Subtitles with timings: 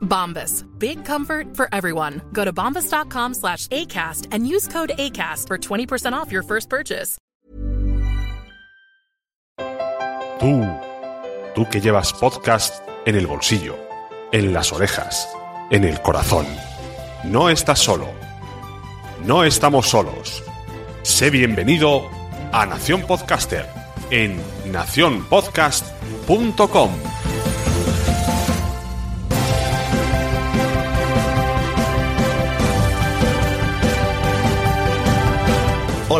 [0.00, 0.64] Bombas.
[0.78, 2.20] Big comfort for everyone.
[2.32, 7.18] Go to bombas.com slash ACAST and use code ACAST for 20% off your first purchase.
[10.40, 10.66] Tú,
[11.54, 13.76] tú que llevas podcast en el bolsillo,
[14.32, 15.28] en las orejas,
[15.70, 16.46] en el corazón.
[17.24, 18.08] No estás solo.
[19.26, 20.42] No estamos solos.
[21.02, 22.08] Sé bienvenido
[22.52, 23.66] a Nación Podcaster
[24.10, 24.40] en
[24.72, 26.90] nacionpodcast.com.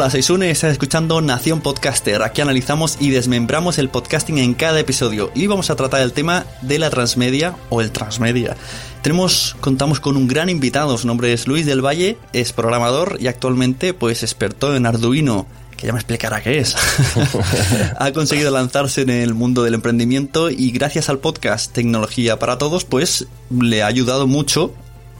[0.01, 2.23] Hola, soy Sune y estás escuchando Nación Podcaster.
[2.23, 6.47] Aquí analizamos y desmembramos el podcasting en cada episodio y vamos a tratar el tema
[6.63, 8.57] de la transmedia o el transmedia.
[9.03, 13.27] Tenemos, contamos con un gran invitado, su nombre es Luis del Valle, es programador y
[13.27, 16.77] actualmente pues experto en Arduino, que ya me explicará qué es.
[17.99, 22.87] ha conseguido lanzarse en el mundo del emprendimiento y gracias al podcast Tecnología para Todos
[22.87, 24.73] pues le ha ayudado mucho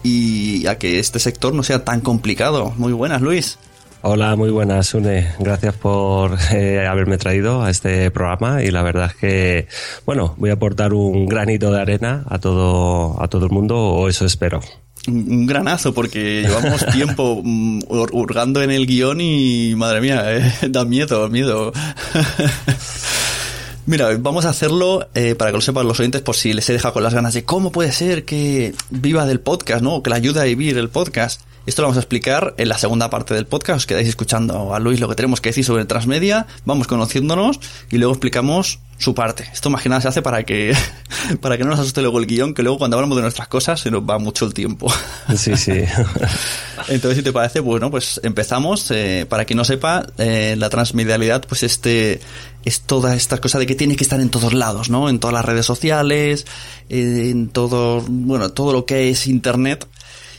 [0.03, 2.73] y a que este sector no sea tan complicado.
[2.79, 3.59] Muy buenas, Luis.
[4.03, 5.31] Hola, muy buenas, Une.
[5.39, 9.69] Gracias por eh, haberme traído a este programa y la verdad es que,
[10.07, 14.09] bueno, voy a aportar un granito de arena a todo, a todo el mundo, o
[14.09, 14.61] eso espero.
[15.07, 20.53] Un granazo, porque llevamos tiempo mm, hur- hurgando en el guion y, madre mía, eh,
[20.71, 21.73] da miedo, miedo.
[23.85, 26.73] Mira, vamos a hacerlo eh, para que lo sepan los oyentes por si les he
[26.75, 30.03] dejado con las ganas de cómo puede ser que viva del podcast, ¿no?
[30.03, 31.43] Que le ayude a vivir el podcast.
[31.71, 33.77] Esto lo vamos a explicar en la segunda parte del podcast.
[33.77, 36.49] Os quedáis escuchando a Luis lo que tenemos que decir sobre Transmedia.
[36.65, 37.61] Vamos conociéndonos
[37.93, 39.49] y luego explicamos su parte.
[39.53, 40.75] Esto más que nada se hace para que,
[41.41, 43.79] para que no nos asuste luego el guion, que luego cuando hablamos de nuestras cosas
[43.79, 44.93] se nos va mucho el tiempo.
[45.37, 45.71] Sí, sí.
[46.89, 48.91] Entonces, si te parece, bueno, pues empezamos.
[48.91, 52.21] Eh, para quien no sepa, eh, la transmedialidad, pues este
[52.65, 55.09] es toda esta cosa de que tiene que estar en todos lados, ¿no?
[55.09, 56.47] En todas las redes sociales,
[56.89, 59.87] en todo, bueno, todo lo que es internet.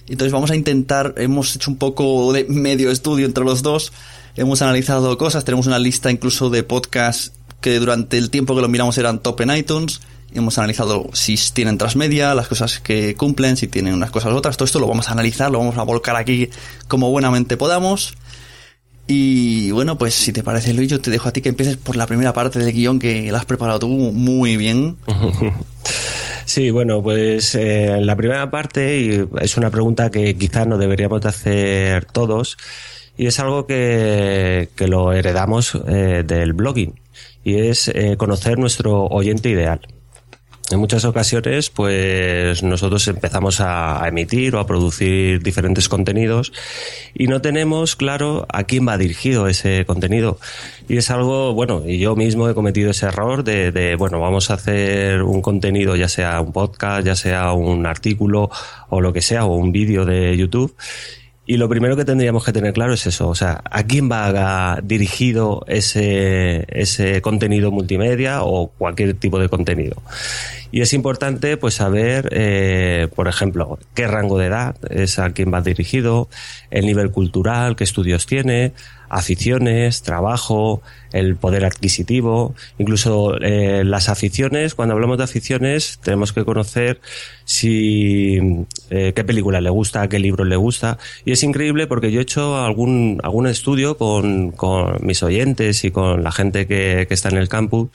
[0.08, 3.94] Entonces vamos a intentar, hemos hecho un poco de medio estudio entre los dos,
[4.36, 7.32] hemos analizado cosas, tenemos una lista incluso de podcasts
[7.62, 10.02] que durante el tiempo que lo miramos eran top en iTunes.
[10.34, 14.58] Hemos analizado si tienen transmedia, las cosas que cumplen, si tienen unas cosas u otras.
[14.58, 16.50] Todo esto lo vamos a analizar, lo vamos a volcar aquí
[16.88, 18.16] como buenamente podamos.
[19.08, 21.98] Y bueno, pues si te parece, Luis, yo te dejo a ti que empieces por
[21.98, 24.98] la primera parte del guion que la has preparado tú muy bien.
[26.46, 31.22] Sí, bueno, pues eh, la primera parte y es una pregunta que quizás no deberíamos
[31.22, 32.58] de hacer todos
[33.18, 37.00] y es algo que, que lo heredamos eh, del blogging
[37.44, 39.82] y es eh, conocer nuestro oyente ideal.
[40.72, 46.54] En muchas ocasiones, pues nosotros empezamos a, emitir o a producir diferentes contenidos
[47.14, 50.40] y no tenemos claro a quién va dirigido ese contenido.
[50.88, 54.50] Y es algo, bueno, y yo mismo he cometido ese error de, de, bueno, vamos
[54.50, 58.50] a hacer un contenido, ya sea un podcast, ya sea un artículo
[58.90, 60.76] o lo que sea, o un vídeo de YouTube.
[61.52, 64.80] Y lo primero que tendríamos que tener claro es eso, o sea, ¿a quién va
[64.82, 70.02] dirigido ese, contenido multimedia o cualquier tipo de contenido?
[70.72, 75.54] Y es importante pues saber, eh, por ejemplo, qué rango de edad es a quién
[75.54, 76.30] va dirigido,
[76.70, 78.72] el nivel cultural, qué estudios tiene,
[79.12, 84.76] aficiones, trabajo, el poder adquisitivo, incluso eh, las aficiones.
[84.76, 87.02] Cuando hablamos de aficiones, tenemos que conocer
[87.44, 88.40] si
[88.90, 90.98] eh, qué película le gusta, qué libro le gusta.
[91.26, 95.92] Y es increíble porque yo he hecho algún, algún estudio con, con mis oyentes y
[95.92, 97.90] con la gente que, que, está en el campus.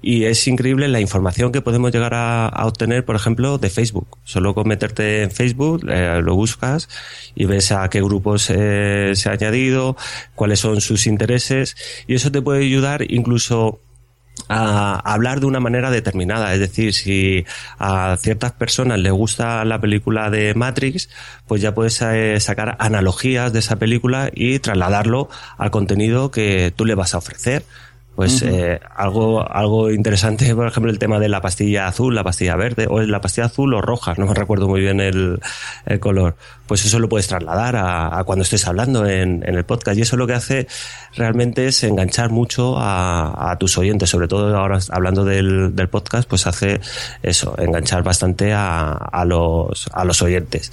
[0.00, 4.06] Y es increíble la información que podemos llegar a, a obtener, por ejemplo, de Facebook.
[4.24, 6.88] Solo con meterte en Facebook, eh, lo buscas
[7.34, 9.96] y ves a qué grupos eh, se ha añadido,
[10.34, 11.76] cuáles son sus intereses.
[12.06, 13.80] Y eso te puede ayudar incluso
[14.48, 16.52] a hablar de una manera determinada.
[16.52, 17.44] Es decir, si
[17.78, 21.08] a ciertas personas les gusta la película de Matrix,
[21.46, 26.84] pues ya puedes eh, sacar analogías de esa película y trasladarlo al contenido que tú
[26.84, 27.64] le vas a ofrecer.
[28.14, 32.56] Pues eh, algo, algo interesante, por ejemplo, el tema de la pastilla azul, la pastilla
[32.56, 35.40] verde, o la pastilla azul o roja, no me recuerdo muy bien el,
[35.86, 36.36] el color.
[36.66, 39.98] Pues eso lo puedes trasladar a, a cuando estés hablando en, en, el podcast.
[39.98, 40.66] Y eso lo que hace
[41.14, 46.28] realmente es enganchar mucho a, a tus oyentes, sobre todo ahora hablando del, del, podcast,
[46.28, 46.80] pues hace
[47.22, 50.72] eso, enganchar bastante a, a, los, a los oyentes.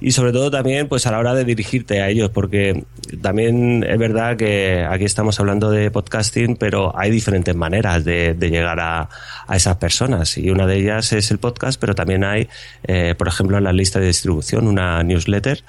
[0.00, 2.84] Y sobre todo también, pues a la hora de dirigirte a ellos, porque
[3.22, 8.34] también es verdad que aquí estamos hablando de podcasting, pero pero hay diferentes maneras de,
[8.40, 9.06] llegar a,
[9.46, 10.38] a, esas personas.
[10.38, 12.48] Y una de ellas es el podcast, pero también hay,
[12.84, 15.64] eh, por ejemplo, en la lista de distribución una newsletter.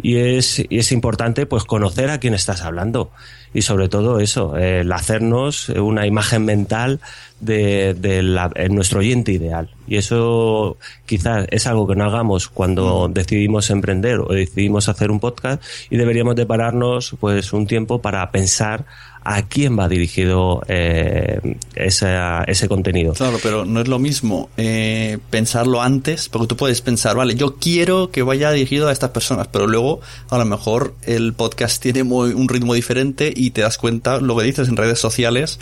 [0.00, 3.10] Y es, y es importante pues conocer a quién estás hablando.
[3.52, 7.00] Y sobre todo eso, el hacernos una imagen mental
[7.44, 9.70] de, nuestro oyente ideal.
[9.86, 10.76] Y eso
[11.06, 15.96] quizás es algo que no hagamos cuando decidimos emprender o decidimos hacer un podcast y
[15.96, 18.86] deberíamos de pararnos pues un tiempo para pensar
[19.24, 22.14] a quién va dirigido eh, ese,
[22.46, 23.14] ese contenido.
[23.14, 27.56] Claro, pero no es lo mismo eh, pensarlo antes, porque tú puedes pensar, vale, yo
[27.56, 32.04] quiero que vaya dirigido a estas personas, pero luego a lo mejor el podcast tiene
[32.04, 35.58] muy, un ritmo diferente y te das cuenta, lo que dices en redes sociales,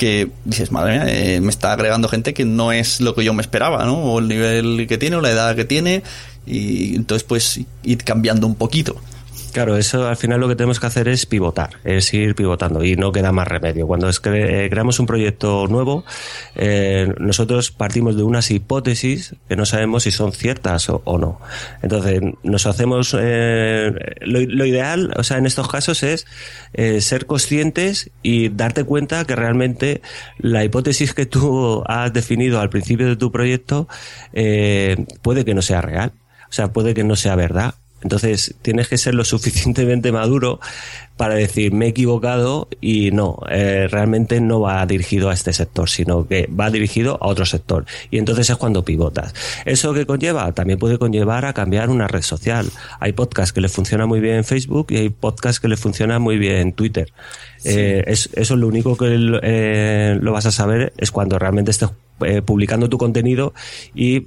[0.00, 3.34] que dices, madre mía, eh, me está agregando gente que no es lo que yo
[3.34, 3.98] me esperaba, ¿no?
[3.98, 6.02] O el nivel que tiene o la edad que tiene,
[6.46, 8.96] y entonces pues ir cambiando un poquito.
[9.52, 12.96] Claro, eso al final lo que tenemos que hacer es pivotar, es ir pivotando y
[12.96, 13.86] no queda más remedio.
[13.86, 16.04] Cuando cre creamos un proyecto nuevo,
[16.54, 21.40] eh, nosotros partimos de unas hipótesis que no sabemos si son ciertas o, no.
[21.82, 26.26] Entonces, nos hacemos, eh, lo, ideal, o sea, en estos casos es
[26.72, 30.00] eh, ser conscientes y darte cuenta que realmente
[30.38, 33.88] la hipótesis que tú has definido al principio de tu proyecto
[34.32, 36.12] eh, puede que no sea real.
[36.48, 40.60] O sea, puede que no sea verdad entonces tienes que ser lo suficientemente maduro
[41.20, 45.90] para decir me he equivocado y no, eh, realmente no va dirigido a este sector,
[45.90, 47.84] sino que va dirigido a otro sector.
[48.10, 49.34] Y entonces es cuando pivotas.
[49.66, 50.50] ¿Eso que conlleva?
[50.52, 52.70] También puede conllevar a cambiar una red social.
[53.00, 56.22] Hay podcasts que le funcionan muy bien en Facebook y hay podcasts que le funcionan
[56.22, 57.12] muy bien en Twitter.
[57.58, 57.68] Sí.
[57.68, 61.90] Eh, es, eso lo único que eh, lo vas a saber es cuando realmente estés
[62.24, 63.52] eh, publicando tu contenido
[63.94, 64.20] y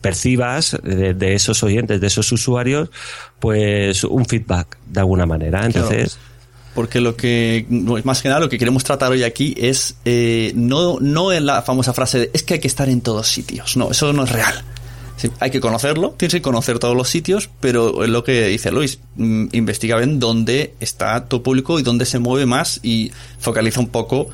[0.00, 2.90] percibas de, de, esos oyentes, de esos usuarios,
[3.38, 5.64] pues un feedback de alguna manera.
[5.64, 6.14] Entonces.
[6.14, 6.28] Claro.
[6.74, 7.66] Porque lo que,
[8.04, 11.62] más que nada, lo que queremos tratar hoy aquí es eh, no, no en la
[11.62, 13.76] famosa frase de es que hay que estar en todos sitios.
[13.76, 14.62] No, eso no es real.
[15.16, 18.70] Sí, hay que conocerlo, tienes que conocer todos los sitios, pero es lo que dice
[18.70, 23.10] Luis, mm, investiga bien dónde está tu público y dónde se mueve más y
[23.40, 24.28] focaliza un poco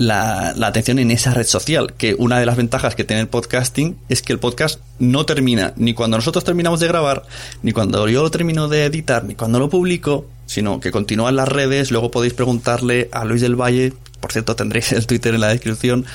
[0.00, 3.98] la, atención en esa red social, que una de las ventajas que tiene el podcasting
[4.08, 7.24] es que el podcast no termina ni cuando nosotros terminamos de grabar,
[7.62, 11.36] ni cuando yo lo termino de editar, ni cuando lo publico, sino que continúa en
[11.36, 15.42] las redes, luego podéis preguntarle a Luis del Valle, por cierto tendréis el Twitter en
[15.42, 16.06] la descripción,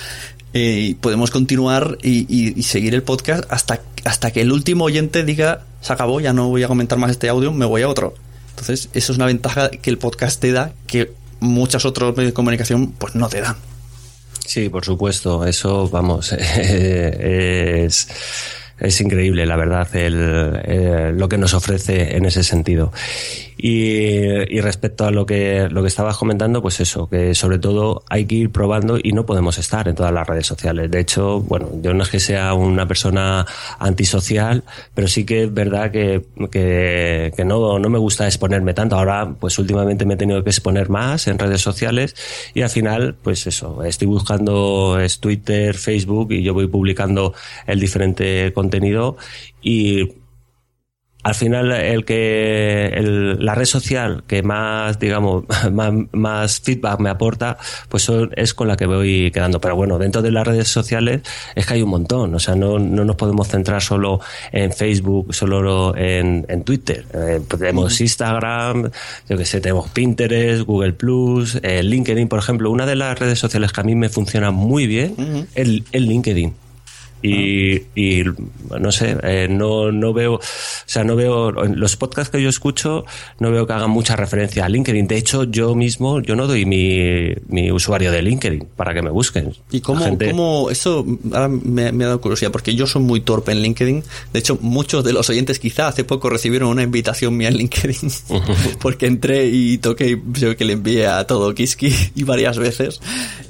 [0.54, 5.62] eh, y podemos continuar y, seguir el podcast hasta, hasta que el último oyente diga,
[5.82, 8.16] se acabó, ya no voy a comentar más este audio, me voy a otro.
[8.50, 12.34] Entonces, eso es una ventaja que el podcast te da que muchos otros medios de
[12.34, 13.58] comunicación pues no te dan.
[14.46, 18.08] Sí, por supuesto, eso, vamos, es,
[18.80, 22.92] es increíble, la verdad, el, el, lo que nos ofrece en ese sentido.
[23.58, 28.26] Y, respecto a lo que, lo que estabas comentando, pues eso, que sobre todo hay
[28.26, 30.92] que ir probando y no podemos estar en todas las redes sociales.
[30.92, 33.46] De hecho, bueno, yo no es que sea una persona
[33.80, 34.64] antisocial,
[34.94, 38.98] pero sí que es verdad que, que, que no, no me gusta exponerme tanto.
[38.98, 42.16] Ahora, pues últimamente me he tenido que exponer más en redes sociales
[42.54, 47.34] y al final, pues eso, estoy buscando Twitter, Facebook y yo voy publicando
[47.68, 48.65] el diferente contenido
[49.62, 50.10] y
[51.26, 57.10] al final el que el, la red social que más digamos más, más, feedback me
[57.10, 57.58] aporta
[57.90, 59.60] pues son, es con la que voy quedando.
[59.60, 61.22] Pero bueno dentro de las redes sociales
[61.56, 62.36] es que hay un montón.
[62.36, 64.20] O sea no, no nos podemos centrar solo
[64.52, 67.06] en Facebook solo en, en Twitter.
[67.12, 68.92] Eh, tenemos Instagram
[69.28, 72.70] yo que sé tenemos Pinterest Google Plus eh, LinkedIn por ejemplo.
[72.70, 75.48] Una de las redes sociales que a mí me funciona muy bien uh -huh.
[75.56, 76.65] es el LinkedIn
[77.22, 78.24] Y, y
[78.80, 80.40] no sé, eh, no, no veo, o
[80.86, 83.04] sea, no veo, los podcasts que yo escucho,
[83.40, 85.08] no veo que hagan mucha referencia a LinkedIn.
[85.08, 89.10] De hecho, yo mismo, yo no doy mi, mi usuario de LinkedIn para que me
[89.10, 89.54] busquen.
[89.72, 92.52] ¿Y cómo, La gente- cómo eso ahora me, me ha dado curiosidad?
[92.52, 94.04] Porque yo soy muy torpe en LinkedIn.
[94.32, 98.12] De hecho, muchos de los oyentes quizá hace poco recibieron una invitación mía en LinkedIn
[98.80, 103.00] porque entré y toqué y veo que le envié a todo Kiski y varias veces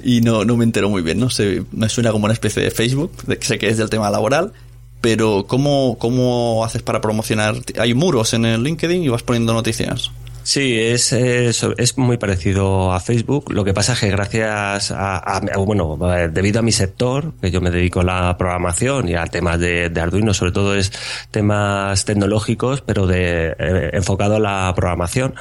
[0.02, 1.18] y no, no me entero muy bien.
[1.18, 4.10] No sé, me suena como una especie de Facebook, de que que es del tema
[4.10, 4.52] laboral.
[5.00, 7.54] Pero ¿cómo, ¿cómo haces para promocionar?
[7.78, 10.10] Hay muros en el LinkedIn y vas poniendo noticias.
[10.42, 13.52] Sí, es, es, es muy parecido a Facebook.
[13.52, 15.98] Lo que pasa es que gracias a, a- bueno,
[16.32, 19.90] debido a mi sector, que yo me dedico a la programación y a temas de,
[19.90, 20.92] de Arduino, sobre todo es
[21.32, 25.34] temas tecnológicos, pero de, eh, enfocado a la programación,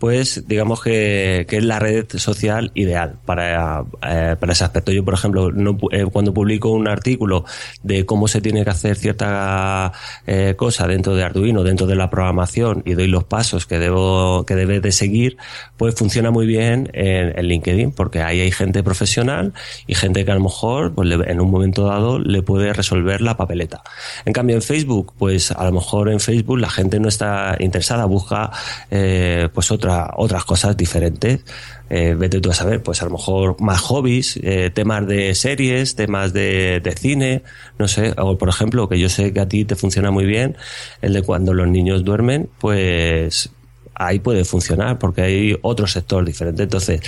[0.00, 4.90] pues digamos que, que es la red social ideal para, eh, para ese aspecto.
[4.92, 7.44] Yo, por ejemplo, no eh, cuando publico un artículo
[7.82, 9.92] de cómo se tiene que hacer cierta
[10.26, 14.44] eh, cosa dentro de Arduino, dentro de la programación y doy los pasos que debo
[14.46, 15.36] que debe de seguir,
[15.76, 19.52] pues funciona muy bien en, en LinkedIn porque ahí hay gente profesional
[19.86, 23.20] y gente que a lo mejor pues, le- en un momento dado le puede resolver
[23.20, 23.82] la papeleta.
[24.24, 28.06] En cambio en Facebook, pues a lo mejor en Facebook la gente no está interesada,
[28.06, 28.50] busca
[28.90, 31.40] eh, pues otra, otras cosas diferentes.
[31.88, 35.96] Eh, vete tú a saber, pues a lo mejor más hobbies, eh, temas de series,
[35.96, 37.42] temas de, de cine,
[37.78, 40.56] no sé, o por ejemplo, que yo sé que a ti te funciona muy bien,
[41.02, 43.50] el de cuando los niños duermen, pues
[43.94, 46.62] ahí puede funcionar porque hay otro sector diferente.
[46.62, 47.00] Entonces,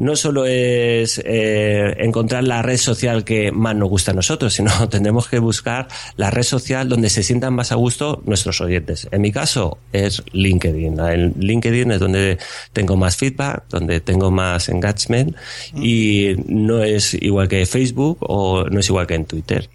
[0.00, 4.88] no solo es eh, encontrar la red social que más nos gusta a nosotros, sino
[4.88, 9.08] tendremos que buscar la red social donde se sientan más a gusto nuestros oyentes.
[9.12, 10.98] En mi caso es LinkedIn.
[11.00, 12.38] En LinkedIn es donde
[12.72, 15.36] tengo más feedback, donde tengo más engagement
[15.74, 19.68] y no es igual que Facebook o no es igual que en Twitter.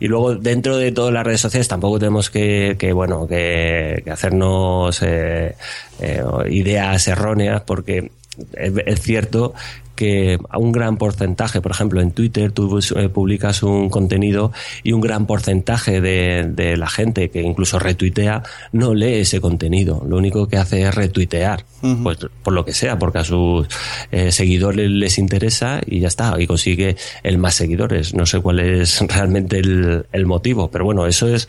[0.00, 4.10] Y luego dentro de todas las redes sociales tampoco tenemos que, que bueno, que, que
[4.10, 5.54] hacernos eh,
[6.00, 8.10] eh, ideas erróneas porque
[8.54, 9.54] es, es cierto
[10.00, 14.50] que a un gran porcentaje, por ejemplo, en Twitter tú eh, publicas un contenido
[14.82, 20.02] y un gran porcentaje de, de la gente que incluso retuitea no lee ese contenido.
[20.08, 21.66] Lo único que hace es retuitear,
[22.02, 23.68] pues por lo que sea, porque a sus
[24.10, 28.14] eh, seguidores les interesa y ya está, y consigue el más seguidores.
[28.14, 31.46] No sé cuál es realmente el, el motivo, pero bueno, eso es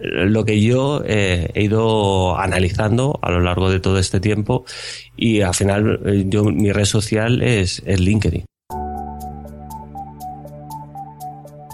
[0.00, 4.64] lo que yo eh, he ido analizando a lo largo de todo este tiempo
[5.16, 8.44] y al final eh, yo mi red social es, es LinkedIn.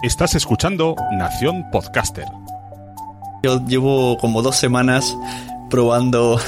[0.03, 2.25] Estás escuchando Nación Podcaster.
[3.43, 5.15] Yo llevo como dos semanas
[5.69, 6.39] probando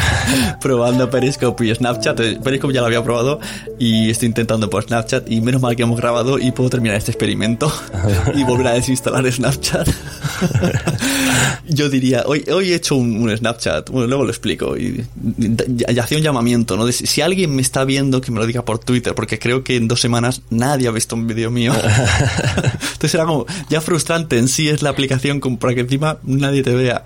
[0.60, 2.20] probando Periscope y Snapchat.
[2.20, 3.40] Eh, Periscope ya lo había probado
[3.78, 7.10] y estoy intentando por Snapchat y menos mal que hemos grabado y puedo terminar este
[7.10, 7.72] experimento
[8.34, 9.88] y volver a desinstalar Snapchat.
[11.68, 15.04] Yo diría, hoy, hoy he hecho un, un Snapchat, bueno, luego lo explico y,
[15.38, 15.56] y-
[15.92, 16.86] y hacía un llamamiento, ¿no?
[16.86, 19.62] De si, si alguien me está viendo que me lo diga por Twitter, porque creo
[19.64, 21.72] que en dos semanas nadie ha visto un vídeo mío.
[21.74, 26.62] Entonces era como, ya frustrante en sí es la aplicación como para que encima nadie
[26.62, 27.04] te vea.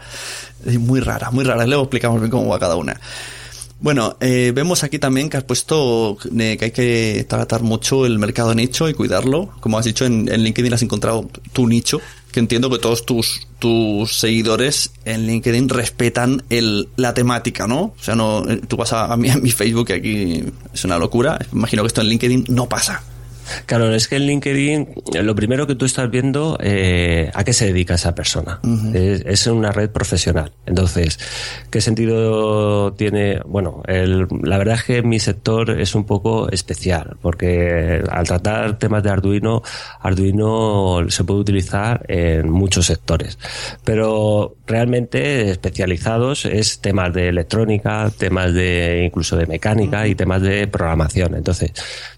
[0.67, 1.67] Es muy rara, muy rara.
[1.67, 3.01] Luego explicamos bien cómo va cada una.
[3.79, 8.19] Bueno, eh, vemos aquí también que has puesto eh, que hay que tratar mucho el
[8.19, 9.51] mercado nicho y cuidarlo.
[9.61, 12.01] Como has dicho, en, en LinkedIn has encontrado tu nicho,
[12.33, 17.81] que entiendo que todos tus, tus seguidores en LinkedIn respetan el, la temática, ¿no?
[17.83, 20.85] O sea, no, eh, tú vas a, a, mi, a mi Facebook, que aquí es
[20.85, 21.39] una locura.
[21.53, 23.03] Imagino que esto en LinkedIn no pasa.
[23.67, 24.89] Claro, es que en LinkedIn
[25.23, 28.61] lo primero que tú estás viendo eh, a qué se dedica esa persona.
[28.63, 28.95] Uh -huh.
[28.95, 30.53] es, es, una red profesional.
[30.67, 31.19] Entonces,
[31.71, 33.41] ¿qué sentido tiene?
[33.47, 38.79] Bueno, el, la verdad es que mi sector es un poco especial porque al tratar
[38.79, 39.63] temas de Arduino,
[40.01, 43.39] Arduino se puede utilizar en muchos sectores,
[43.85, 50.11] pero realmente especializados es temas de electrónica, temas de incluso de mecánica uh -huh.
[50.11, 51.35] y temas de programación.
[51.35, 51.73] Entonces,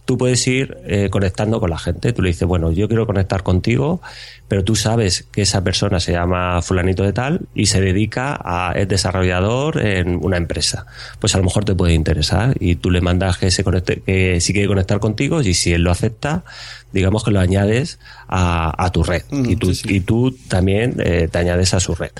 [0.08, 2.14] tú puedes ir eh, conectando con la gente.
[2.14, 4.00] Tú le dices, bueno, yo quiero conectar contigo,
[4.48, 8.72] pero tú sabes que esa persona se llama fulanito de tal y se dedica a
[8.72, 10.86] es desarrollador en una empresa.
[11.18, 14.40] Pues a lo mejor te puede interesar y tú le mandas que se conecte, que
[14.40, 16.42] si quiere conectar contigo y si él lo acepta,
[16.92, 19.96] digamos que lo añades a, a tu red mm, y, tú, sí, sí.
[19.96, 22.10] y tú también eh, te añades a su red.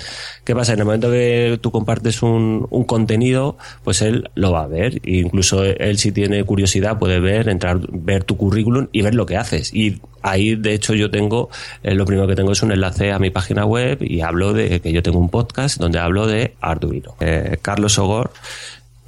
[0.43, 0.73] ¿Qué pasa?
[0.73, 4.95] En el momento que tú compartes un, un, contenido, pues él lo va a ver.
[5.03, 9.25] E incluso él si tiene curiosidad puede ver, entrar, ver tu currículum y ver lo
[9.25, 9.73] que haces.
[9.73, 11.49] Y ahí de hecho yo tengo,
[11.83, 14.79] eh, lo primero que tengo es un enlace a mi página web y hablo de
[14.79, 17.15] que yo tengo un podcast donde hablo de Arduino.
[17.19, 18.31] Eh, Carlos Ogor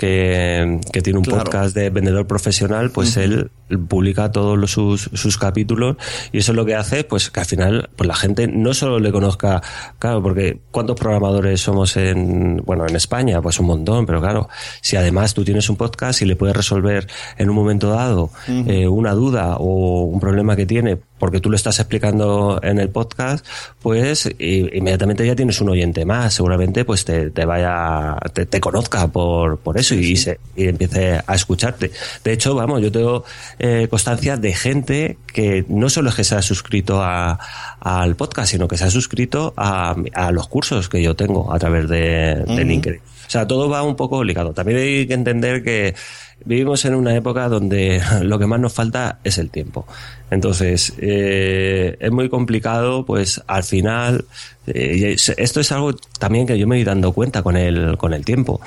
[0.02, 3.52] que, tiene un podcast de vendedor profesional, pues él
[3.88, 5.96] publica todos los, sus, sus capítulos
[6.32, 9.00] y eso es lo que hace, pues que al final pues la gente no solo
[9.00, 9.62] le conozca,
[10.00, 13.44] claro, porque ¿cuántos programadores somos en, bueno, en España?
[13.44, 14.50] Pues un montón, pero claro,
[14.82, 18.88] si además tú tienes un podcast y le puedes resolver en un momento dado eh,
[18.88, 23.46] una duda o un problema que tiene porque tú lo estás explicando en el podcast,
[23.80, 29.78] pues inmediatamente ya tienes un oyente más, seguramente pues te, vaya, te, conozca por, por
[29.78, 31.92] eso y, Se, y empiece a escucharte.
[32.24, 33.24] De hecho, vamos, yo tengo
[33.60, 37.40] eh, constancia de gente que no solo es que se ha suscrito a,
[37.80, 41.60] al podcast, sino que se ha suscrito a, a los cursos que yo tengo a
[41.60, 43.00] través de, LinkedIn.
[43.00, 44.54] O sea, todo va un poco ligado.
[44.54, 45.96] También hay que entender que
[46.44, 49.86] vivimos en una época donde lo que más nos falta es el tiempo.
[50.30, 54.26] Entonces, eh, es muy complicado, pues al final,
[54.68, 58.26] eh, esto es algo también que yo me he dando cuenta con el, con el
[58.26, 58.62] tiempo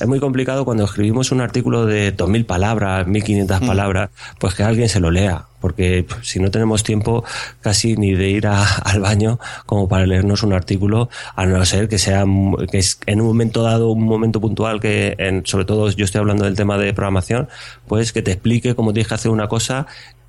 [0.00, 3.66] es muy complicado cuando escribimos un artículo de 2.000 palabras, 1.500 mm.
[3.66, 7.24] palabras, pues que alguien se lo lea, porque pues, si no tenemos tiempo
[7.60, 8.46] casi ni de ir
[8.84, 12.24] al baño como para leernos un artículo, a no ser que sea
[12.70, 16.20] que es en un momento dado, un momento puntual, que en, sobre todo yo estoy
[16.20, 17.48] hablando del tema de programación,
[17.86, 19.86] pues que te explique cómo tienes que hacer una cosa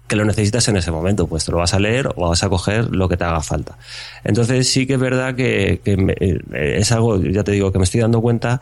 [0.09, 2.49] que lo necesitas en ese momento, pues te lo vas a leer o vas a
[2.49, 3.77] coger lo que te haga falta.
[4.23, 7.83] Entonces sí que es verdad que, que eh, es algo, ya te digo, que me
[7.83, 8.59] estoy dando cuenta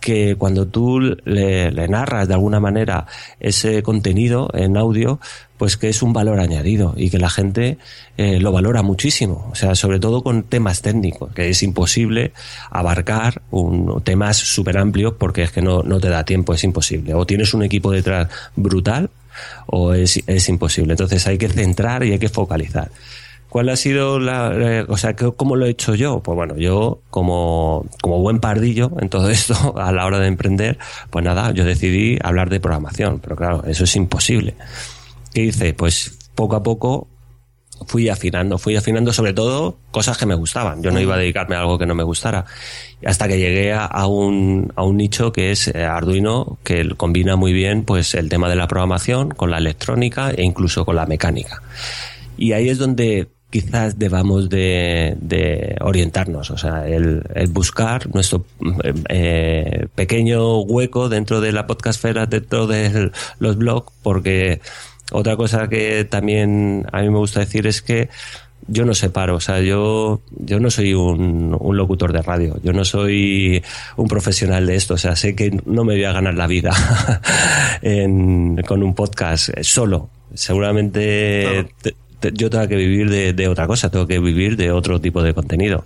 [0.00, 3.06] que cuando tú le, narras de alguna manera
[3.40, 5.20] ese contenido en audio,
[5.58, 7.78] pues que es un valor añadido y que la gente
[8.16, 9.48] eh, lo valora muchísimo.
[9.50, 12.32] O sea, sobre todo con temas técnicos, que es imposible
[12.70, 17.14] abarcar un, temas súper amplios porque es que no, no te da tiempo, es imposible.
[17.14, 19.10] O tienes un equipo detrás brutal
[19.66, 20.92] o es, es imposible.
[20.92, 22.90] Entonces hay que centrar y hay que focalizar.
[23.48, 26.20] ¿Cuál ha sido la, o sea, cómo lo he hecho yo?
[26.20, 30.78] Pues bueno, yo como, como buen pardillo en todo esto, a la hora de emprender,
[31.10, 34.54] pues nada, yo decidí hablar de programación, pero claro, eso es imposible.
[35.32, 35.74] ¿Qué hice?
[35.74, 37.08] Pues poco a poco
[37.86, 40.82] fui afinando, fui afinando sobre todo cosas que me gustaban.
[40.82, 42.46] Yo no iba a dedicarme a algo que no me gustara.
[43.04, 47.52] Hasta que llegué a, un, a un nicho que es eh, Arduino, que combina muy
[47.52, 51.62] bien pues el tema de la programación con la electrónica e incluso con la mecánica.
[52.38, 58.44] Y ahí es donde quizás debamos de, orientarnos, o sea, el, buscar nuestro
[59.08, 64.60] eh, pequeño hueco dentro de la podcastfera, dentro de los blogs, porque
[65.10, 68.10] otra cosa que también a mí me gusta decir es que
[68.68, 72.84] yo no separo, o sea, yo, yo no soy un, locutor de radio, yo no
[72.84, 73.64] soy
[73.96, 76.72] un profesional de esto, o sea, sé que no me voy a ganar la vida
[78.68, 80.10] con un podcast solo.
[80.34, 81.70] Seguramente
[82.34, 85.84] yo tengo que vivir de, otra cosa, tengo que vivir de otro tipo de contenido.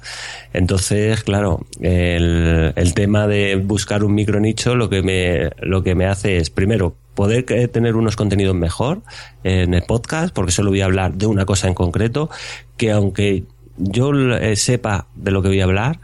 [0.53, 5.95] Entonces, claro, el, el tema de buscar un micro nicho lo que me, lo que
[5.95, 9.03] me hace es, primero, poder tener unos contenidos mejor
[9.45, 12.31] en el podcast, porque solo voy a hablar de una cosa en concreto,
[12.77, 13.45] que aunque
[13.77, 16.01] yo eh, sepa de lo que voy a hablar,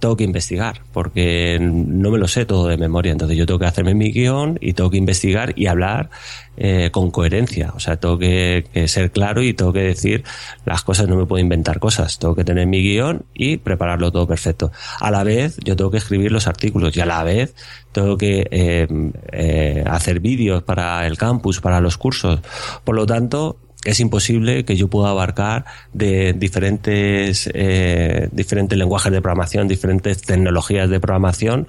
[0.00, 3.12] tengo que investigar, porque no me lo sé todo de memoria.
[3.12, 6.10] Entonces yo tengo que hacerme mi guion y tengo que investigar y hablar
[6.56, 7.72] eh, con coherencia.
[7.76, 10.24] O sea, tengo que, ser claro y tengo que decir
[10.64, 12.18] las cosas, no me puedo inventar cosas.
[12.18, 14.72] Tengo que tener mi guion y prepararlo todo perfecto.
[15.00, 17.54] A la vez, yo tengo que escribir los artículos y a la vez
[17.92, 18.88] tengo que eh,
[19.32, 22.40] eh, hacer vídeos para el campus, para los cursos.
[22.84, 29.22] Por lo tanto, es imposible que yo pueda abarcar de diferentes, eh, diferentes lenguajes de
[29.22, 31.66] programación, diferentes tecnologías de programación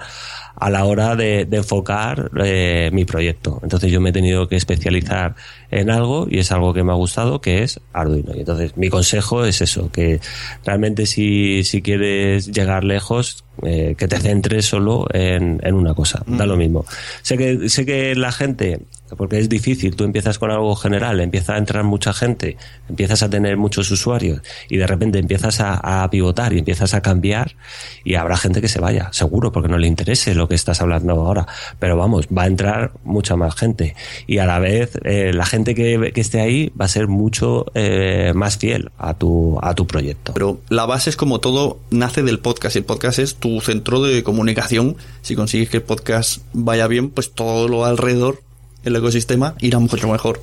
[0.56, 3.60] a la hora de, enfocar eh, mi proyecto.
[3.64, 5.36] Entonces yo me he tenido que especializar
[5.70, 8.36] en algo y es algo que me ha gustado, que es Arduino.
[8.36, 10.20] Y entonces mi consejo es eso, que
[10.66, 16.24] realmente si, si quieres llegar lejos, eh, que te centres solo en, en una cosa.
[16.26, 16.86] Da lo mismo.
[17.22, 18.82] Sé que, sé que la gente
[19.16, 19.96] porque es difícil.
[19.96, 22.58] Tú empiezas con algo general, empieza a entrar mucha gente,
[22.90, 27.56] empiezas a tener muchos usuarios y de repente empiezas a, pivotar y empiezas a cambiar
[28.04, 31.14] y habrá gente que se vaya, seguro, porque no le interese lo que estás hablando
[31.14, 31.48] ahora.
[31.80, 33.96] Pero vamos, va a entrar mucha más gente
[34.28, 38.34] y a la vez eh, la gente que, esté ahí va a ser mucho eh,
[38.36, 40.34] más fiel a tu, a tu proyecto.
[40.34, 42.76] Pero la base es como todo nace del podcast.
[42.76, 44.98] El podcast es tu centro de comunicación.
[45.22, 48.40] Si consigues que el podcast vaya bien, pues todo lo alrededor
[48.84, 50.42] el ecosistema irá mucho mejor.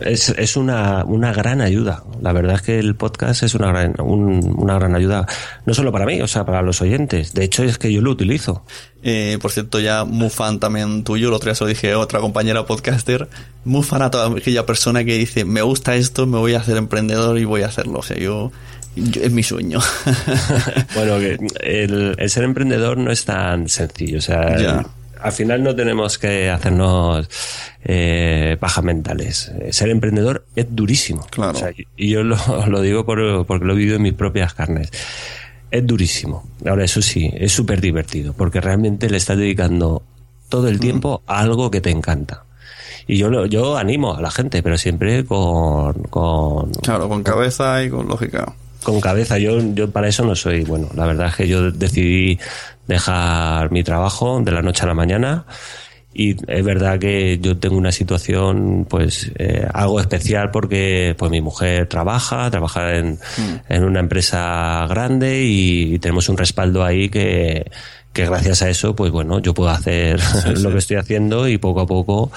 [0.00, 2.04] Es, es una, una, gran ayuda.
[2.22, 5.26] La verdad es que el podcast es una gran, una gran ayuda,
[5.66, 7.34] no solo para mí, o sea, para los oyentes.
[7.34, 8.64] De hecho, es que yo lo utilizo.
[9.02, 11.98] Eh, por cierto, ya muy fan también tuyo, lo otro día se lo dije a
[11.98, 13.28] otra compañera podcaster,
[13.64, 16.76] muy fan a toda aquella persona que dice, me gusta esto, me voy a hacer
[16.76, 18.00] emprendedor y voy a hacerlo.
[18.00, 18.52] O sea, yo,
[18.96, 19.80] es mi sueño.
[20.94, 24.18] bueno, que el, ser emprendedor no es tan sencillo.
[24.18, 24.84] O sea,
[25.22, 27.28] al final no tenemos que hacernos
[27.84, 29.52] eh, pajas mentales.
[29.70, 31.26] Ser emprendedor es durísimo.
[31.30, 31.58] Claro.
[31.96, 34.90] y yo lo, lo digo por, porque lo he vivido en mis propias carnes.
[35.70, 36.48] Es durísimo.
[36.66, 40.02] Ahora, eso sí, es súper divertido, porque realmente le estás dedicando
[40.48, 42.44] todo el tiempo a algo que te encanta.
[43.06, 47.90] Y yo, yo animo a la gente, pero siempre con, con, Claro, con cabeza y
[47.90, 48.52] con lógica.
[48.82, 49.38] con cabeza.
[49.38, 50.88] Yo, yo para eso no soy bueno.
[50.94, 52.38] La verdad es que yo decidí
[52.90, 55.46] dejar mi trabajo de la noche a la mañana.
[56.12, 61.40] Y es verdad que yo tengo una situación, pues, eh, algo especial porque, pues, mi
[61.40, 63.18] mujer trabaja, trabaja en,
[63.68, 67.70] en una empresa grande y, tenemos un respaldo ahí que,
[68.12, 70.20] que gracias a eso, pues bueno, yo puedo hacer
[70.58, 72.32] lo que estoy haciendo y poco a poco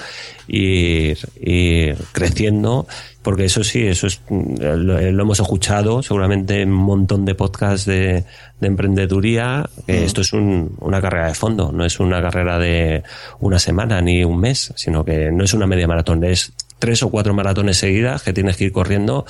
[0.46, 2.86] ir, ir creciendo,
[3.24, 7.34] porque eso sí, eso es, mm, lo, lo hemos escuchado seguramente en un montón de
[7.34, 8.22] podcasts de,
[8.60, 13.02] de emprendeduría, que esto es un- una carrera de fondo, no es una carrera de
[13.40, 17.10] una semana ni un mes, sino que no es una media maratón, es tres o
[17.10, 19.24] cuatro maratones seguidas que tienes que ir corriendo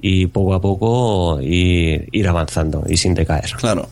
[0.00, 3.50] y poco a poco ir, ir avanzando y sin decaer.
[3.58, 3.88] Claro.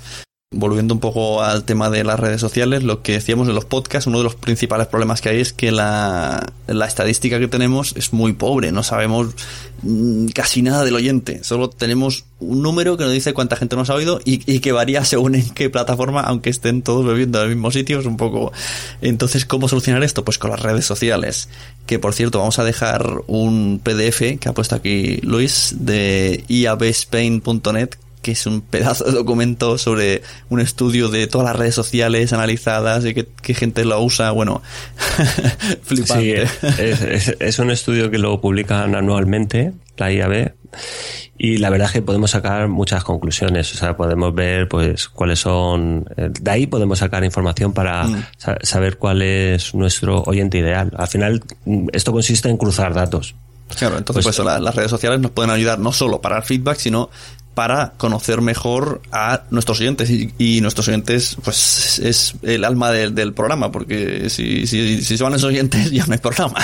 [0.53, 4.07] Volviendo un poco al tema de las redes sociales, lo que decíamos en los podcasts,
[4.07, 8.33] uno de los principales problemas que hay es que la, estadística que tenemos es muy
[8.33, 9.35] pobre, no sabemos
[9.83, 13.91] mm, casi nada del oyente, solo tenemos un número que nos dice cuánta gente nos
[13.91, 17.49] ha oído y, y que varía según en qué plataforma, aunque estén todos bebiendo en
[17.51, 18.53] el mismo sitio, es un poco...
[19.03, 20.25] Entonces, ¿cómo solucionar esto?
[20.25, 21.49] Pues con las redes sociales,
[21.87, 27.97] que por cierto vamos a dejar un PDF que ha puesto aquí Luis de iabspain.net
[28.27, 33.05] que es un pedazo de documento sobre un estudio de todas las redes sociales analizadas
[33.05, 34.33] y qué, qué gente lo usa.
[34.33, 34.63] Bueno,
[35.61, 36.43] Sí, flipante.
[36.43, 40.53] es, es- es un estudio que lo publican anualmente, la IAB,
[41.39, 43.73] y la verdad es que podemos sacar muchas conclusiones.
[43.75, 46.05] O sea, podemos ver pues cuáles son.
[46.17, 48.07] eh, De ahí podemos sacar información para
[48.39, 50.91] sa- saber cuál es nuestro oyente ideal.
[50.97, 53.37] Al final, mm, esto consiste en cruzar datos.
[53.79, 56.43] Claro, entonces Pues- pues, la- las redes sociales nos pueden ayudar no solo para el
[56.43, 57.11] feedback, sino
[57.57, 63.15] para conocer mejor a nuestros oyentes y, y nuestros oyentes pues es el alma del,
[63.15, 66.59] del programa porque si, si, si se van esos oyentes ya no hay programa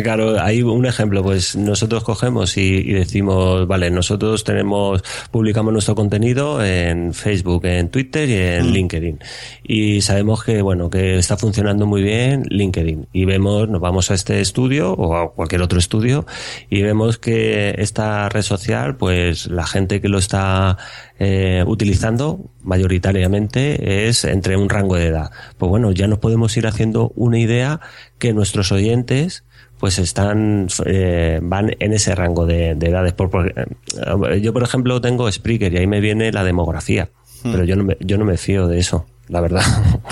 [0.00, 5.94] Claro, hay un ejemplo, pues nosotros cogemos y, y decimos, vale, nosotros tenemos, publicamos nuestro
[5.94, 9.18] contenido en Facebook, en Twitter y en LinkedIn.
[9.62, 13.08] Y sabemos que, bueno, que está funcionando muy bien LinkedIn.
[13.12, 16.24] Y vemos, nos vamos a este estudio o a cualquier otro estudio
[16.70, 20.76] y vemos que esta red social, pues la gente que lo está
[21.18, 25.30] eh, utilizando mayoritariamente es entre un rango de edad.
[25.56, 27.80] Pues bueno, ya nos podemos ir haciendo una idea
[28.18, 29.44] que nuestros oyentes
[29.78, 33.14] pues están eh, van en ese rango de, de edades.
[33.14, 37.08] Por, por- eh, yo, por ejemplo, tengo Spreaker y ahí me viene la demografía,
[37.42, 39.62] pero yo no, me, yo no me fío de eso, la verdad.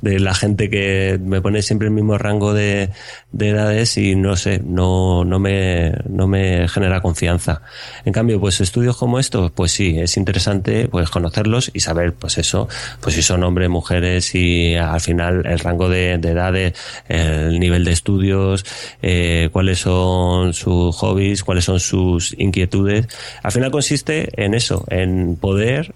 [0.00, 2.88] De la gente que me pone siempre el mismo rango de,
[3.32, 7.60] de edades y no sé, no, no, me, no me genera confianza.
[8.06, 12.38] En cambio, pues estudios como estos, pues sí, es interesante pues conocerlos y saber, pues
[12.38, 12.66] eso,
[13.02, 16.72] pues si son hombres, mujeres y al final el rango de, de edades,
[17.06, 18.64] el nivel de estudios,
[19.02, 23.06] eh, cuáles son sus hobbies, cuáles son sus inquietudes.
[23.42, 25.94] Al final consiste en eso, en poder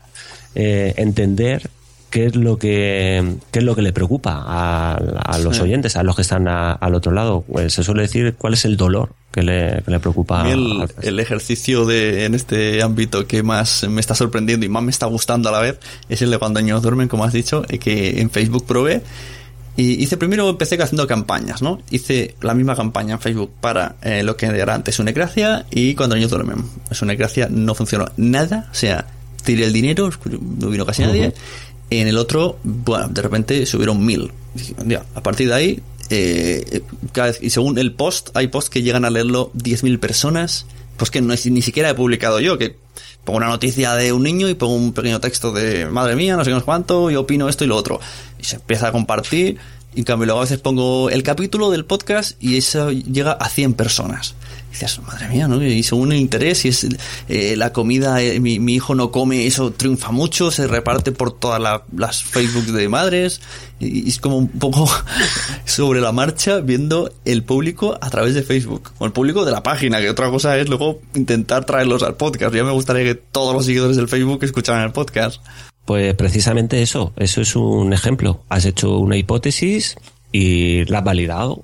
[0.54, 1.68] eh, entender
[2.10, 6.02] qué es lo que qué es lo que le preocupa a, a los oyentes, a
[6.04, 7.42] los que están a- al otro lado.
[7.50, 10.42] Pues se suele decir cuál es el dolor que le, que le preocupa.
[10.44, 14.68] A el, al- el ejercicio de, en este ámbito que más me está sorprendiendo y
[14.68, 17.32] más me está gustando a la vez es el de cuando niños duermen, como has
[17.32, 19.02] dicho, eh, que en Facebook probé.
[19.76, 21.80] Y hice primero, empecé haciendo campañas, ¿no?
[21.90, 25.96] Hice la misma campaña en Facebook para eh, lo que era antes una gracia y
[25.96, 26.58] cuando niños duermen.
[26.92, 29.04] Es una gracia, no funcionó nada, o sea,
[29.44, 30.10] tiré el dinero,
[30.58, 31.32] no vino casi nadie.
[31.90, 34.32] En el otro, bueno, de repente subieron mil.
[34.86, 38.82] "Ya, a partir de ahí, eh, cada vez- y según el post, hay posts que
[38.82, 42.76] llegan a leerlo 10.000 personas, pues que no ni siquiera he publicado yo, que
[43.24, 46.44] pongo una noticia de un niño y pongo un pequeño texto de madre mía, no
[46.44, 48.00] sé qué, no sé cuánto, yo opino esto y lo otro.
[48.40, 49.58] Y se empieza a compartir,
[49.94, 53.48] y en cambio luego a veces pongo el capítulo del podcast y eso llega a
[53.48, 54.34] 100 personas.
[54.74, 55.62] Y dices, madre mía, ¿no?
[55.64, 56.84] Y según el interés, si es
[57.28, 61.30] eh, la comida, eh, mi, mi hijo no come, eso triunfa mucho, se reparte por
[61.32, 63.40] todas la- las Facebook de madres,
[63.78, 64.90] y, y es como un poco
[65.64, 69.62] sobre la marcha viendo el público a través de Facebook, o el público de la
[69.62, 72.52] página, que otra cosa es luego intentar traerlos al podcast.
[72.54, 75.40] Ya me gustaría que todos los seguidores del Facebook escucharan el podcast.
[75.84, 78.42] Pues precisamente eso, eso es un ejemplo.
[78.48, 79.96] Has hecho una hipótesis
[80.32, 81.62] y la has validado.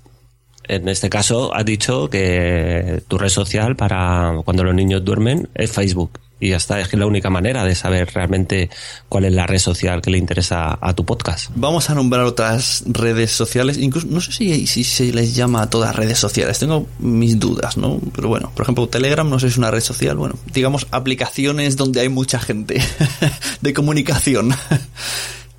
[0.71, 5.73] En este caso, has dicho que tu red social para cuando los niños duermen es
[5.73, 6.21] Facebook.
[6.39, 6.81] y ya está.
[6.81, 8.71] Es que la única manera de saber realmente
[9.09, 11.51] cuál es la red social que le interesa a tu podcast.
[11.57, 15.69] Vamos a nombrar otras redes sociales, incluso no sé si, si se les llama a
[15.69, 18.01] todas redes sociales, tengo mis dudas, ¿no?
[18.15, 21.77] Pero bueno, por ejemplo, Telegram no sé si es una red social, bueno, digamos aplicaciones
[21.77, 22.81] donde hay mucha gente
[23.61, 24.55] de comunicación.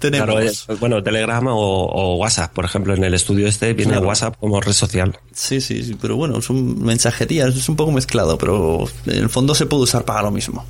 [0.01, 0.25] Tenemos.
[0.27, 4.07] Claro, es- bueno, Telegram o, o WhatsApp, por ejemplo, en el estudio este viene Claro.
[4.07, 5.17] WhatsApp como red social.
[5.33, 9.55] Sí, sí, sí, pero bueno, son mensajerías, es un poco mezclado, pero en el fondo
[9.55, 10.65] se puede usar para lo mismo.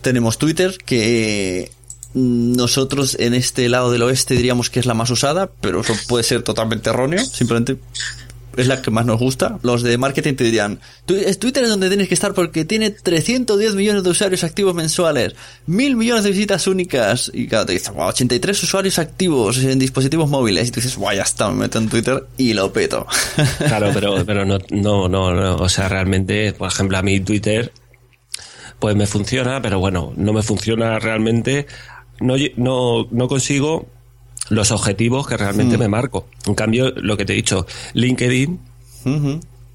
[0.00, 1.70] Tenemos Twitter, que
[2.14, 6.24] nosotros en este lado del oeste diríamos que es la más usada, pero eso puede
[6.24, 7.78] ser totalmente erróneo, simplemente
[8.56, 9.58] es la que más nos gusta.
[9.62, 12.90] Los de marketing te dirían, "Tu- es Twitter es donde tienes que estar porque tiene
[12.90, 15.34] 310 millones de usuarios activos mensuales,
[15.66, 20.28] mil millones de visitas únicas, y claro, te dicen, "Guau, 83 usuarios activos en dispositivos
[20.28, 23.06] móviles, y tú dices, guay, ya está, me meto en Twitter y lo peto.
[23.66, 27.72] Claro, pero, pero no, no, no, no, o sea, realmente, por ejemplo, a mí Twitter,
[28.78, 31.66] pues me funciona, pero bueno, no me funciona realmente,
[32.20, 33.86] no, no, no consigo
[34.48, 36.26] los objetivos que realmente me marco.
[36.46, 38.60] En cambio, lo que te he dicho, LinkedIn.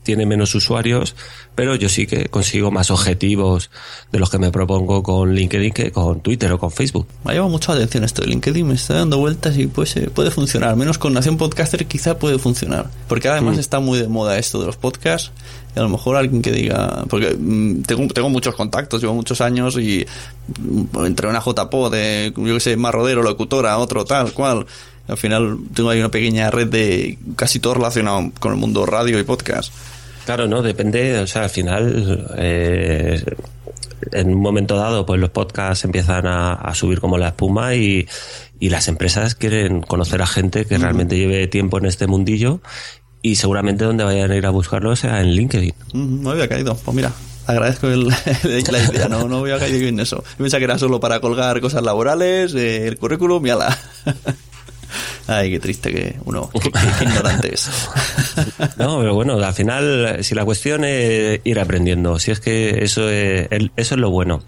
[0.07, 1.15] Tiene menos usuarios,
[1.53, 3.69] pero yo sí que consigo más objetivos
[4.09, 7.05] de los que me propongo con LinkedIn que con Twitter o con Facebook.
[7.25, 9.97] Me ha llamado mucho la atención esto de LinkedIn, me está dando vueltas y pues,
[9.97, 10.77] eh, puede funcionar.
[10.77, 12.89] Menos con Nación Podcaster quizá puede funcionar.
[13.09, 13.59] Porque además Mm.
[13.59, 15.31] está muy de moda esto de los podcasts.
[15.75, 17.03] Y a lo mejor alguien que diga...
[17.09, 20.05] Porque mm, tengo, tengo muchos contactos, llevo muchos años y
[20.57, 24.65] mm, entre una JPO de, yo que sé, más rodero, locutora, otro tal, cual.
[25.09, 29.17] Al final tengo ahí una pequeña red de casi todo relacionado con el mundo radio
[29.19, 29.71] y podcast.
[30.27, 33.23] Claro, no, depende, o sea, al final, eh,
[34.11, 38.05] en un momento dado, pues los podcasts empiezan a, a subir como la espuma y,
[38.59, 42.59] y las empresas quieren conocer a gente que realmente lleve tiempo en este mundillo
[43.21, 45.73] y seguramente donde vayan a ir a buscarlo sea en LinkedIn.
[45.93, 46.75] No había caído.
[46.75, 47.13] Pues mira,
[47.45, 49.07] agradezco el- la idea.
[49.07, 50.17] No, no había caído en eso.
[50.37, 53.77] Yo pensaba que era solo para colgar cosas laborales, eh, el currículum y ala.
[55.27, 57.69] Ay, qué triste que uno, qué, qué- qué ignorante es.
[58.77, 63.09] No, pero bueno, al final, si la cuestión es ir aprendiendo, si es que eso
[63.09, 64.41] es, eso es lo bueno.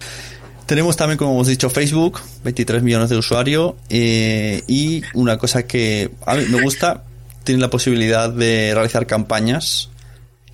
[0.66, 3.74] Tenemos también, como hemos dicho, Facebook, 23 millones de usuarios.
[3.88, 7.02] eh, y una cosa que a mí me gusta,
[7.44, 9.88] tiene la posibilidad de realizar campañas.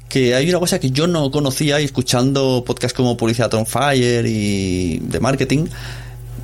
[0.08, 4.24] Que hay una cosa que yo no conocía y escuchando podcasts como Publicidad on Fire
[4.26, 5.66] y de marketing,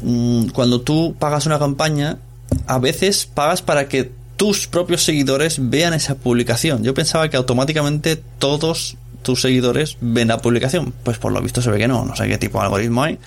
[0.03, 2.19] mm, cuando tú pagas una campaña,
[2.67, 6.83] a veces pagas para que tus propios seguidores vean esa publicación.
[6.83, 10.93] Yo pensaba que automáticamente todos tus seguidores ven la publicación.
[11.05, 13.19] Pues por lo visto se ve que no, no sé qué tipo de algoritmo hay.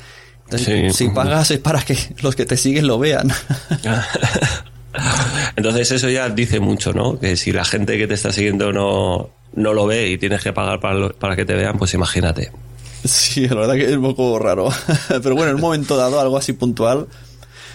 [0.45, 1.05] Entonces, Sí.
[1.07, 3.31] si pagas es para que los que te siguen lo vean.
[5.55, 7.19] Entonces eso ya dice mucho, ¿no?
[7.19, 10.53] Que si la gente que te está siguiendo no, no lo ve y tienes que
[10.53, 12.51] pagar para, lo- para que te vean, pues imagínate.
[13.03, 14.69] sí, la verdad que es un poco raro.
[15.07, 17.07] Pero bueno, en un momento dado, algo así puntual,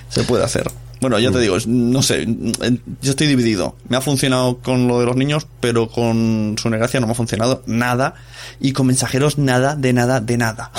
[0.09, 0.71] se puede hacer.
[1.01, 3.75] Bueno, ya te digo, es- no sé, yo estoy dividido.
[3.89, 7.17] Me ha funcionado con lo de los niños, pero con su gracia no me ha
[7.17, 8.15] funcionado nada.
[8.61, 10.71] Y con mensajeros nada, de nada, de nada.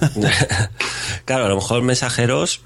[1.24, 2.62] claro, a lo mejor mensajeros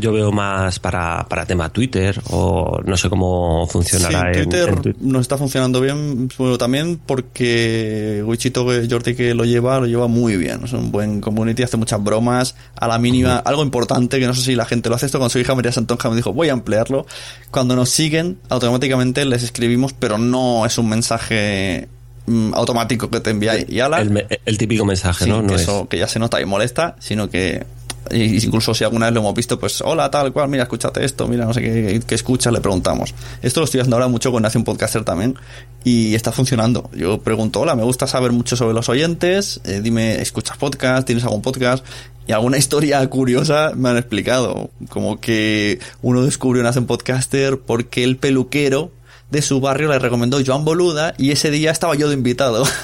[0.00, 4.68] yo veo más para, para tema Twitter o no sé cómo Sí, funcionará en- Twitter
[4.68, 5.02] en Twitter.
[5.02, 10.06] no está funcionando bien, bueno, también porque Wichito que- Jordi que lo lleva, lo lleva
[10.08, 10.60] muy bien.
[10.64, 14.42] Es un buen community, hace muchas bromas, a la mínima, algo importante que no sé
[14.42, 16.52] si la gente lo hace esto, con su hija María Santonja me dijo, voy a
[16.52, 17.06] emplearlo.
[17.50, 21.88] Cuando nos siguen, automáticamente les escribimos, pero no es un mensaje
[22.26, 24.00] mm, automático que te envía y ala.
[24.00, 25.42] El, típico mensaje, Sí, ¿no?
[25.42, 27.64] No que es- eso que ya se nota y molesta, sino que
[28.10, 31.28] y incluso si alguna vez lo hemos visto, pues hola, tal cual, mira, escúchate esto,
[31.28, 33.14] mira, no sé qué, qué escuchas, le preguntamos.
[33.42, 35.36] Esto lo estoy haciendo ahora mucho con Nación Podcaster también
[35.84, 36.90] y está funcionando.
[36.94, 41.06] Yo pregunto, hola, me gusta saber mucho sobre los oyentes, eh, dime, ¿escuchas podcast?
[41.06, 41.84] ¿Tienes algún podcast?
[42.26, 48.16] Y alguna historia curiosa me han explicado, como que uno descubrió Nación Podcaster porque el
[48.16, 48.90] peluquero
[49.30, 52.64] de su barrio le recomendó Joan Boluda y ese día estaba yo de invitado.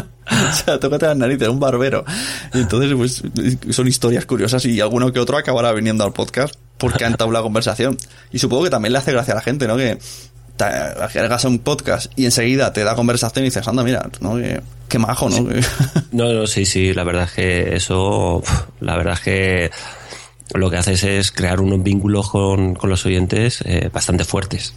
[0.50, 2.04] O sea, tócate las narices, un barbero.
[2.54, 3.22] Y entonces, pues,
[3.74, 7.98] son historias curiosas y alguno que otro acabará viniendo al podcast porque ha entablado conversación.
[8.32, 9.76] Y supongo que también le hace gracia a la gente, ¿no?
[9.76, 9.98] Que
[10.60, 14.36] hagas un podcast y enseguida te da conversación y dices, anda, mira, ¿no?
[14.36, 15.48] Que, qué majo, ¿no?
[16.12, 18.42] No, no, sí, sí, la verdad es que eso,
[18.80, 19.70] la verdad es que
[20.54, 24.74] lo que haces es crear unos vínculos con, con los oyentes eh, bastante fuertes.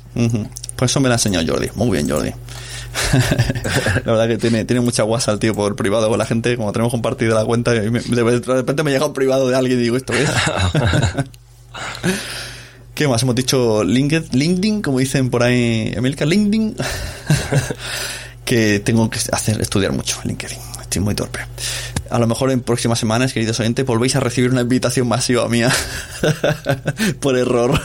[0.76, 1.70] Pues eso me lo ha enseñado Jordi.
[1.76, 2.32] Muy bien, Jordi.
[4.06, 6.56] la verdad que tiene, tiene mucha guasa el tío por privado con la gente.
[6.58, 9.80] Como tenemos compartido la cuenta, y me- de, repente me llega un privado de alguien
[9.80, 10.30] y digo, ¿esto es?
[12.96, 13.24] ¿Qué más?
[13.24, 16.76] Hemos dicho LinkedIn, LinkedIn como dicen por ahí, Emilka, LinkedIn.
[18.46, 20.60] que tengo que hacer, estudiar mucho LinkedIn.
[20.82, 21.40] estoy muy torpe.
[22.10, 25.72] A lo mejor en próximas semanas, queridos oyentes, volvéis a recibir una invitación masiva mía
[27.20, 27.82] por error.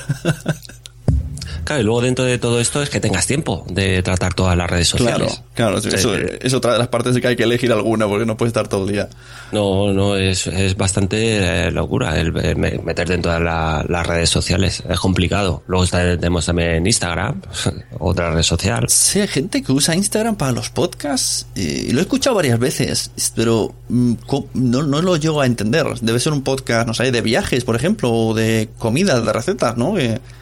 [1.65, 4.69] Claro, y luego dentro de todo esto es que tengas tiempo de tratar todas las
[4.71, 5.43] redes sociales.
[5.55, 8.27] Claro, claro, eso es otra de las partes de que hay que elegir alguna porque
[8.27, 9.09] no puedes estar todo el día.
[9.53, 14.83] No, no, es, es bastante eh, locura el, meter dentro de las redes sociales.
[14.89, 15.63] Es complicado.
[15.67, 17.43] Luego tenemos también Instagram,
[17.99, 18.85] otra red social.
[18.89, 23.11] Sí, hay gente que usa Instagram para los podcasts y lo he escuchado varias veces,
[23.35, 24.15] pero mm,
[24.55, 25.87] no, no lo llego a entender.
[26.01, 29.77] Debe ser un podcast, no sé, de viajes, por ejemplo, o de comidas, de recetas,
[29.77, 29.95] ¿no?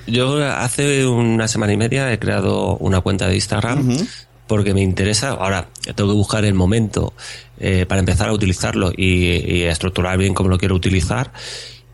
[0.07, 3.97] Yo hace una semana y media he creado una cuenta de Instagram
[4.47, 5.31] porque me interesa.
[5.31, 7.13] Ahora tengo que buscar el momento
[7.59, 11.33] eh, para empezar a utilizarlo y, estructurar bien cómo lo quiero utilizar.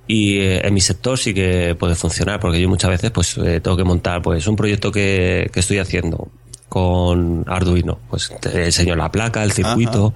[0.07, 3.61] Y eh, en mi sector sí que puede funcionar porque yo muchas veces pues eh,
[3.61, 6.29] tengo que montar pues un proyecto que, que estoy haciendo
[6.73, 7.99] con Arduino.
[8.09, 10.15] Pues te enseño la placa, el circuito.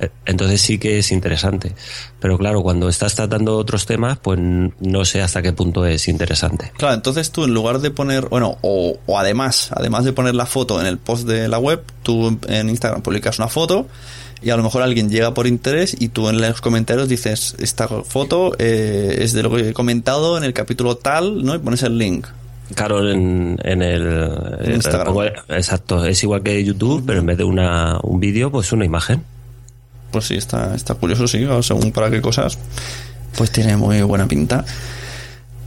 [0.00, 1.74] Eh, entonces sí que es interesante.
[2.18, 6.72] Pero claro, cuando estás tratando otros temas, pues no sé hasta qué punto es interesante.
[6.78, 10.80] Claro, entonces tú en lugar de poner, bueno, o, además, además de poner la foto
[10.80, 13.86] en el post de la web, tú en Instagram publicas una foto
[14.40, 17.86] y a lo mejor alguien llega por interés y tú en los comentarios dices, esta
[17.86, 21.54] foto eh, es de lo que he comentado en el capítulo tal, ¿no?
[21.54, 22.26] Y pones el link.
[22.74, 25.16] Claro, en, en el, Instagram.
[25.48, 29.24] exacto, es igual que YouTube, pero en vez de una, un vídeo, pues una imagen.
[30.10, 32.58] Pues sí, está, está curioso, sí, según para qué cosas,
[33.36, 34.64] pues tiene muy buena pinta.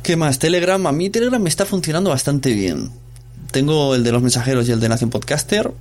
[0.03, 0.39] ¿Qué más?
[0.39, 2.91] Telegram, a mí Telegram me está funcionando bastante bien.
[3.51, 5.71] Tengo el de los mensajeros y el de Nación Podcaster,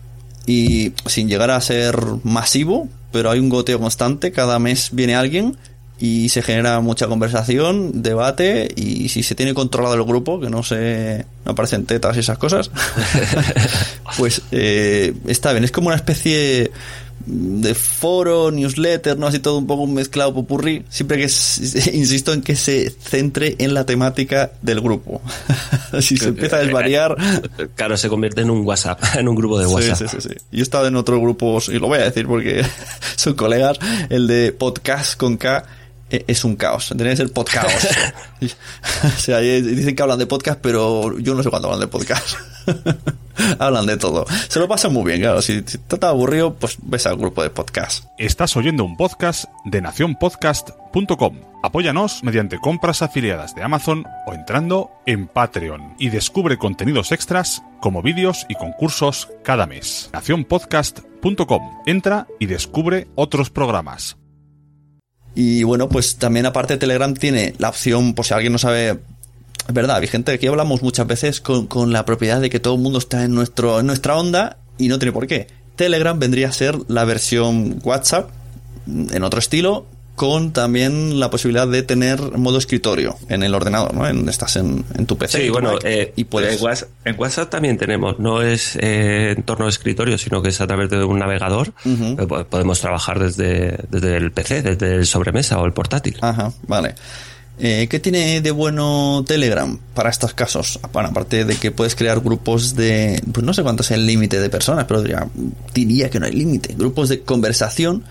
[0.46, 5.56] y sin llegar a ser masivo, pero hay un goteo constante, cada mes viene alguien
[6.00, 10.62] y se genera mucha conversación, debate y si se tiene controlado el grupo, que no
[10.62, 12.70] se no aparecen tetas y esas cosas,
[14.16, 15.64] pues eh, está bien.
[15.64, 16.70] Es como una especie
[17.26, 21.24] de foro, newsletter, no así todo un poco un mezclado popurrí, siempre que
[21.92, 25.20] insisto en que se centre en la temática del grupo.
[26.00, 27.14] si se empieza a desvariar,
[27.74, 29.96] claro, se convierte en un WhatsApp, en un grupo de WhatsApp.
[29.96, 32.64] Sí, sí, sí, Yo he estado en otros grupos y lo voy a decir porque
[33.16, 35.64] son colegas, el de podcast con K
[36.10, 36.88] es un caos.
[36.88, 37.84] Tendría que ser podcast.
[39.04, 42.36] o sea, dicen que hablan de podcast, pero yo no sé cuándo hablan de podcast.
[43.58, 44.26] hablan de todo.
[44.48, 45.42] Se lo pasan muy bien, claro.
[45.42, 48.04] Si, si te aburrido, pues ves al grupo de podcast.
[48.18, 51.40] Estás oyendo un podcast de nacionpodcast.com.
[51.62, 58.02] Apóyanos mediante compras afiliadas de Amazon o entrando en Patreon y descubre contenidos extras como
[58.02, 60.10] vídeos y concursos cada mes.
[60.12, 61.82] Nacionpodcast.com.
[61.86, 64.19] Entra y descubre otros programas.
[65.34, 69.74] Y bueno, pues también aparte Telegram tiene la opción, por si alguien no sabe, es
[69.74, 72.80] verdad, hay gente aquí hablamos muchas veces con, con, la propiedad de que todo el
[72.80, 75.46] mundo está en, nuestro, en nuestra onda y no tiene por qué.
[75.76, 78.30] Telegram vendría a ser la versión WhatsApp
[78.86, 79.86] en otro estilo,
[80.20, 84.06] con también la posibilidad de tener modo escritorio en el ordenador, ¿no?
[84.06, 85.44] En, estás en, tu PC.
[85.44, 86.62] Sí, bueno, eh, y puedes...
[87.06, 90.66] en, WhatsApp, también tenemos, no es eh, en torno a escritorio, sino que es a
[90.66, 91.72] través de un navegador.
[91.86, 96.18] Eh, podemos trabajar desde, desde el PC, desde el sobremesa o el portátil.
[96.20, 96.96] Ajá, vale.
[97.56, 100.80] ¿Qué tiene de bueno Telegram para estos casos?
[100.92, 104.38] Bueno, aparte de que puedes crear grupos de, pues no sé cuánto es el límite
[104.38, 105.26] de personas, pero diría,
[105.72, 106.74] diría que no hay límite.
[106.74, 108.04] Grupos de conversación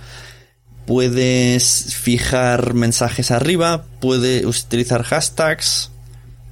[0.90, 5.92] puedes fijar mensajes arriba, puedes utilizar hashtags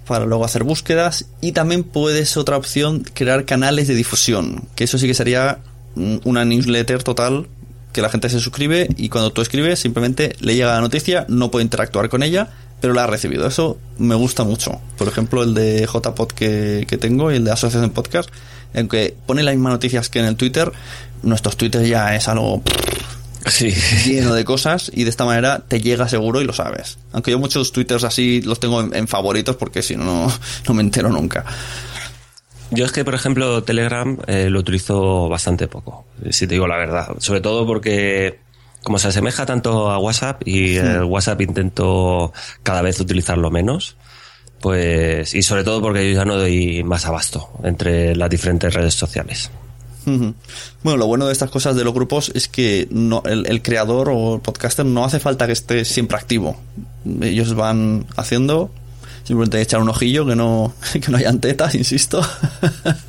[0.05, 4.99] para luego hacer búsquedas y también puedes otra opción crear canales de difusión, que eso
[4.99, 5.57] sí que sería
[5.95, 7.47] una newsletter total
[7.93, 11.49] que la gente se suscribe y cuando tú escribes simplemente le llega la noticia, no
[11.49, 13.47] puede interactuar con ella, pero la ha recibido.
[13.47, 14.79] Eso me gusta mucho.
[14.99, 18.29] Por ejemplo, el de JPod que, que tengo y el de Asociación Podcast,
[18.75, 20.71] en que pone las mismas noticias que en el Twitter,
[21.23, 22.61] nuestros Twitter ya es algo
[23.47, 23.71] sí.
[24.05, 26.97] lleno de cosas y de esta manera te llega seguro y lo sabes.
[27.11, 30.31] Aunque yo muchos twitters así los tengo en, favoritos porque si no,
[30.67, 31.45] no me entero nunca.
[32.69, 36.77] Yo es que, por ejemplo, Telegram eh, lo utilizo bastante poco, si te digo la
[36.77, 37.15] verdad.
[37.19, 38.39] Sobre todo porque,
[38.83, 42.33] como se asemeja tanto a WhatsApp y el WhatsApp intento
[42.63, 43.95] cada vez utilizarlo menos,
[44.59, 48.95] pues, y sobre todo porque yo ya no doy más abasto entre las diferentes redes
[48.95, 49.49] sociales.
[50.83, 54.35] Bueno, lo bueno de estas cosas de los grupos es que no, el, creador o
[54.35, 56.59] el podcaster no hace falta que esté siempre activo.
[57.21, 58.71] Ellos van haciendo,
[59.23, 62.21] simplemente echar un ojillo, que no, que no hayan tetas, insisto.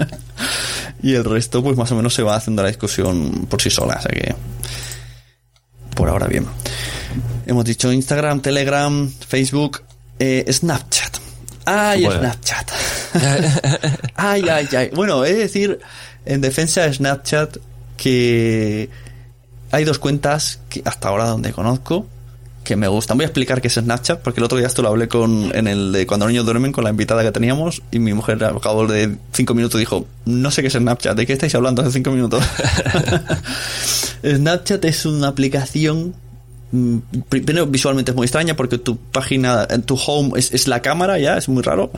[1.03, 3.95] y el resto, pues más o menos se va haciendo la discusión por sí sola.
[3.95, 4.35] Así que,
[5.95, 6.47] por ahora bien.
[7.47, 9.83] Hemos dicho Instagram, Telegram, Facebook,
[10.19, 11.17] eh, Snapchat.
[11.65, 12.71] ¡Ay, Snapchat!
[14.17, 14.91] ¡Ay, ay, ay!
[14.95, 15.79] Bueno, es decir,
[16.29, 17.57] en defensa de Snapchat
[17.97, 18.91] que
[19.71, 22.07] hay dos cuentas que hasta ahora donde conozco
[22.65, 23.17] que me gustan.
[23.17, 25.91] Voy a explicar qué es Snapchat, porque el otro día esto lo hablé con, el
[25.91, 28.87] de cuando los niños duermen con la invitada que teníamos y mi mujer al cabo
[28.87, 32.11] de cinco minutos dijo, no sé qué es Snapchat, ¿de qué estáis hablando hace cinco
[32.11, 32.45] minutos?
[34.23, 36.15] Snapchat es una aplicación
[36.73, 36.99] mm,
[37.31, 41.39] primero visualmente es muy extraña porque tu página, tu home es, es la cámara ya,
[41.39, 41.91] es muy raro.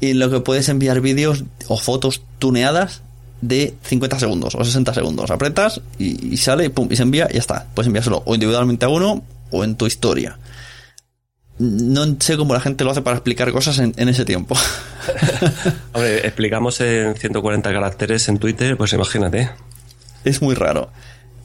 [0.00, 3.02] Y en lo que puedes enviar vídeos o fotos tuneadas
[3.40, 5.30] de 50 segundos o 60 segundos.
[5.30, 7.66] Apretas y, y sale pum, y se envía y ya está.
[7.74, 10.38] Puedes enviárselo o individualmente a uno o en tu historia.
[11.58, 14.54] No sé cómo la gente lo hace para explicar cosas en, en ese tiempo.
[15.94, 19.50] Hombre, explicamos en 140 caracteres en Twitter, pues imagínate.
[20.24, 20.90] es muy raro.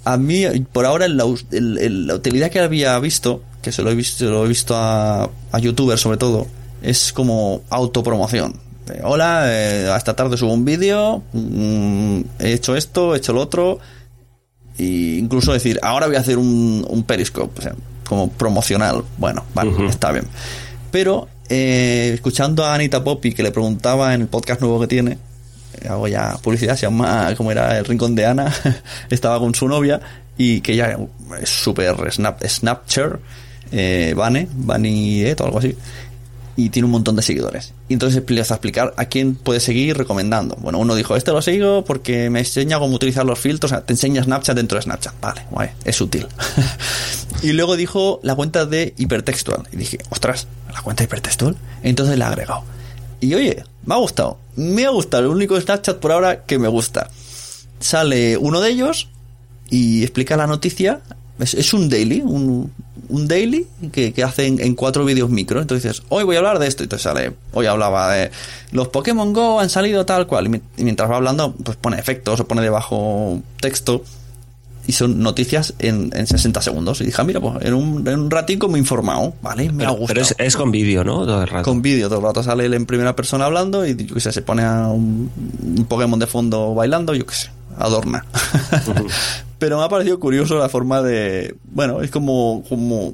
[0.04, 3.96] A mí, por ahora, la, el- la utilidad que había visto, que se lo he
[3.96, 6.48] visto, lo he visto a, a youtubers sobre todo,
[6.82, 8.60] es como autopromoción.
[9.04, 13.80] Hola, eh, esta tarde subo un vídeo, mm, he hecho esto, he hecho lo otro,
[14.78, 17.76] e incluso decir, ahora voy a hacer un, un periscope, o sea,
[18.06, 19.04] como promocional.
[19.18, 20.26] Bueno, vale, está bien.
[20.92, 25.18] Pero, eh, escuchando a Anita Poppy, que le preguntaba en el podcast nuevo que tiene,
[25.82, 28.54] eh, hago ya publicidad, se llama, como era el rincón de Ana,
[29.10, 30.02] estaba con su novia
[30.38, 30.98] y que ella
[31.42, 33.20] es súper snap, snapcher,
[33.72, 35.76] eh, Vane, Vaniet o algo así,
[36.56, 37.74] y tiene un montón de seguidores.
[37.88, 40.56] Y entonces empieza a explicar a quién puede seguir recomendando.
[40.56, 43.86] Bueno, uno dijo, este lo sigo porque me enseña cómo utilizar los filtros, o sea,
[43.86, 45.14] te enseña Snapchat dentro de Snapchat.
[45.22, 46.28] Vale, guay, es útil.
[47.42, 49.64] y luego dijo la cuenta de hipertextual.
[49.72, 51.56] Y dije, ostras, la cuenta de hipertextual.
[51.84, 52.64] Entonces la he agregado.
[53.20, 54.38] Y oye, me ha gustado.
[54.56, 55.24] Me ha gustado.
[55.24, 57.10] El único Snapchat por ahora que me gusta.
[57.80, 59.10] Sale uno de ellos
[59.70, 61.02] y explica la noticia.
[61.40, 62.72] Es, es un daily, un,
[63.12, 65.62] un daily que, que hace en, cuatro vídeos micro.
[65.62, 66.84] Entonces dices, hoy voy a hablar de esto.
[66.84, 68.32] Y entonces sale, hoy hablaba de
[68.72, 70.48] los Pokémon Go han salido tal cual.
[70.48, 74.04] Y, mi- y mientras va hablando, pues pone efectos o pone debajo texto.
[74.88, 77.00] Y son noticias en, en 60 segundos.
[77.02, 79.34] Y dije, ah, mira, pues en un, en un ratico me he informado.
[79.44, 80.08] Vale, me ha gustado.
[80.08, 81.24] pero es, es con vídeo, ¿no?
[81.26, 81.66] Todo el rato.
[81.70, 84.32] Con vídeo, todo el rato sale él en primera persona hablando y yo qué sé,
[84.32, 85.30] se pone a un,
[85.78, 88.26] un Pokémon de fondo bailando, yo qué sé, adorna.
[89.62, 91.54] Pero me ha parecido curioso la forma de.
[91.66, 92.64] Bueno, es como.
[92.68, 93.14] como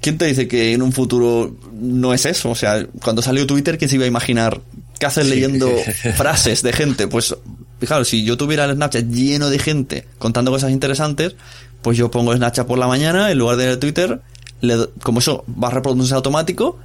[0.00, 2.50] ¿Quién te dice que en un futuro no es eso?
[2.50, 4.60] O sea, cuando salió Twitter, ¿quién se iba a imaginar?
[5.00, 5.68] ¿Qué haces leyendo
[6.16, 7.08] frases de gente?
[7.08, 7.34] Pues,
[7.80, 11.34] fijaros, si yo tuviera el Snapchat lleno de gente contando cosas interesantes,
[11.82, 14.20] pues yo pongo Snapchat por la mañana en lugar de Twitter,
[14.60, 16.78] le como eso va a reproducirse automático,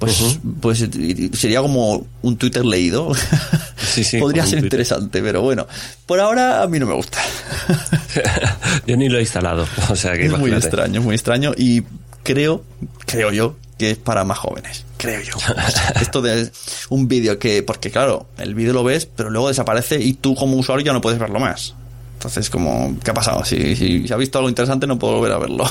[0.00, 0.88] pues, pues
[1.34, 3.12] sería como un Twitter leído.
[3.76, 5.66] Sí, sí, Podría ser interesante, pero bueno,
[6.06, 7.18] por ahora a mí no me gusta.
[8.86, 9.68] Yo ni lo he instalado.
[9.90, 11.82] O sea que es muy extraño, es muy extraño y
[12.22, 12.64] creo,
[13.04, 14.86] creo yo, que es para más jóvenes.
[14.96, 15.36] Creo yo.
[15.36, 16.50] O sea, esto de
[16.88, 20.56] un vídeo que, porque claro, el vídeo lo ves, pero luego desaparece y tú como
[20.56, 21.74] usuario ya no puedes verlo más.
[22.14, 23.44] Entonces, como, ¿qué ha pasado?
[23.44, 25.64] Si, si, si ha visto algo interesante, no puedo volver a verlo.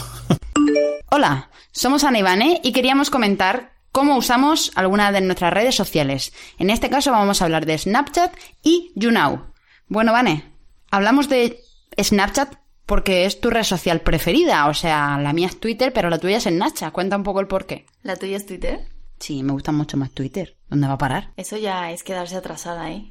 [1.12, 6.34] Hola, somos Ana y Vane y queríamos comentar cómo usamos alguna de nuestras redes sociales.
[6.58, 9.54] En este caso vamos a hablar de Snapchat y YouNow.
[9.88, 10.52] Bueno, Vane,
[10.92, 11.60] hablamos de
[12.00, 14.68] Snapchat porque es tu red social preferida.
[14.68, 16.92] O sea, la mía es Twitter, pero la tuya es Snapchat.
[16.92, 17.86] Cuenta un poco el porqué.
[18.04, 18.88] ¿La tuya es Twitter?
[19.20, 20.58] Sí, me gusta mucho más Twitter.
[20.70, 21.34] ¿Dónde va a parar?
[21.36, 23.10] Eso ya es quedarse atrasada, ¿eh?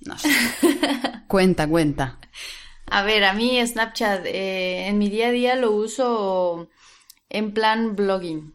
[0.00, 0.30] No sé.
[1.28, 2.18] cuenta, cuenta.
[2.86, 6.68] A ver, a mí Snapchat eh, en mi día a día lo uso
[7.28, 8.54] en plan blogging,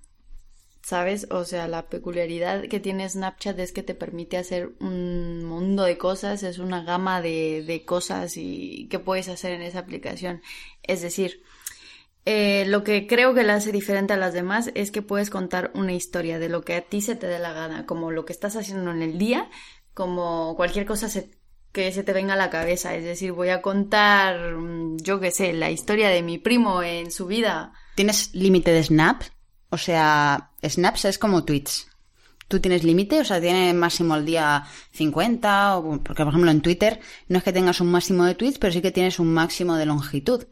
[0.90, 1.28] ¿sabes?
[1.30, 6.00] O sea, la peculiaridad que tiene Snapchat es que te permite hacer un mundo de
[6.00, 10.42] cosas, es una gama de, de cosas y que puedes hacer en esa aplicación.
[10.82, 11.44] Es decir,
[12.26, 15.70] eh, lo que creo que la hace diferente a las demás es que puedes contar
[15.76, 18.34] una historia de lo que a ti se te dé la gana, como lo que
[18.34, 19.48] estás haciendo en el día,
[19.94, 21.30] como cualquier cosa se-
[21.72, 22.96] que se te venga a la cabeza.
[22.96, 27.12] Es decir, voy a contar, mm, yo qué sé, la historia de mi primo en
[27.12, 27.74] su vida.
[27.96, 29.32] ¿Tienes límite de snaps?
[29.70, 31.88] O sea, snaps es como tweets.
[32.48, 33.20] ¿Tú tienes límite?
[33.20, 35.78] O sea, ¿tienes máximo al día 50?
[35.78, 38.74] O, porque, por ejemplo, en Twitter no es que tengas un máximo de tweets, pero
[38.74, 40.46] sí que tienes un máximo de longitud.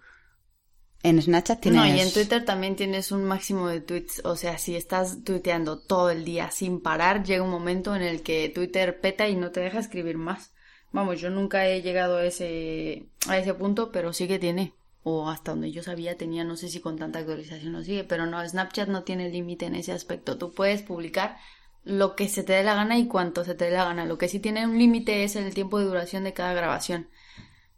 [1.01, 1.81] En Snapchat tienes...
[1.81, 4.21] No, y en Twitter también tienes un máximo de tweets.
[4.25, 8.21] O sea, si estás tuiteando todo el día sin parar, llega un momento en el
[8.21, 10.53] que Twitter peta y no te deja escribir más.
[10.91, 14.73] Vamos, yo nunca he llegado a ese, a ese punto, pero sí que tiene.
[15.03, 18.25] O hasta donde yo sabía tenía, no sé si con tanta actualización lo sigue, pero
[18.25, 20.37] no, Snapchat no tiene límite en ese aspecto.
[20.37, 21.37] Tú puedes publicar
[21.83, 24.05] lo que se te dé la gana y cuánto se te dé la gana.
[24.05, 27.07] Lo que sí tiene un límite es el tiempo de duración de cada grabación.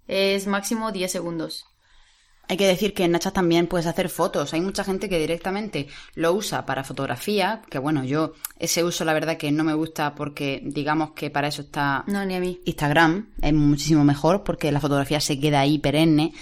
[0.07, 1.65] Es máximo 10 segundos.
[2.49, 4.55] Hay que decir que en Snapchat también puedes hacer fotos.
[4.55, 9.13] Hay mucha gente que directamente lo usa para fotografía, que bueno, yo ese uso la
[9.13, 12.59] verdad que no me gusta porque digamos que para eso está No, ni a mí.
[12.65, 16.33] Instagram, es muchísimo mejor porque la fotografía se queda ahí perenne.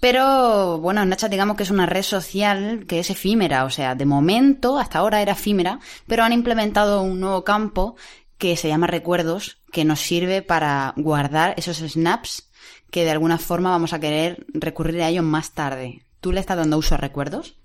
[0.00, 4.06] Pero bueno, Snapchat digamos que es una red social que es efímera, o sea, de
[4.06, 7.96] momento, hasta ahora era efímera, pero han implementado un nuevo campo
[8.38, 12.48] que se llama recuerdos, que nos sirve para guardar esos snaps
[12.90, 16.02] que de alguna forma vamos a querer recurrir a ellos más tarde.
[16.20, 17.56] ¿Tú le estás dando uso a recuerdos?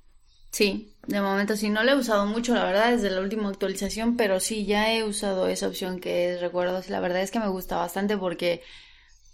[0.50, 4.18] Sí, de momento sí, no lo he usado mucho, la verdad, desde la última actualización,
[4.18, 6.90] pero sí, ya he usado esa opción que es recuerdos.
[6.90, 8.62] La verdad es que me gusta bastante porque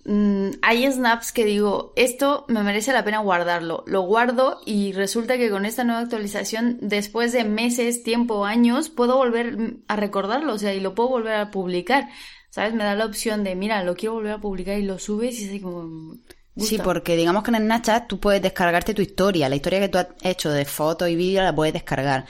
[0.10, 3.84] mm, hay snaps que digo, esto me merece la pena guardarlo.
[3.88, 9.18] Lo guardo y resulta que con esta nueva actualización, después de meses, tiempo, años, puedo
[9.18, 12.10] volver a recordarlo, o sea, y lo puedo volver a publicar.
[12.50, 12.74] ¿Sabes?
[12.74, 15.44] Me da la opción de, mira, lo quiero volver a publicar y lo subes y
[15.44, 16.16] es así como...
[16.58, 16.84] Sí, gusta.
[16.84, 20.08] porque digamos que en Snapchat tú puedes descargarte tu historia, la historia que tú has
[20.24, 22.26] hecho de fotos y vídeos la puedes descargar.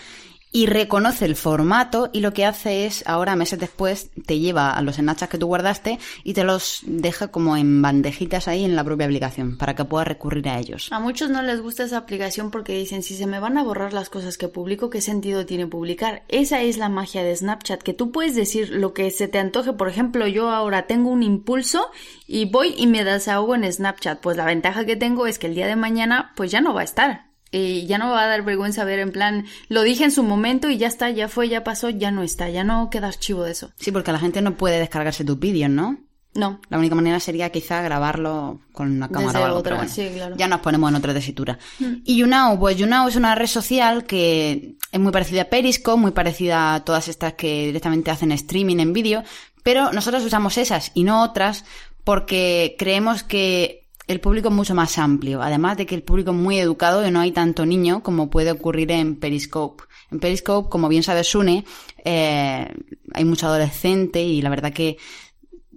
[0.51, 4.81] Y reconoce el formato y lo que hace es, ahora meses después, te lleva a
[4.81, 8.83] los Snapchats que tú guardaste y te los deja como en bandejitas ahí en la
[8.83, 10.87] propia aplicación para que puedas recurrir a ellos.
[10.91, 13.93] A muchos no les gusta esa aplicación porque dicen, si se me van a borrar
[13.93, 16.23] las cosas que publico, ¿qué sentido tiene publicar?
[16.29, 19.73] Esa es la magia de Snapchat, que tú puedes decir lo que se te antoje.
[19.73, 21.91] Por ejemplo, yo ahora tengo un impulso
[22.25, 24.19] y voy y me desahogo en Snapchat.
[24.19, 26.81] Pues la ventaja que tengo es que el día de mañana pues ya no va
[26.81, 27.28] a estar.
[27.51, 30.69] Y ya no va a dar vergüenza ver en plan, lo dije en su momento
[30.69, 33.51] y ya está, ya fue, ya pasó, ya no está, ya no queda archivo de
[33.51, 33.71] eso.
[33.77, 35.97] Sí, porque la gente no puede descargarse tus vídeos, ¿no?
[36.35, 36.61] No.
[36.69, 39.91] La única manera sería quizá grabarlo con una cámara Desde o algo, otra, pero bueno,
[39.91, 40.35] sí, claro.
[40.37, 41.57] ya nos ponemos en otra tesitura.
[42.05, 46.11] Y YouNow, pues YouNow es una red social que es muy parecida a Periscope, muy
[46.11, 49.23] parecida a todas estas que directamente hacen streaming en vídeo,
[49.63, 51.65] pero nosotros usamos esas y no otras
[52.03, 53.78] porque creemos que
[54.09, 57.11] el público es mucho más amplio, además de que el público es muy educado y
[57.11, 59.83] no hay tanto niño como puede ocurrir en Periscope.
[60.11, 61.63] En Periscope, como bien sabe Sune,
[62.03, 62.73] eh,
[63.13, 64.97] hay mucho adolescente y la verdad que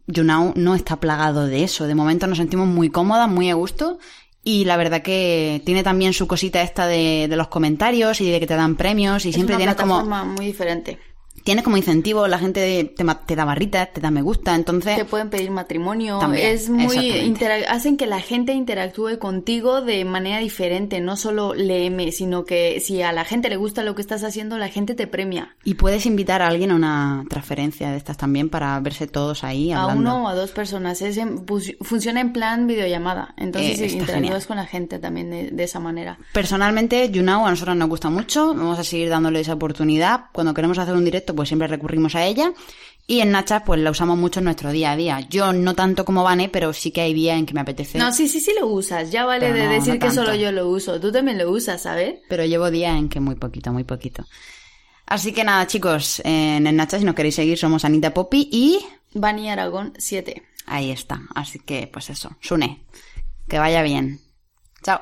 [0.06, 1.86] YouNow no está plagado de eso.
[1.86, 3.98] De momento nos sentimos muy cómodas, muy a gusto.
[4.42, 8.40] Y la verdad que tiene también su cosita esta de, de los comentarios y de
[8.40, 10.98] que te dan premios y Es siempre una tienes como muy diferente.
[11.44, 15.04] Tienes como incentivo, la gente te, te da barritas, te da me gusta, entonces Te
[15.04, 16.18] pueden pedir matrimonio.
[16.18, 17.34] También, es muy
[17.68, 23.02] hacen que la gente interactúe contigo de manera diferente, no solo léeme, sino que si
[23.02, 25.54] a la gente le gusta lo que estás haciendo, la gente te premia.
[25.64, 29.72] y puedes invitar a alguien a una transferencia de estas también para verse todos ahí
[29.72, 30.00] A hablando.
[30.02, 31.02] uno o a dos personas.
[31.02, 33.34] Es en- fu- funciona en plan videollamada.
[33.36, 34.46] Entonces Eh, interactúas genial.
[34.46, 36.18] con la gente también de, de esa manera.
[36.32, 40.24] Personalmente, YouNow a nosotros nos gusta mucho, vamos a seguir dándole esa oportunidad.
[40.32, 42.52] Cuando queremos hacer un directo, pues siempre recurrimos a ella.
[43.06, 45.20] Y en Snapchat, pues la usamos mucho en nuestro día a día.
[45.28, 47.98] Yo no tanto como Vane, pero sí que hay días en que me apetece.
[47.98, 49.10] No, sí, sí, sí lo usas.
[49.10, 51.00] Ya vale Pero de no, decir no que solo yo lo uso.
[51.00, 52.20] Tú también lo usas, ¿sabes?
[52.28, 54.24] Pero llevo días en que muy poquito, muy poquito.
[55.06, 58.78] Así que nada, chicos, en Snapchat, si nos queréis seguir, somos Anita Poppy y
[59.14, 60.42] Bani Aragón 7.
[60.66, 61.22] ahí está.
[61.34, 62.84] Así que, pues eso, Sune,
[63.48, 64.20] que vaya bien.
[64.82, 65.00] Chao.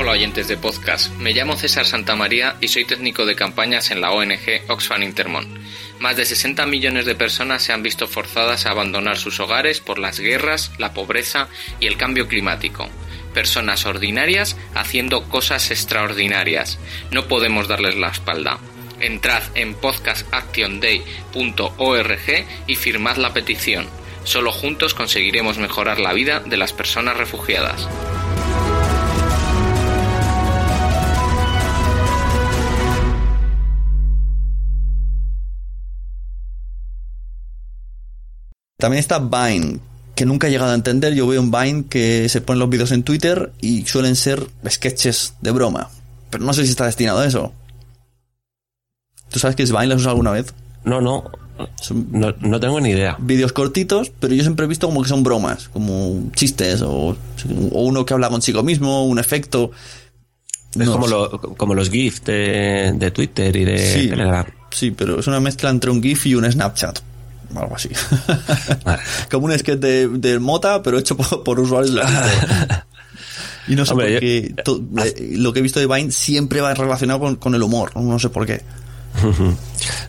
[0.00, 4.12] Hola oyentes de podcast, me llamo César Santamaría y soy técnico de campañas en la
[4.12, 5.58] ONG Oxfam Intermón.
[5.98, 9.98] Más de 60 millones de personas se han visto forzadas a abandonar sus hogares por
[9.98, 11.48] las guerras, la pobreza
[11.80, 12.88] y el cambio climático.
[13.34, 16.78] Personas ordinarias haciendo cosas extraordinarias.
[17.10, 18.60] No podemos darles la espalda.
[19.00, 23.88] Entrad en podcastactionday.org y firmad la petición.
[24.22, 27.88] Solo juntos conseguiremos mejorar la vida de las personas refugiadas.
[38.78, 39.80] También está Vine,
[40.14, 41.12] que nunca he llegado a entender.
[41.12, 45.34] Yo veo un Vine que se ponen los vídeos en Twitter y suelen ser sketches
[45.40, 45.90] de broma.
[46.30, 47.52] Pero no sé si está destinado a eso.
[49.30, 49.86] ¿Tú sabes qué es Vine?
[49.88, 50.54] ¿Lo has usado alguna vez?
[50.84, 51.24] No, no,
[52.12, 53.16] no, no tengo ni idea.
[53.18, 57.16] vídeos cortitos, pero yo siempre he visto como que son bromas, como chistes o,
[57.72, 59.72] o uno que habla consigo mismo, un efecto.
[60.70, 61.14] Es No como, sé.
[61.14, 64.08] lo- como los GIFs de, de Twitter y de Sí.
[64.08, 64.46] Telegram.
[64.70, 67.00] Sí, pero es una mezcla entre un GIF y un Snapchat.
[67.54, 67.88] Algo así.
[69.30, 72.02] Como un sketch de, de Mota, pero hecho por, por usuarios de.
[73.68, 74.54] Y no sé Hombre, por qué.
[74.56, 77.62] yo- to- eh, lo que he visto de Vine siempre va relacionado con, con el
[77.62, 77.94] humor.
[77.96, 78.62] No sé por qué.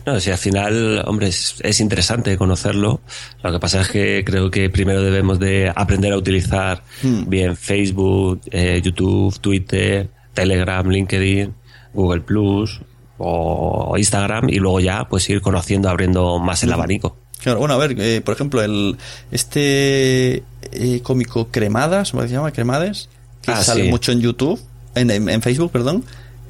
[0.06, 3.00] No, si al final, hombre, es, es interesante conocerlo.
[3.42, 7.28] Lo que pasa es que creo que primero debemos de aprender a utilizar Hmm.
[7.28, 11.54] bien Facebook, eh, YouTube, Twitter, Telegram, LinkedIn,
[11.92, 12.80] Google Plus
[13.18, 16.66] o Instagram y luego ya pues ir conociendo, abriendo más Hmm.
[16.66, 17.16] el abanico.
[17.42, 18.96] Claro, bueno, a ver, eh, por ejemplo, el
[19.30, 22.52] este eh, cómico Cremadas, ¿cómo se llama?
[22.52, 23.08] Cremades,
[23.42, 23.88] que Ah, sale sí.
[23.88, 24.60] mucho en YouTube,
[24.94, 26.04] en, en- en Facebook, perdón,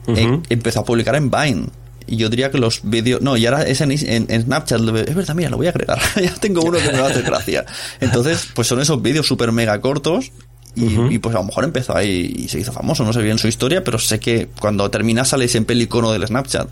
[0.08, 1.66] eh, empezó a publicar en Vine.
[2.06, 3.20] Y yo diría que los vídeos.
[3.20, 4.80] No, y ahora es en, en, Snapchat.
[4.80, 6.00] Es verdad, mira, lo voy a agregar.
[6.20, 7.64] ya tengo uno que me va a hacer gracia.
[8.00, 10.32] Entonces, pues son esos vídeos súper mega cortos.
[10.74, 13.04] Y, pues a lo mejor empezó ahí y se hizo famoso.
[13.04, 16.26] No sé bien su historia, pero sé que cuando termina sale siempre el icono del
[16.26, 16.68] Snapchat.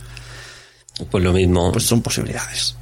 [1.10, 1.70] Pues lo mismo.
[1.70, 2.74] Pues son posibilidades.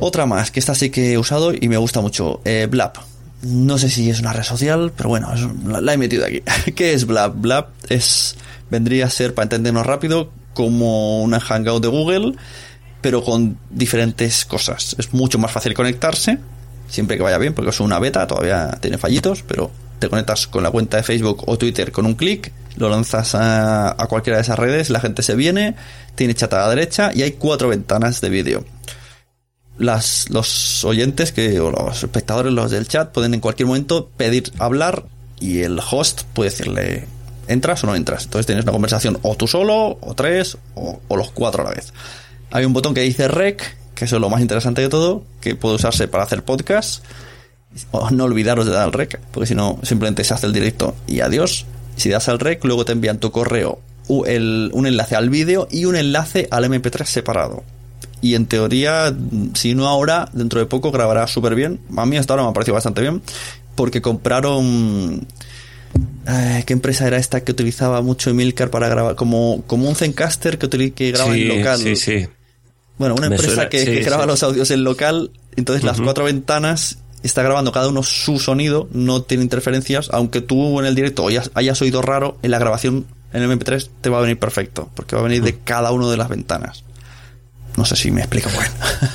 [0.00, 2.40] Otra más, que esta sí que he usado y me gusta mucho.
[2.44, 2.92] Eh, Blab.
[3.42, 5.30] No sé si es una red social, pero bueno,
[5.80, 6.42] la, he metido aquí.
[6.74, 7.34] ¿Qué es Blab?
[7.34, 8.36] Blab es,
[8.70, 12.34] vendría a ser, para entendernos rápido, como una Hangout de Google,
[13.02, 14.96] pero con diferentes cosas.
[14.98, 16.38] Es mucho más fácil conectarse,
[16.88, 20.62] siempre que vaya bien, porque es una beta, todavía tiene fallitos, pero te conectas con
[20.62, 24.42] la cuenta de Facebook o Twitter con un clic, lo lanzas a, a, cualquiera de
[24.42, 25.76] esas redes, la gente se viene,
[26.14, 28.64] tiene chat a la derecha y hay cuatro ventanas de vídeo
[29.80, 34.52] las, los oyentes que, o los espectadores, los del chat, pueden en cualquier momento pedir
[34.58, 35.04] hablar
[35.40, 37.06] y el host puede decirle
[37.48, 38.24] entras o no entras.
[38.24, 41.92] Entonces tienes una conversación o tú solo, o tres, o, los cuatro a la vez.
[42.50, 45.56] Hay un botón que dice rec, que eso es lo más interesante de todo, que
[45.56, 47.02] puede usarse para hacer podcast.
[47.90, 50.94] O no olvidaros de dar al rec, porque si no, simplemente se hace el directo
[51.06, 51.66] y adiós.
[51.96, 55.94] Si das al rec, luego te envían tu correo un enlace al vídeo y un
[55.94, 57.62] enlace al MP3 separado
[58.20, 59.14] y en teoría,
[59.54, 61.80] si no ahora, dentro de poco grabará súper bien.
[61.96, 63.22] A mí hasta ahora me ha parecido bastante bien,
[63.74, 65.26] porque compraron...
[66.28, 69.16] Eh, ¿Qué empresa era esta que utilizaba mucho Emilcar para grabar?
[69.16, 71.78] Como, como un Zencaster que, que graba en local.
[71.78, 72.28] Sí, sí.
[72.98, 75.30] Bueno, una empresa que, graba los audios en local.
[75.56, 80.78] Entonces las cuatro ventanas está grabando cada uno su sonido, no tiene interferencias, aunque tú
[80.80, 84.18] en el directo hayas, hayas oído raro, en la grabación en el MP3 te va
[84.18, 86.84] a venir perfecto, porque va a venir de cada una de las ventanas.
[87.80, 88.70] No sé si me explico bueno.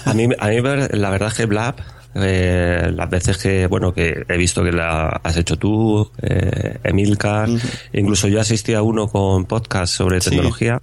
[0.06, 0.56] a mí, a mí
[0.98, 1.76] la verdad es que Blab,
[2.16, 7.48] eh, las veces que, bueno, que he visto que la has hecho tú, eh, Emilcar,
[7.94, 10.82] incluso yo asistí a uno con podcast sobre tecnología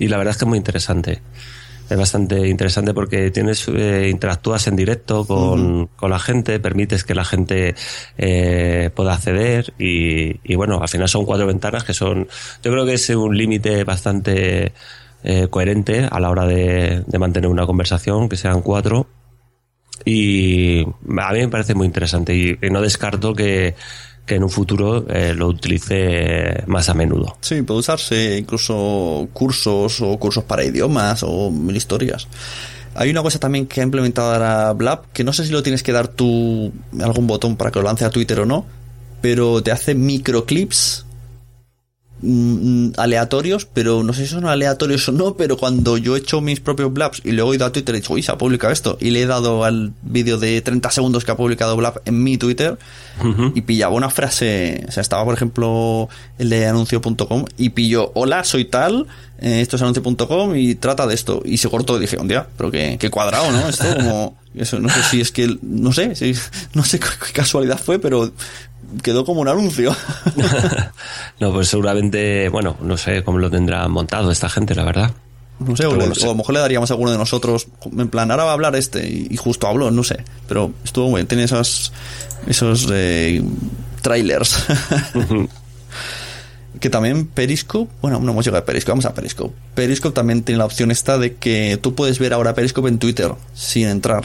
[0.00, 1.22] y la verdad es que es muy interesante.
[1.88, 7.14] Es bastante interesante porque tienes eh, interactúas en directo con, con, la gente, permites que
[7.14, 7.76] la gente
[8.18, 12.26] eh, pueda acceder y, y bueno, al final son cuatro ventanas que son,
[12.60, 14.72] yo creo que es un límite bastante
[15.28, 19.08] eh, coherente a la hora de, mantener una conversación, que sean cuatro.
[20.04, 23.74] Y a mí me parece muy interesante y, no descarto que,
[24.28, 27.36] en un futuro eh, lo utilice más a menudo.
[27.40, 32.28] Sí, puede usarse incluso cursos o cursos para idiomas o mil historias.
[32.94, 35.82] Hay una cosa también que ha implementado ahora Blab, que no sé si lo tienes
[35.82, 38.64] que dar tú algún botón para que lo lance a Twitter o no,
[39.20, 41.05] pero te hace microclips
[42.22, 46.40] Mm, aleatorios, pero no sé si son aleatorios o no, pero cuando yo he hecho
[46.40, 48.38] mis propios blabs y luego he ido a Twitter y he dicho, uy, se ha
[48.38, 52.00] publicado esto, y le he dado al vídeo de 30 segundos que ha publicado Blab
[52.06, 52.78] en mi Twitter
[53.54, 56.08] y pillaba una frase, o sea, estaba por ejemplo
[56.38, 59.06] el de anuncio.com y pilló, hola, soy tal,
[59.38, 62.46] eh, esto es anuncio.com y trata de esto, y se cortó y dije, un día,
[62.56, 63.68] pero qué, qué cuadrado, ¿no?
[63.68, 66.34] Esto como, eso, no sé si es que, no sé, si,
[66.72, 68.32] no sé qué casualidad fue, pero
[69.02, 69.94] quedó como un anuncio.
[71.40, 75.12] no, pues seguramente, bueno, no sé cómo lo tendrá montado esta gente, la verdad.
[75.58, 78.44] No sé, o, a lo mejor le daríamos a alguno de nosotros, en plan, ahora
[78.44, 80.22] va a hablar este, y, justo habló, no sé.
[80.48, 81.92] Pero estuvo muy bien, tiene esos,
[82.46, 83.42] esos eh,
[84.02, 84.64] trailers.
[86.80, 89.54] que también Periscope, bueno, no hemos llegado a Periscope, vamos a Periscope.
[89.74, 93.32] Periscope también tiene la opción esta de que tú puedes ver ahora Periscope en Twitter
[93.54, 94.24] sin entrar.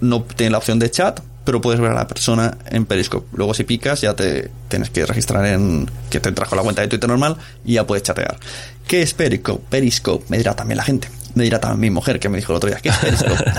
[0.00, 3.26] No tiene la opción de chat, pero puedes ver a la persona en Periscope.
[3.36, 6.88] Luego si picas ya te tienes que registrar en que te trajo la cuenta de
[6.88, 8.38] Twitter normal y ya puedes chatear.
[8.86, 9.64] ¿Qué es Periscope?
[9.68, 11.08] Periscope, me dirá también la gente.
[11.34, 13.44] Me dirá también mi mujer que me dijo el otro día, ¿qué es Periscope?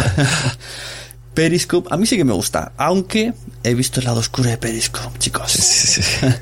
[1.33, 3.33] Periscope, a mí sí que me gusta, aunque
[3.63, 5.99] he visto el lado oscuro de Periscope, chicos.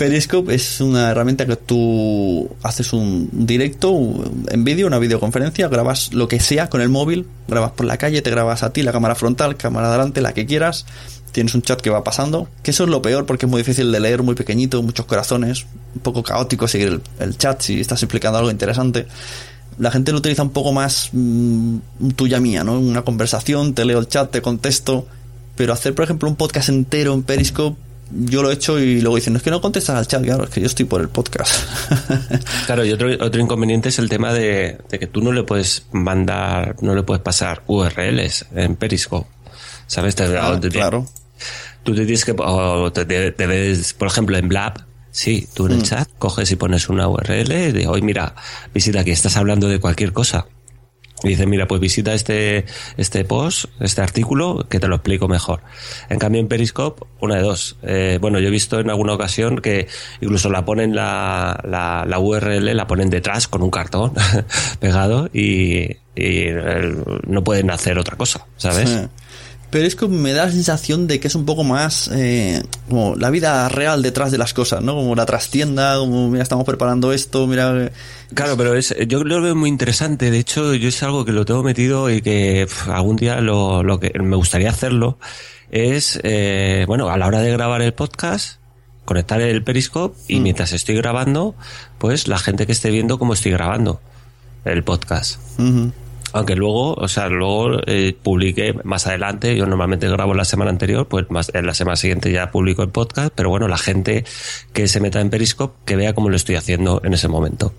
[0.00, 6.26] Periscope es una herramienta que tú haces un directo en vídeo, una videoconferencia, grabas lo
[6.26, 9.14] que sea con el móvil, grabas por la calle, te grabas a ti, la cámara
[9.14, 10.86] frontal, cámara adelante, la que quieras,
[11.32, 13.92] tienes un chat que va pasando, que eso es lo peor porque es muy difícil
[13.92, 18.38] de leer, muy pequeñito, muchos corazones, un poco caótico seguir el, chat si estás explicando
[18.38, 19.06] algo interesante.
[19.78, 21.76] La gente lo utiliza un poco más mm,
[22.16, 22.80] tuya mía, ¿no?
[22.80, 25.06] Una conversación, te leo el chat, te contesto,
[25.56, 29.16] pero hacer, por ejemplo, un podcast entero en Periscope yo lo he hecho y luego
[29.16, 31.64] dicen, es que no contestas al chat, claro, es que yo estoy por el podcast.
[32.66, 36.76] claro, y otro, otro inconveniente es el tema de, que tú no le puedes mandar,
[36.80, 39.28] no le puedes pasar URLs en Periscope.
[39.86, 40.14] ¿Sabes?
[40.20, 41.06] Ah, claro.
[41.82, 45.78] Tú te tienes que, o te, ves, por ejemplo, en Blab, sí, tú en el
[45.78, 45.82] mm.
[45.82, 48.34] chat coges y pones una URL de hoy, mira,
[48.72, 50.46] visita aquí, estás hablando de cualquier cosa
[51.22, 52.64] Y dice, mira, pues visita este,
[52.96, 55.60] este post, este artículo, que te lo explico mejor.
[56.08, 57.76] En cambio, en Periscope, una de dos.
[57.82, 59.86] Eh, bueno, yo he visto en alguna ocasión que
[60.20, 64.12] incluso la ponen la, la, la URL, la ponen detrás con un cartón
[64.80, 65.96] pegado y,
[67.26, 69.08] no pueden hacer otra cosa, ¿sabes?
[69.70, 73.14] Pero es que me da la sensación de que es un poco más eh, como
[73.14, 74.94] la vida real detrás de las cosas, ¿no?
[74.96, 77.92] Como la trastienda, como mira, estamos preparando esto, mira.
[78.34, 80.30] Claro, pero es, yo lo veo muy interesante.
[80.32, 84.00] De hecho, yo es algo que lo tengo metido y que algún día lo, lo
[84.00, 85.18] que me gustaría hacerlo
[85.70, 88.58] es, eh, bueno, a la hora de grabar el podcast,
[89.04, 90.42] conectar el Periscope y Mm.
[90.42, 91.54] mientras estoy grabando,
[91.98, 94.00] pues la gente que esté viendo cómo estoy grabando
[94.64, 95.38] el podcast.
[96.32, 101.06] Aunque luego, o sea, luego eh, publiqué más adelante, yo normalmente grabo la semana anterior,
[101.08, 104.24] pues más en la semana siguiente ya publico el podcast, pero bueno, la gente
[104.72, 107.72] que se meta en Periscope, que vea cómo lo estoy haciendo en ese momento.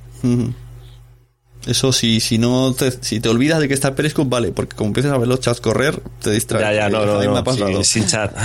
[1.65, 4.87] Eso sí, si no te, si te olvidas de que está Periscope, vale, porque como
[4.87, 6.65] empiezas a ver los chats correr, te distraes.
[6.65, 7.83] Ya, ya, no, no, me no, ha pasado.
[7.83, 8.35] sí, sin chat.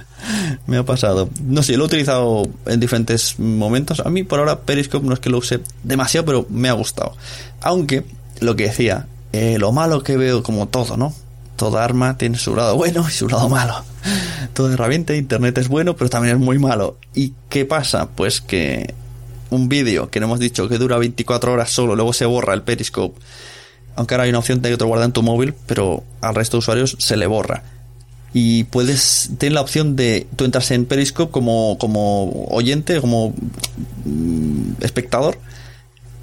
[0.66, 1.28] me ha pasado.
[1.42, 4.00] No sé, lo he utilizado en diferentes momentos.
[4.00, 7.14] A mí por ahora Periscope no es que lo use demasiado, pero me ha gustado.
[7.60, 8.04] Aunque,
[8.40, 11.12] lo que decía, eh, lo malo que veo como todo, ¿no?
[11.56, 13.84] Toda arma tiene su lado bueno y su lado malo.
[14.54, 16.98] Toda herramienta de internet es bueno, pero también es muy malo.
[17.14, 18.10] ¿Y qué pasa?
[18.10, 18.94] Pues que
[19.50, 22.62] un vídeo que no hemos dicho que dura 24 horas solo, luego se borra el
[22.62, 23.20] Periscope.
[23.96, 26.56] Aunque ahora hay una opción de que te guarda en tu móvil, pero al resto
[26.56, 27.64] de usuarios se le borra
[28.32, 33.32] y puedes tener la opción de tú entras en Periscope como, como oyente, como
[34.04, 35.38] mm, espectador,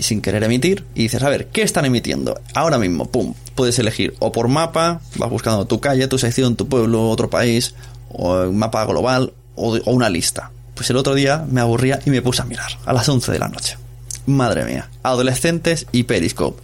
[0.02, 2.42] y sin querer emitir, y dices, a ver, ¿qué están emitiendo?
[2.56, 6.68] Ahora mismo, pum, puedes elegir o por mapa, vas buscando tu calle, tu sección, tu
[6.68, 7.76] pueblo, otro país,
[8.10, 10.50] o un mapa global, o, o una lista.
[10.74, 13.38] Pues el otro día me aburría y me puse a mirar, a las 11 de
[13.38, 13.78] la noche.
[14.26, 16.60] Madre mía, adolescentes y Periscope.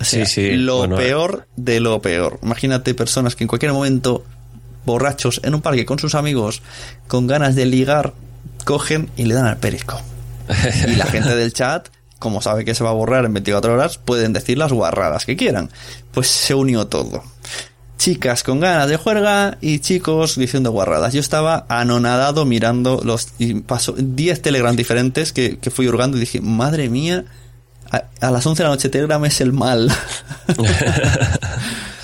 [0.00, 2.38] O sea, Sí, sí, lo bueno, peor de lo peor.
[2.44, 4.24] Imagínate personas que en cualquier momento,
[4.84, 6.62] borrachos, en un parque con sus amigos,
[7.08, 8.12] con ganas de ligar,
[8.64, 10.00] cogen y le dan al perisco.
[10.86, 11.88] Y la gente del chat,
[12.26, 15.36] como sabe que se va a borrar en 24 horas, pueden decir las guarradas que
[15.36, 15.70] quieran.
[16.10, 17.22] Pues se unió todo.
[17.98, 21.12] Chicas con ganas de juerga y chicos diciendo guarradas.
[21.12, 26.20] Yo estaba anonadado mirando los y pasó 10 Telegram diferentes que, que fui hurgando y
[26.20, 27.26] dije, madre mía,
[27.92, 29.88] a, a las 11 de la noche Telegram es el mal.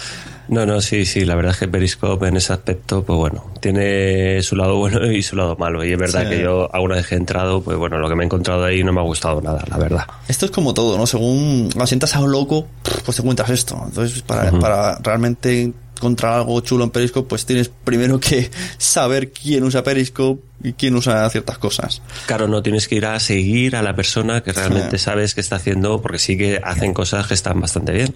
[0.49, 4.43] No, no, sí, sí, la verdad es que Periscope en ese aspecto, pues bueno, tiene
[4.43, 5.85] su lado bueno y su lado malo.
[5.85, 6.31] Y es verdad Sí.
[6.31, 8.83] que yo alguna vez que he entrado, pues bueno, lo que me he encontrado ahí
[8.85, 10.07] no me ha gustado nada, la verdad.
[10.29, 11.07] Esto es como todo, ¿no?
[11.07, 12.67] Según lo sientas a un loco,
[13.05, 13.81] pues te encuentras esto.
[13.87, 15.73] Entonces, para, para realmente
[16.03, 20.97] encontrar algo chulo en Periscope, pues tienes primero que saber quién usa Periscope y quién
[20.97, 22.03] usa ciertas cosas.
[22.27, 25.05] Claro, no tienes que ir a seguir a la persona que realmente Sí.
[25.05, 28.15] sabes que está haciendo, porque sí que hacen cosas que están bastante bien.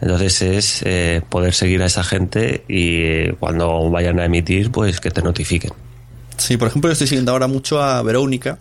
[0.00, 5.00] Entonces es eh, poder seguir a esa gente y eh, cuando vayan a emitir, pues
[5.00, 5.72] que te notifiquen.
[6.36, 8.58] Sí, por ejemplo, yo estoy siguiendo ahora mucho a Verónica,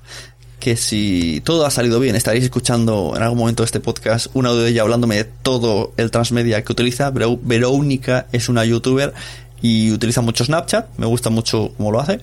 [0.61, 4.45] que si todo ha salido bien, estaréis escuchando en algún momento de este podcast un
[4.45, 7.11] audio de ella hablándome de todo el transmedia que utiliza.
[7.11, 9.13] Veró- Verónica es una youtuber
[9.61, 12.21] y utiliza mucho Snapchat, me gusta mucho cómo lo hace.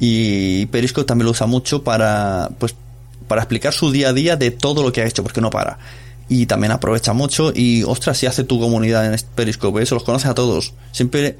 [0.00, 2.74] Y Periscope también lo usa mucho para, pues,
[3.28, 5.78] para explicar su día a día de todo lo que ha hecho, porque no para.
[6.28, 10.28] Y también aprovecha mucho y, ostras, si hace tu comunidad en Periscope, eso los conoce
[10.28, 10.72] a todos.
[10.92, 11.36] Siempre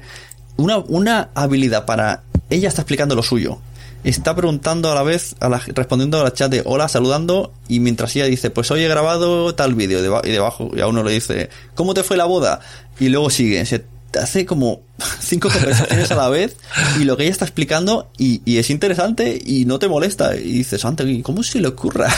[0.57, 2.21] una, una habilidad para...
[2.49, 3.57] Ella está explicando lo suyo.
[4.03, 7.79] Está preguntando a la vez, a la, respondiendo a la chat de hola, saludando, y
[7.79, 10.87] mientras ella dice, pues hoy he grabado tal vídeo, y deba- y debajo, y a
[10.87, 12.61] uno le dice, ¿cómo te fue la boda?
[12.99, 13.85] Y luego sigue, se
[14.19, 14.81] hace como
[15.21, 16.55] cinco conversaciones a la vez,
[16.99, 20.51] y lo que ella está explicando, y, y es interesante, y no te molesta, y
[20.51, 22.09] dices, ante, ¿cómo se le ocurra?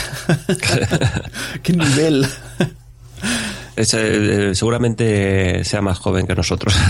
[1.62, 2.26] ¿Qué nivel?
[3.76, 6.74] Es, eh, eh, seguramente sea más joven que nosotros.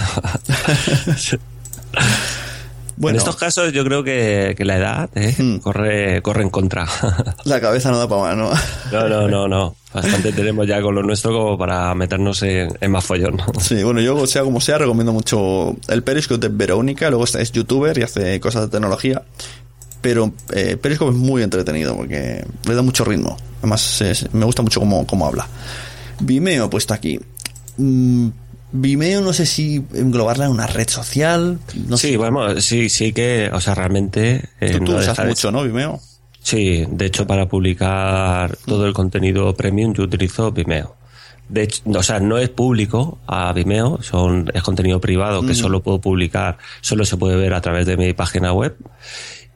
[2.97, 5.57] Bueno, En estos casos yo creo que, que la edad eh, Hmm.
[5.59, 6.86] corre, corre en contra.
[7.45, 8.51] la cabeza no da para más, ¿no?
[8.92, 9.76] No, no, no, no.
[9.92, 13.40] Bastante tenemos ya con lo nuestro como para meternos en, en más follón.
[13.61, 17.09] Sí, bueno, yo, sea como sea, recomiendo mucho el Periscope de Verónica.
[17.11, 19.22] Luego está- es youtuber y hace cosas de tecnología.
[20.01, 23.36] Pero eh, Periscope es muy entretenido porque le da mucho ritmo.
[23.61, 25.47] Además, es- me gusta mucho cómo, cómo habla.
[26.20, 27.18] Vimeo, puesto aquí.
[27.76, 28.28] Mm,
[28.77, 31.61] Vimeo, no sé si englobarla en una red social.
[31.87, 32.16] No sí, sé.
[32.16, 34.49] bueno, sí, sí que, o sea, realmente...
[34.61, 35.62] eh, Tú, tú no usas mucho, ¿no?
[35.62, 36.01] Vimeo.
[36.43, 40.97] Sí, de hecho para publicar todo el contenido premium yo utilizo Vimeo.
[41.49, 45.81] De hecho, o sea, no es público a Vimeo, son, es contenido privado que solo
[45.83, 48.77] puedo publicar, solo se puede ver a través de mi página web.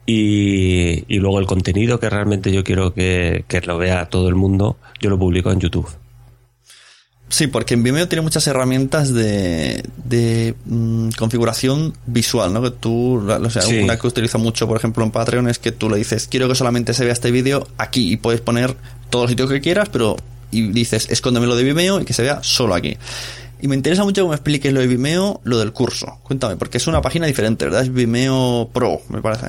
[0.05, 4.35] Y, y luego el contenido que realmente yo quiero que, que lo vea todo el
[4.35, 5.89] mundo, yo lo publico en YouTube.
[7.29, 12.61] Sí, porque en Vimeo tiene muchas herramientas de, de mm, configuración visual, ¿no?
[12.61, 13.77] Que tú, o sea, Sí.
[13.79, 16.55] una que utilizo mucho, por ejemplo, en Patreon es que tú le dices, quiero que
[16.55, 18.75] solamente se vea este vídeo aquí y puedes poner
[19.11, 20.15] todos los sitios que quieras, pero
[20.51, 22.97] y dices, escóndemelo de Vimeo y que se vea solo aquí.
[23.61, 26.17] Y me interesa mucho que me expliques lo de Vimeo, lo del curso.
[26.23, 27.83] Cuéntame, porque es una página diferente, ¿verdad?
[27.83, 29.47] Es Vimeo Pro, me parece.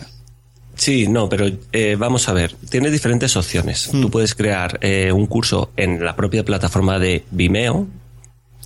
[0.80, 3.92] Sí, no, pero eh, vamos a ver, tienes diferentes opciones.
[3.92, 4.00] Mm.
[4.00, 7.86] Tú puedes crear eh, un curso en la propia plataforma de Vimeo,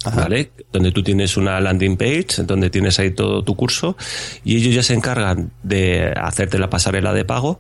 [0.05, 0.21] Ajá.
[0.21, 0.53] ¿vale?
[0.73, 3.97] Donde tú tienes una landing page, donde tienes ahí todo tu curso,
[4.45, 7.59] y ellos ya se encargan de hacerte la pasarela de pago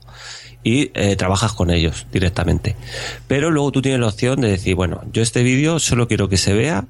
[0.62, 2.76] y eh, trabajas con ellos directamente.
[3.26, 6.36] Pero luego tú tienes la opción de decir, bueno, yo este vídeo solo quiero que
[6.36, 6.84] se vea.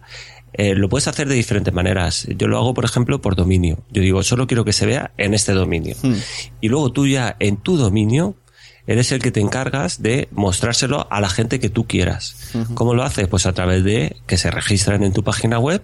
[0.56, 2.26] Eh, lo puedes hacer de diferentes maneras.
[2.36, 3.78] Yo lo hago, por ejemplo, por dominio.
[3.90, 5.96] Yo digo, solo quiero que se vea en este dominio.
[6.60, 8.36] Y luego tú ya en tu dominio
[8.86, 12.52] eres el que te encargas de mostrárselo a la gente que tú quieras.
[12.74, 13.26] ¿Cómo lo haces?
[13.26, 15.82] Pues a través de que se registran en tu página web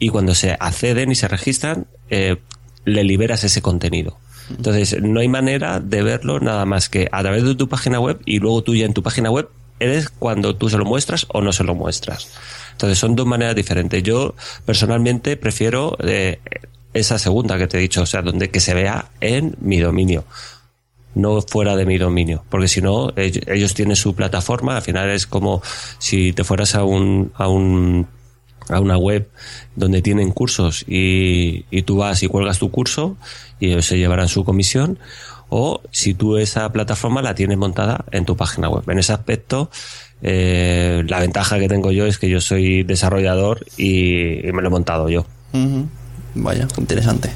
[0.00, 2.38] y cuando se acceden y se registran, eh,
[2.84, 4.18] le liberas ese contenido.
[4.50, 8.20] Entonces, no hay manera de verlo nada más que a través de tu página web
[8.26, 11.40] y luego tú ya en tu página web eres cuando tú se lo muestras o
[11.40, 12.32] no se lo muestras.
[12.74, 14.02] Entonces, son dos maneras diferentes.
[14.02, 14.34] Yo,
[14.66, 16.38] personalmente, prefiero eh,
[16.92, 20.24] esa segunda que te he dicho, o sea, donde que se vea en mi dominio
[21.14, 25.10] no fuera de mi dominio, porque si no, ell- ellos tienen su plataforma, al final
[25.10, 25.62] es como
[25.98, 28.08] si te fueras a un, a un,
[28.68, 29.28] a una web
[29.76, 33.16] donde tienen cursos y, y tú vas y cuelgas tu curso
[33.60, 34.98] y ellos se llevarán su comisión,
[35.50, 38.82] o si tú esa plataforma la tienes montada en tu página web.
[38.90, 39.70] En ese aspecto,
[40.26, 44.68] eh, la ventaja que tengo yo es que yo soy desarrollador y, y me lo
[44.68, 45.26] he montado yo.
[46.34, 47.30] Vaya, interesante.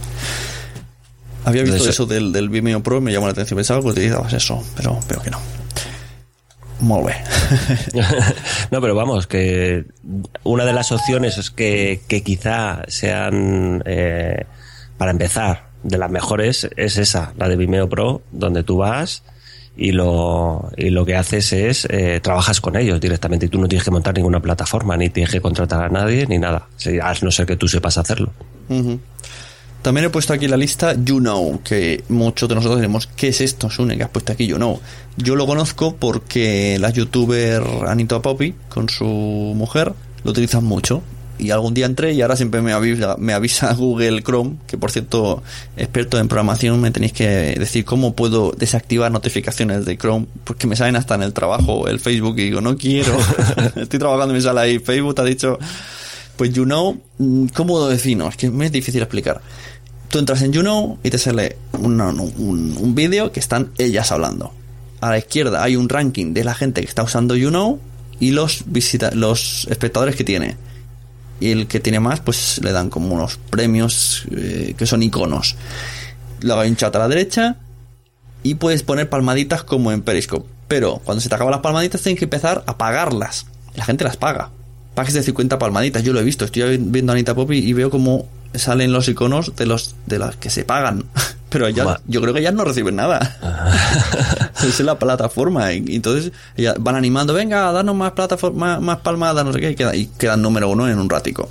[1.45, 4.33] Había visto Entonces, eso del, del Vimeo Pro, me llamó la atención, pensaba que utilizabas
[4.33, 5.39] eso, pero veo que no.
[6.81, 8.05] Muy bien.
[8.71, 9.85] no, pero vamos, que
[10.43, 14.47] una de las opciones es que, que quizá sean, eh,
[14.97, 19.23] para empezar, de las mejores es esa, la de Vimeo Pro, donde tú vas
[19.79, 23.69] y lo, y lo que haces es eh, trabajas con ellos directamente y tú no
[23.69, 26.69] tienes que montar ninguna plataforma, ni tienes que contratar a nadie, ni nada.
[27.01, 28.33] A no ser que tú sepas hacerlo.
[28.69, 28.99] Ujú.
[29.81, 33.41] También he puesto aquí la lista You Know, que muchos de nosotros diremos, ¿qué es
[33.41, 34.81] esto, Sune, que has puesto aquí You Know?
[35.17, 39.93] Yo lo conozco porque la youtuber Anita Poppy, con su mujer,
[40.25, 41.03] lo utilizan mucho.
[41.39, 44.91] Y algún día entré y ahora siempre me avisa, me avisa Google Chrome, que por
[44.91, 45.43] cierto,
[45.77, 50.77] experto en programación, me tenéis que decir cómo puedo desactivar notificaciones de Chrome, porque me
[50.77, 53.17] salen hasta en el trabajo, el Facebook, y digo, no quiero.
[53.77, 55.59] Estoy trabajando y me sale ahí Facebook, te ha dicho,
[56.39, 58.29] pues You Know, mm, ¿cómo lo defino?
[58.29, 59.41] Es que me es difícil explicar.
[60.09, 64.53] Tú entras en You Know y te sale un, un, vídeo que están ellas hablando.
[65.01, 67.79] A la izquierda hay un ranking de la gente que está usando You Know
[68.19, 70.57] y los, visita los espectadores que tiene.
[71.41, 75.57] Y el que tiene más, pues le dan como unos premios eh, que son iconos.
[76.41, 77.57] Luego hay un chat a la derecha
[78.43, 80.49] y puedes poner palmaditas como en Periscope.
[80.69, 83.47] Pero cuando se te acaban las palmaditas tienes que empezar a pagarlas.
[83.75, 84.51] La gente las paga.
[84.95, 86.45] Pagues de 50 palmaditas, yo lo he visto.
[86.45, 90.37] Estoy viendo a Anita Poppy y veo como salen los iconos de los de las
[90.37, 91.05] que se pagan.
[91.49, 92.01] Pero ellas, Va.
[92.07, 93.37] yo creo que ellas no reciben nada.
[94.63, 95.73] es la plataforma.
[95.73, 99.71] Y entonces ellas van animando, venga, danos más plataforma, más, más palmadas, no sé qué,
[99.71, 101.49] y, queda- y quedan número uno en un ratico.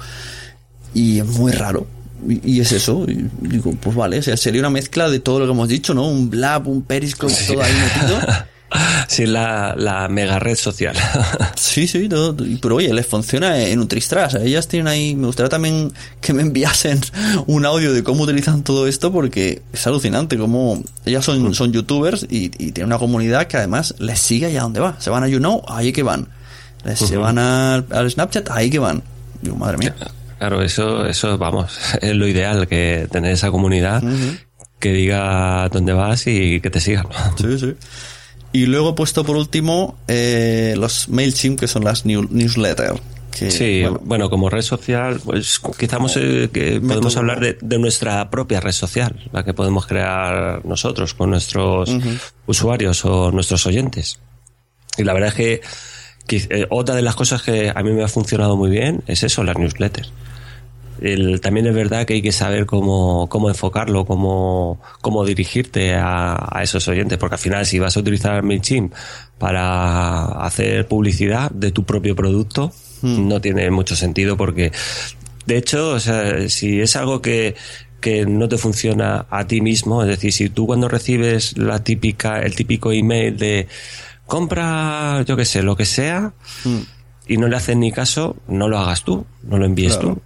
[0.94, 1.88] Y es muy raro.
[2.28, 3.06] Y, y es eso.
[3.08, 5.94] Y digo, pues vale, o sea, sería una mezcla de todo lo que hemos dicho,
[5.94, 6.08] ¿no?
[6.08, 8.20] Un blab, un periscope, todo ahí metido.
[9.08, 10.96] Sí, la, la mega red social.
[11.56, 12.10] Sí, sí,
[12.62, 14.34] pero oye, les funciona en un tristras.
[14.36, 15.92] Ellas tienen ahí, me gustaría también
[16.22, 17.00] que me enviasen
[17.46, 22.26] un audio de cómo utilizan todo esto porque es alucinante cómo ellas son, son youtubers
[22.30, 24.96] y, y tienen una comunidad que además les sigue allá donde va.
[25.00, 26.28] Se van a YouKnow, ahí que van.
[26.84, 29.04] Les- Se van al, al Snapchat, ahí que van.
[29.42, 29.96] Digo, madre mía.
[30.40, 34.04] Claro, eso, eso, vamos, es lo ideal, que tener esa comunidad
[34.80, 37.08] que diga dónde vas y que te sigan.
[37.38, 37.76] Sí, sí.
[38.58, 43.00] Y luego he puesto por último eh, los MailChimp, que son las new- newsletters.
[43.38, 47.20] Que, Sí, bueno, bueno, como red social, pues quizás eh, que podemos método.
[47.20, 51.92] hablar de, de nuestra propia red social, la que podemos crear nosotros con nuestros
[52.48, 54.20] usuarios o nuestros oyentes.
[54.98, 55.62] Y la verdad es que,
[56.50, 59.44] eh, otra de las cosas que a mí me ha funcionado muy bien es eso,
[59.44, 60.12] las newsletters.
[61.02, 66.36] El- también es verdad que hay que saber cómo, cómo enfocarlo, cómo, cómo dirigirte a,
[66.52, 68.94] a esos oyentes, porque al final si vas a utilizar MailChimp
[69.38, 72.72] para hacer publicidad de tu propio producto,
[73.04, 74.72] no tiene mucho sentido porque,
[75.46, 77.56] de hecho, o sea, si es algo que,
[78.02, 82.40] que no te funciona a ti mismo, es decir, si tú cuando recibes la típica,
[82.42, 83.68] el típico email de
[84.26, 86.34] compra, yo qué sé, lo que sea,
[87.28, 90.22] y no le hacen ni caso, no lo hagas tú, no lo envíes tú.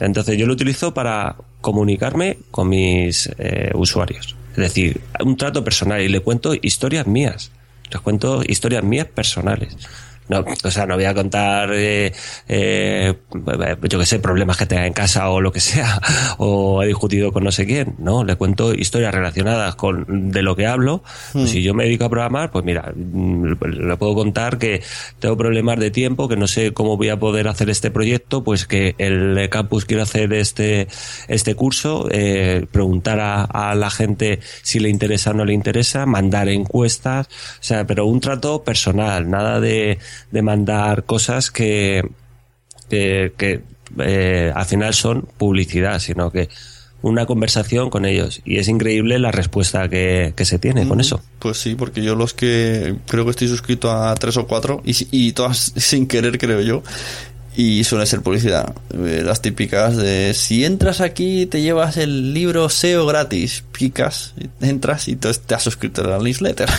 [0.00, 4.36] Entonces yo lo utilizo para comunicarme con mis eh, usuarios.
[4.52, 7.50] Es decir, un trato personal y le cuento historias mías.
[7.90, 9.76] Les cuento historias mías personales.
[10.28, 12.12] No, o sea, no voy a contar, eh,
[12.48, 13.14] eh,
[13.82, 16.00] yo que sé, problemas que tenga en casa o lo que sea,
[16.38, 17.94] o he discutido con no sé quién.
[17.98, 21.02] No, le cuento historias relacionadas con de lo que hablo.
[21.34, 21.46] Hmm.
[21.46, 24.82] Si yo me dedico a programar, pues mira, mm, le puedo contar que
[25.18, 28.66] tengo problemas de tiempo, que no sé cómo voy a poder hacer este proyecto, pues
[28.66, 30.88] que el campus quiere hacer este,
[31.28, 36.06] este curso, eh, preguntar a, a la gente si le interesa o no le interesa,
[36.06, 39.98] mandar encuestas, o sea, pero un trato personal, nada de,
[40.30, 42.02] de mandar cosas que,
[42.88, 43.62] que, que,
[43.98, 46.48] eh, al final son publicidad, sino que
[47.02, 48.40] una conversación con ellos.
[48.46, 51.22] Y es increíble la respuesta que, que se tiene con eso.
[51.38, 54.96] Pues sí, porque yo los que creo que estoy suscrito a tres o cuatro y,
[55.10, 56.82] y todas sin querer creo yo.
[57.56, 58.74] Y suele ser publicidad.
[58.92, 63.62] Eh, Las típicas de si entras aquí te llevas el libro SEO gratis.
[63.70, 66.68] Picas, entras y te has suscrito a la newsletter.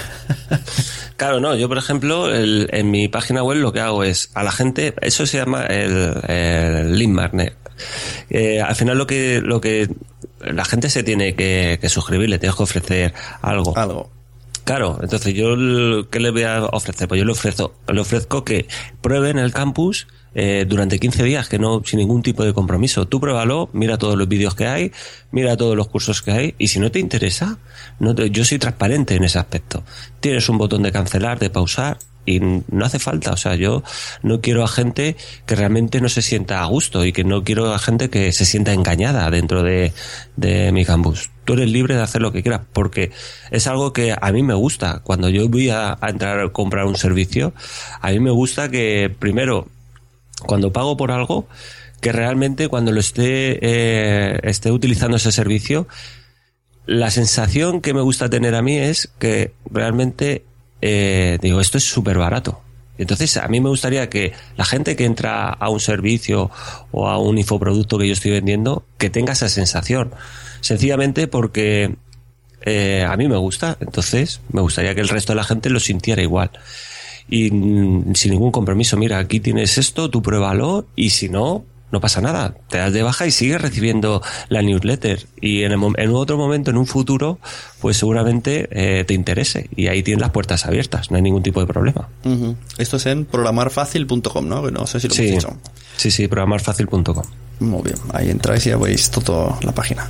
[1.17, 4.43] Claro, no, yo por ejemplo, el- en mi página web lo que hago es a
[4.43, 7.55] la gente, eso se llama el, el lead magnet.
[8.30, 9.88] Eh, al final lo que, lo que
[10.41, 13.78] la gente se tiene que, que suscribir, le tienes que ofrecer algo.
[13.78, 14.11] Algo.
[14.65, 15.55] Claro, entonces yo,
[16.09, 17.07] ¿qué le voy a ofrecer?
[17.07, 18.67] Pues yo le ofrezco, le ofrezco que
[19.01, 23.07] prueben el campus eh, durante 15 días, que no, sin ningún tipo de compromiso.
[23.07, 24.91] Tú pruébalo, mira todos los vídeos que hay,
[25.31, 27.57] mira todos los cursos que hay, y si no te interesa,
[27.99, 29.83] no te- yo soy transparente en ese aspecto.
[30.19, 33.33] Tienes un botón de cancelar, de pausar, y no hace falta.
[33.33, 33.83] O sea, yo
[34.23, 35.15] no quiero a gente
[35.45, 38.45] que realmente no se sienta a gusto y que no quiero a gente que se
[38.45, 39.93] sienta engañada dentro de,
[40.36, 41.29] de mi campus.
[41.43, 43.11] Tú eres libre de hacer lo que quieras porque
[43.51, 45.01] es algo que a mí me gusta.
[45.03, 47.53] Cuando yo voy a, a entrar a comprar un servicio,
[48.01, 49.67] a mí me gusta que primero,
[50.41, 51.47] cuando pago por algo,
[52.01, 55.88] que realmente cuando lo esté, eh, esté utilizando ese servicio,
[56.86, 60.43] la sensación que me gusta tener a mí es que realmente
[60.81, 62.61] eh, digo, esto es súper barato.
[62.97, 66.51] Entonces, a mí me gustaría que la gente que entra a un servicio
[66.91, 70.13] o a un infoproducto que yo estoy vendiendo, que tenga esa sensación.
[70.61, 71.95] Sencillamente porque
[72.61, 73.77] eh, a mí me gusta.
[73.81, 76.51] Entonces, me gustaría que el resto de la gente lo sintiera igual.
[77.30, 81.99] Y mm, sin ningún compromiso, mira, aquí tienes esto, tú pruébalo y si no, no
[82.01, 82.55] pasa nada.
[82.69, 85.26] Te das de baja y sigues recibiendo la newsletter.
[85.41, 87.39] Y en, el en otro momento, en un futuro,
[87.80, 89.69] pues seguramente eh, te interese.
[89.76, 92.09] Y ahí tienes las puertas abiertas, no hay ningún tipo de problema.
[92.78, 94.63] Esto es en programarfacil.com, ¿no?
[94.63, 95.57] Que no sé si lo Sí, dicho.
[95.97, 97.23] sí, sí, programarfacil.com.
[97.61, 100.09] Muy bien, ahí entráis y ya veis toda la página.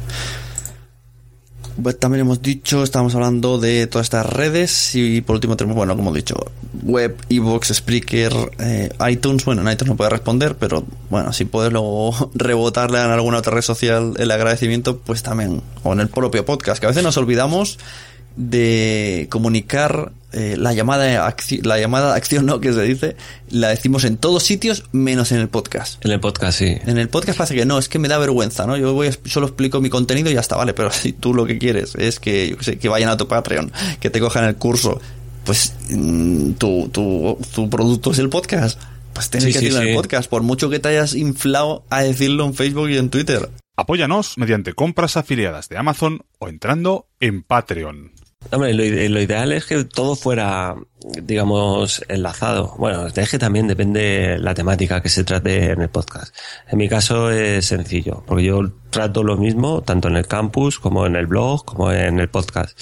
[1.82, 5.96] Pues también hemos dicho, estábamos hablando de todas estas redes y por último tenemos, bueno,
[5.96, 6.36] como he dicho,
[6.84, 9.44] web, iVoox, Spreaker, eh, iTunes.
[9.44, 13.54] Bueno, en iTunes no puede responder, pero bueno, si puedes luego rebotarle en alguna otra
[13.54, 17.18] red social el agradecimiento, pues también, o en el propio podcast, que a veces nos
[17.18, 17.78] olvidamos
[18.36, 21.34] de comunicar eh, la llamada
[21.64, 22.60] la llamada acción, ¿no?
[22.60, 23.16] Que se dice,
[23.50, 26.04] la decimos en todos sitios menos en el podcast.
[26.06, 26.78] En el podcast, sí.
[26.86, 28.76] En el podcast pasa que no, es que me da vergüenza, ¿no?
[28.76, 31.46] Yo voy, a- solo explico mi contenido y ya está, vale, pero si tú lo
[31.46, 33.72] que quieres es que, yo qué sé, que vayan a tu Patreon,
[34.02, 35.00] que te cojan el curso,
[35.46, 38.80] pues mm, tu, tu, tu producto es el podcast.
[39.14, 41.86] Pues tienes Sí, que sí, decirlo en el podcast, por mucho que te hayas inflado
[41.90, 43.50] a decirlo en Facebook y en Twitter.
[43.78, 48.12] Apóyanos mediante compras afiliadas de Amazon o entrando en Patreon.
[48.52, 48.84] Hombre, lo,
[49.14, 50.76] lo ideal es que todo fuera,
[51.24, 52.76] digamos, enlazado.
[52.78, 56.36] Bueno, es que también depende la temática que se trate en el podcast.
[56.70, 61.06] En mi caso es sencillo, porque yo trato lo mismo tanto en el campus como
[61.06, 62.80] en el blog como en el podcast.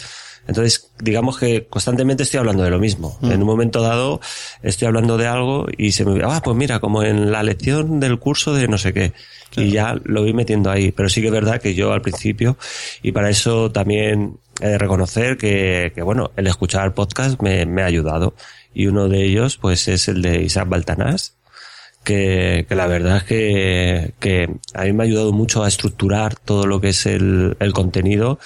[0.48, 3.18] Entonces, digamos que constantemente estoy hablando de lo mismo.
[3.22, 4.20] En un momento dado
[4.62, 8.20] estoy hablando de algo y se me ah, pues mira, como en la lección del
[8.20, 9.14] curso de no sé qué.
[9.56, 10.92] Y ya lo voy metiendo ahí.
[10.92, 12.58] Pero sí que es verdad que yo al principio,
[13.02, 17.82] y para eso también he de reconocer que, que bueno, el escuchar podcast me, me
[17.82, 18.36] ha ayudado.
[18.74, 21.36] Y uno de ellos, pues, es el de Isaac Baltanás,
[22.04, 26.36] que, que la verdad es que, que a mí me ha ayudado mucho a estructurar
[26.36, 28.40] todo lo que es el, el contenido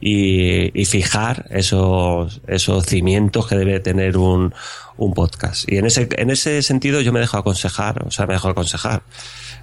[0.00, 4.54] y, y fijar esos, esos cimientos que debe tener un,
[4.96, 5.70] un podcast.
[5.70, 9.02] Y en ese, en ese sentido yo me dejo aconsejar, o sea, me dejo aconsejar.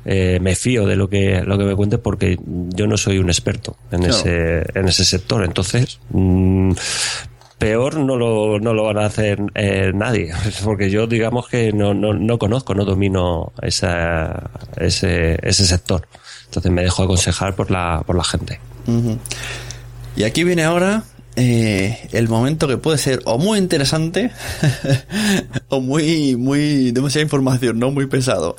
[0.05, 3.29] Eh, me fío de lo que, lo que me cuente porque yo no soy un
[3.29, 5.43] experto en ese, en ese sector.
[5.43, 6.71] Entonces, mm,
[7.57, 10.31] peor no lo, no lo van a hacer eh, nadie,
[10.63, 16.07] porque yo digamos que no, no, no conozco, no domino esa, ese, ese sector.
[16.45, 18.59] Entonces me dejo aconsejar por la, por la gente.
[20.15, 21.03] Y aquí viene ahora
[21.35, 24.31] eh, el momento que puede ser o muy interesante
[25.69, 27.91] o muy, muy, demasiada información, ¿no?
[27.91, 28.55] Muy pesado.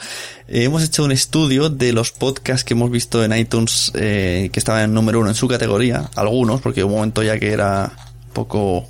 [0.49, 4.59] Eh, hemos hecho un estudio de los podcasts que hemos visto en iTunes eh, que
[4.59, 7.93] estaban en número uno en su categoría, algunos, porque un momento ya que era
[8.33, 8.89] poco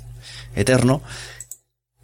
[0.55, 1.01] eterno,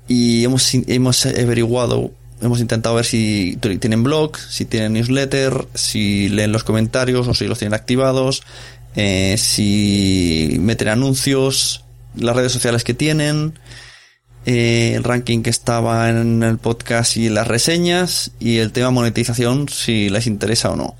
[0.07, 2.11] y hemos, hemos averiguado
[2.41, 7.47] hemos intentado ver si tienen blog, si tienen newsletter, si leen los comentarios o si
[7.47, 8.43] los tienen activados,
[8.99, 11.85] eh, si meten anuncios,
[12.15, 13.53] las redes sociales que tienen,
[14.47, 19.69] eh, el ranking que estaba en el podcast y las reseñas y el tema monetización
[19.69, 20.95] si les interesa o no.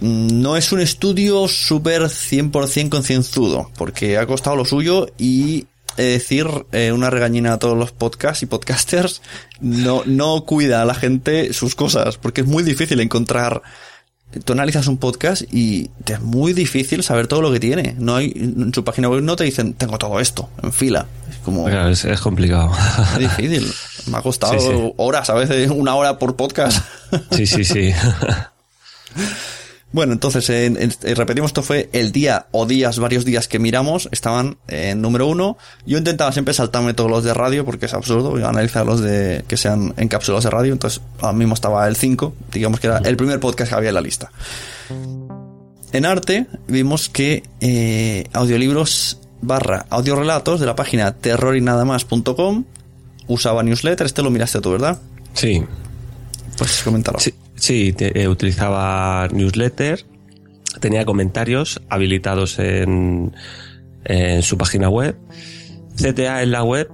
[0.00, 6.46] Mm, no es un estudio súper 100% concienzudo, porque ha costado lo suyo y decir
[6.72, 9.22] eh, una regañina a todos los podcasts y podcasters,
[9.60, 13.62] no, no cuida a la gente sus cosas, porque es muy difícil encontrar
[14.44, 17.94] tú analizas un podcast y te es muy difícil saber todo lo que tiene.
[17.98, 21.06] No hay, en su página web no te dicen, tengo todo esto en fila.
[21.28, 21.68] Es como.
[21.68, 22.72] es, complicado.
[23.12, 23.72] Es difícil.
[24.06, 26.84] Me ha costado horas, a veces una hora por podcast.
[27.32, 27.92] Sí, sí, sí.
[29.92, 34.56] Bueno, entonces, eh, repetimos, esto fue el día o días, varios días que miramos, estaban
[34.68, 35.58] en número uno.
[35.84, 39.44] Yo intentaba siempre saltarme todos los de radio porque es absurdo, y analizar los de
[39.48, 43.16] que sean encapsulados de radio, entonces ahora mismo estaba el 5, digamos que era el
[43.16, 44.30] primer podcast que había en la lista.
[45.92, 52.64] En arte vimos que eh, audiolibros barra audiorelatos de la página terrorinadamas.com
[53.26, 54.98] usaba newsletter, este lo miraste tú, ¿verdad?
[55.34, 55.64] Sí.
[56.56, 57.18] Pues coméntalo.
[57.18, 57.34] Sí.
[57.60, 60.04] Sí, eh, utilizaba newsletter,
[60.80, 63.36] tenía comentarios habilitados en,
[64.04, 65.14] en su página web.
[65.94, 66.88] CTA en la web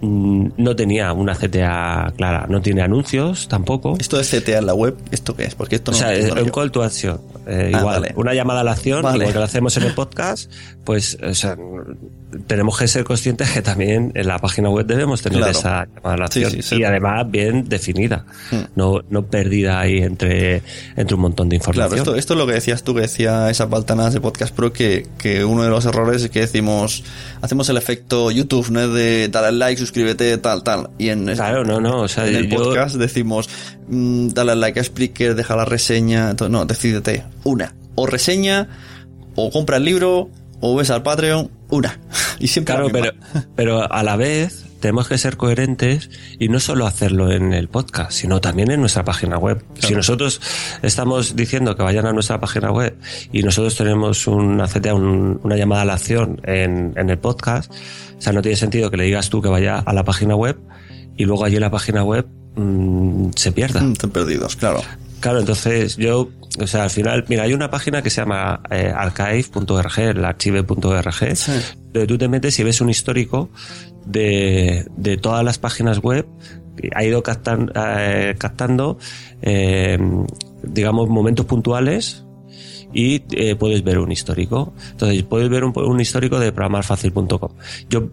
[0.00, 3.98] mm, no tenía una CTA clara, no tiene anuncios tampoco.
[4.00, 4.96] ¿Esto de CTA en la web?
[5.10, 5.54] ¿Esto qué es?
[5.54, 7.20] Porque esto no o sea, es un call to action.
[7.46, 10.50] Eh, ah, igual, una llamada a la acción, igual que lo hacemos en el podcast,
[10.84, 11.58] pues o sea,
[12.46, 16.16] tenemos que ser conscientes que también en la página web debemos tener esa llamada a
[16.16, 18.56] la acción y además bien definida, hmm.
[18.76, 20.62] no, no perdida ahí entre,
[20.96, 21.88] entre un montón de información.
[21.88, 24.72] Claro, esto, esto es lo que decías tú, que decía esas baltanas de Podcast Pro,
[24.72, 27.04] que, que uno de los errores es que decimos,
[27.40, 28.88] hacemos el efecto YouTube, ¿no?
[28.88, 30.90] De dar al like, suscríbete, tal, tal.
[30.98, 33.48] Y en, claro, no, no, o sea, en el podcast decimos,
[33.88, 38.68] mm, dale al like a Spreaker, deja la reseña, no, decídete, una, o reseña,
[39.34, 41.98] o compra el libro, o ves al Patreon, una.
[42.38, 43.12] Y siempre claro, pero,
[43.54, 48.12] pero a la vez tenemos que ser coherentes y no solo hacerlo en el podcast,
[48.12, 49.62] sino también en nuestra página web.
[49.78, 50.40] Si nosotros
[50.82, 52.96] estamos diciendo que vayan a nuestra página web
[53.30, 54.66] y nosotros tenemos una,
[55.42, 57.70] una llamada a la acción en, en el podcast,
[58.18, 60.58] o sea, no tiene sentido que le digas tú que vaya a la página web
[61.16, 63.82] y luego allí en la página web mmm, se pierda.
[63.82, 64.82] Mm, están perdidos, claro.
[65.20, 68.92] Claro, entonces yo, o sea, al final, mira, hay una página que se llama eh,
[68.94, 71.18] archive.org, el archive.org,
[71.92, 73.50] donde tú te metes y ves un histórico
[74.06, 76.26] de, de todas las páginas web,
[76.94, 78.98] ha ido captan, eh, captando,
[79.42, 79.98] eh,
[80.62, 82.24] digamos, momentos puntuales
[82.92, 84.72] y eh, puedes ver un histórico.
[84.90, 87.50] Entonces, puedes ver un, un histórico de programarfacil.com.
[87.88, 88.10] Yo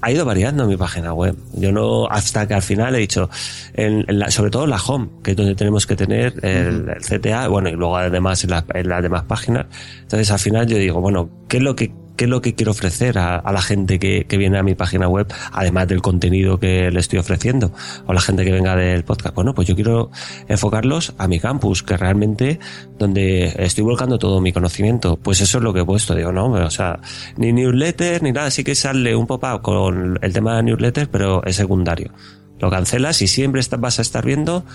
[0.00, 1.36] ha ido variando mi página web.
[1.54, 3.28] Yo no, hasta que al final he dicho,
[3.74, 7.48] en, la, sobre todo en la home, que es donde tenemos que tener el, CTA,
[7.48, 9.66] bueno, y luego además en, en las demás páginas.
[10.02, 12.72] Entonces al final yo digo, bueno, ¿qué es lo que qué es lo que quiero
[12.72, 17.00] ofrecer a, la gente que, viene a mi página web, además del contenido que le
[17.00, 17.72] estoy ofreciendo,
[18.04, 19.34] o la gente que venga del podcast.
[19.34, 20.10] Bueno, pues yo quiero
[20.46, 22.60] enfocarlos a mi campus, que realmente
[22.98, 25.16] donde estoy volcando todo mi conocimiento.
[25.16, 27.00] Pues eso es lo que he puesto, digo, no, o sea,
[27.38, 31.42] ni newsletter ni nada, sí que sale un pop-up con el tema de newsletter, pero
[31.44, 32.12] es secundario.
[32.58, 34.66] Lo cancelas y siempre vas a estar viendo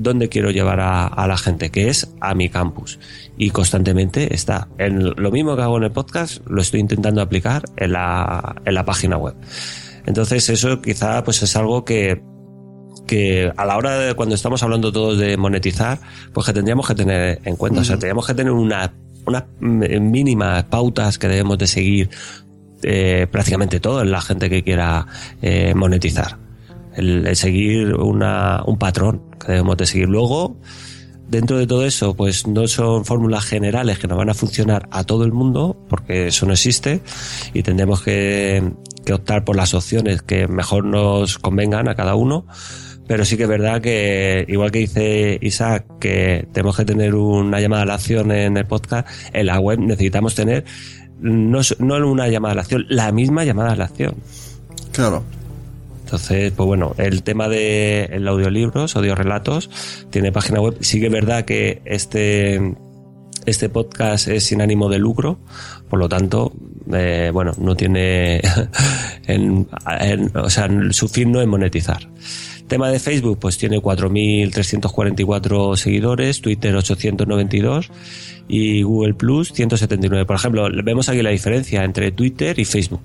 [0.00, 2.98] dónde quiero llevar a, la gente, que es a mi campus.
[3.36, 4.68] Y constantemente está.
[4.78, 8.74] En lo mismo que hago en el podcast, lo estoy intentando aplicar en la, en
[8.74, 9.34] la página web.
[10.06, 12.22] Entonces eso quizá pues es algo que,
[13.06, 16.00] que a la hora de cuando estamos hablando todos de monetizar,
[16.32, 17.82] pues que tendríamos que tener en cuenta.
[17.82, 18.94] O sea, tendríamos que tener una,
[19.26, 22.08] unas mínimas pautas que debemos de seguir
[22.82, 25.06] eh, prácticamente todo en la gente que quiera
[25.42, 26.49] eh, monetizar
[26.94, 30.08] el, seguir una, un patrón que debemos de seguir.
[30.08, 30.56] Luego,
[31.28, 35.04] dentro de todo eso, pues no son fórmulas generales que nos van a funcionar a
[35.04, 37.00] todo el mundo, porque eso no existe,
[37.54, 38.72] y tendremos que,
[39.04, 42.46] que optar por las opciones que mejor nos convengan a cada uno.
[43.06, 47.60] Pero sí que es verdad que, igual que dice Isaac, que tenemos que tener una
[47.60, 50.64] llamada a la acción en el podcast, en la web necesitamos tener
[51.20, 54.14] no, no una llamada a la acción, la misma llamada a la acción.
[54.92, 55.24] Claro.
[56.10, 59.70] Entonces, pues bueno, el tema de el audiolibros, audiorelatos,
[60.10, 60.76] tiene página web.
[60.80, 62.74] Sí que es verdad que este,
[63.46, 65.38] este podcast es sin ánimo de lucro,
[65.88, 66.52] por lo tanto,
[66.92, 68.40] eh, bueno, no tiene,
[69.28, 69.68] en-
[70.34, 72.08] o sea, su fin no es monetizar.
[72.66, 77.88] Tema de Facebook, pues tiene 4.344 seguidores, Twitter 892
[78.48, 80.24] y Google Plus 179.
[80.26, 83.00] Por ejemplo, vemos aquí la diferencia entre Twitter y Facebook.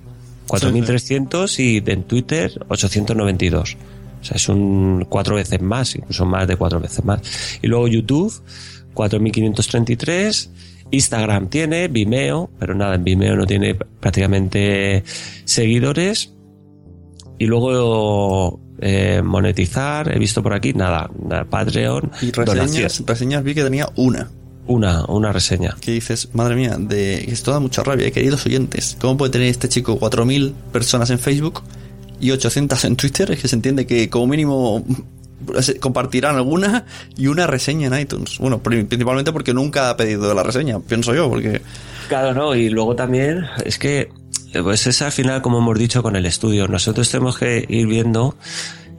[0.46, 3.76] 4.300 y en Twitter 892.
[4.20, 7.20] O sea, es un cuatro veces más, incluso más de cuatro veces más.
[7.62, 8.32] Y luego YouTube,
[8.94, 10.50] 4.533.
[10.90, 15.02] Instagram tiene, Vimeo, pero nada, en Vimeo no tiene prácticamente
[15.44, 16.32] seguidores.
[17.38, 21.10] Y luego eh, monetizar, he visto por aquí, nada,
[21.50, 22.66] Patreon, Y donación.
[22.66, 24.30] reseñas, reseñas vi que tenía una.
[24.68, 25.76] Una, una reseña.
[25.80, 28.96] Que dices, madre mía, de que esto da mucha rabia, eh, queridos oyentes.
[29.00, 31.62] ¿Cómo puede tener este chico 4.000 personas en Facebook
[32.20, 33.30] y 800 en Twitter?
[33.30, 34.84] Es que se entiende que como mínimo
[35.60, 36.84] se compartirán alguna
[37.16, 38.38] y una reseña en iTunes.
[38.38, 41.60] Bueno, pri- principalmente porque nunca ha pedido la reseña, pienso yo, porque...
[42.08, 44.08] Claro, no, y luego también es que,
[44.64, 48.34] pues es al final, como hemos dicho con el estudio, nosotros tenemos que ir viendo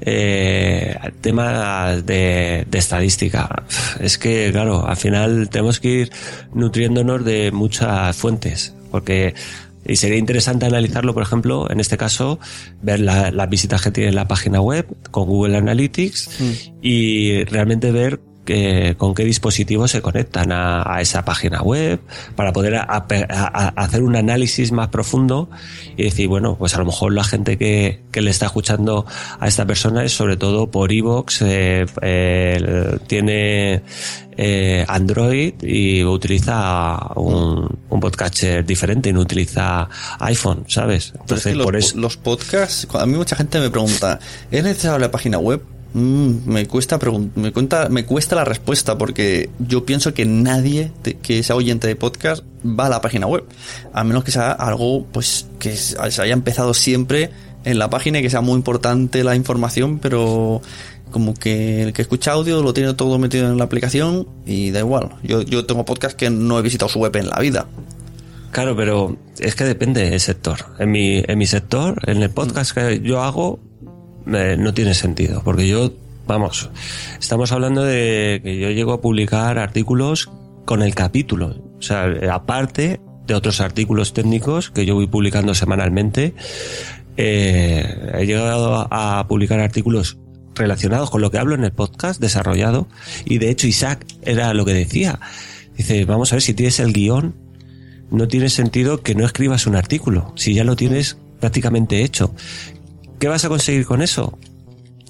[0.02, 3.64] eh, temas de, de estadística.
[4.00, 6.12] Es que, claro, al final tenemos que ir
[6.54, 9.34] nutriéndonos de muchas fuentes, porque
[9.90, 12.40] y sería interesante analizarlo, por ejemplo, en este caso,
[12.82, 16.30] ver la- las visitas que tiene la página web con Google Analytics
[16.82, 18.20] y realmente ver
[18.98, 22.00] con qué dispositivos se conectan a, a esa página web
[22.36, 25.50] para poder a- a- a- hacer un análisis más profundo
[25.96, 29.06] y decir, bueno, pues a lo mejor la gente que, que le está escuchando
[29.40, 33.82] a esta persona es sobre todo por iVoox, eh, tiene
[34.38, 41.14] eh, Android y utiliza un, un podcatcher diferente y no utiliza iPhone, ¿sabes?
[41.26, 41.98] Pero es que Entonces, los, por eso...
[41.98, 44.20] los podcasts, a mí mucha gente me pregunta,
[44.52, 45.62] ¿es necesario la página web?
[45.98, 47.00] Mm, me cuesta
[47.34, 50.92] me cuenta me cuesta la respuesta porque yo pienso que nadie
[51.24, 53.46] que sea oyente de podcast va a la página web
[53.94, 57.32] a menos que sea algo pues que se se haya empezado siempre
[57.64, 60.62] en la página y que sea muy importante la información pero
[61.10, 64.82] como que el que escucha audio lo tiene todo metido en la aplicación y da
[64.82, 67.66] igual yo, yo tengo podcast que no he visitado su web en la vida
[68.52, 70.58] Claro, pero es que depende del sector.
[70.80, 73.60] En mi, en mi sector, en el podcast que yo hago,
[74.34, 75.42] eh, no tiene sentido.
[75.44, 75.94] Porque yo,
[76.26, 76.70] vamos,
[77.20, 80.30] estamos hablando de que yo llego a publicar artículos
[80.66, 81.56] con el capítulo.
[81.78, 86.34] O sea, aparte de otros artículos técnicos que yo voy publicando semanalmente,
[87.18, 90.18] eh, he llegado a, a publicar artículos
[90.56, 92.88] relacionados con lo que hablo en el podcast desarrollado.
[93.26, 95.20] Y de hecho, Isaac era lo que decía.
[95.76, 97.48] Dice, vamos a ver si tienes el guion
[98.10, 102.34] no tiene sentido que no escribas un artículo, si ya lo tienes prácticamente hecho.
[103.20, 104.38] ¿Qué vas a conseguir con eso?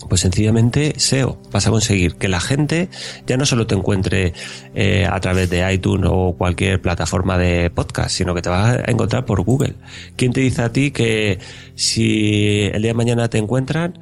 [0.08, 1.42] Pues sencillamente SEO.
[1.52, 2.90] Vas a conseguir que la gente
[3.26, 4.34] ya no solo te encuentre
[4.74, 8.92] eh, a través de iTunes o cualquier plataforma de podcast, sino que te vas a
[8.92, 9.74] encontrar por Google.
[10.16, 11.40] ¿Quién te dice a ti que
[11.76, 14.00] si el día de mañana te encuentran,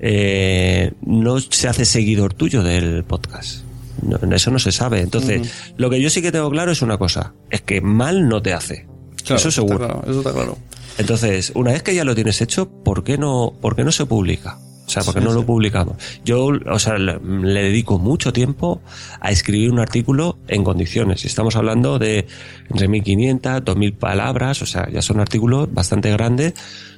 [0.00, 3.62] eh, no se hace seguidor tuyo del podcast?
[4.02, 5.00] No, eso no se sabe.
[5.00, 8.42] Entonces, lo que yo sí que tengo claro es una cosa, es que mal no
[8.42, 8.86] te hace.
[9.24, 9.78] Claro, eso está seguro.
[9.78, 10.58] claro, eso está claro
[10.98, 14.06] Entonces, una vez que ya lo tienes hecho, ¿por qué no, por qué no se
[14.06, 14.58] publica?
[14.86, 15.36] O sea, ¿por qué Sí, no sí.
[15.36, 15.96] lo publicamos?
[16.24, 18.80] Yo, o sea, le, le dedico mucho tiempo
[19.20, 21.24] a escribir un artículo en condiciones.
[21.26, 22.26] Estamos hablando de
[22.70, 26.54] entre 1500, 2000 palabras, o sea, ya son artículos bastante grandes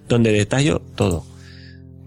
[0.09, 1.25] donde detallo todo.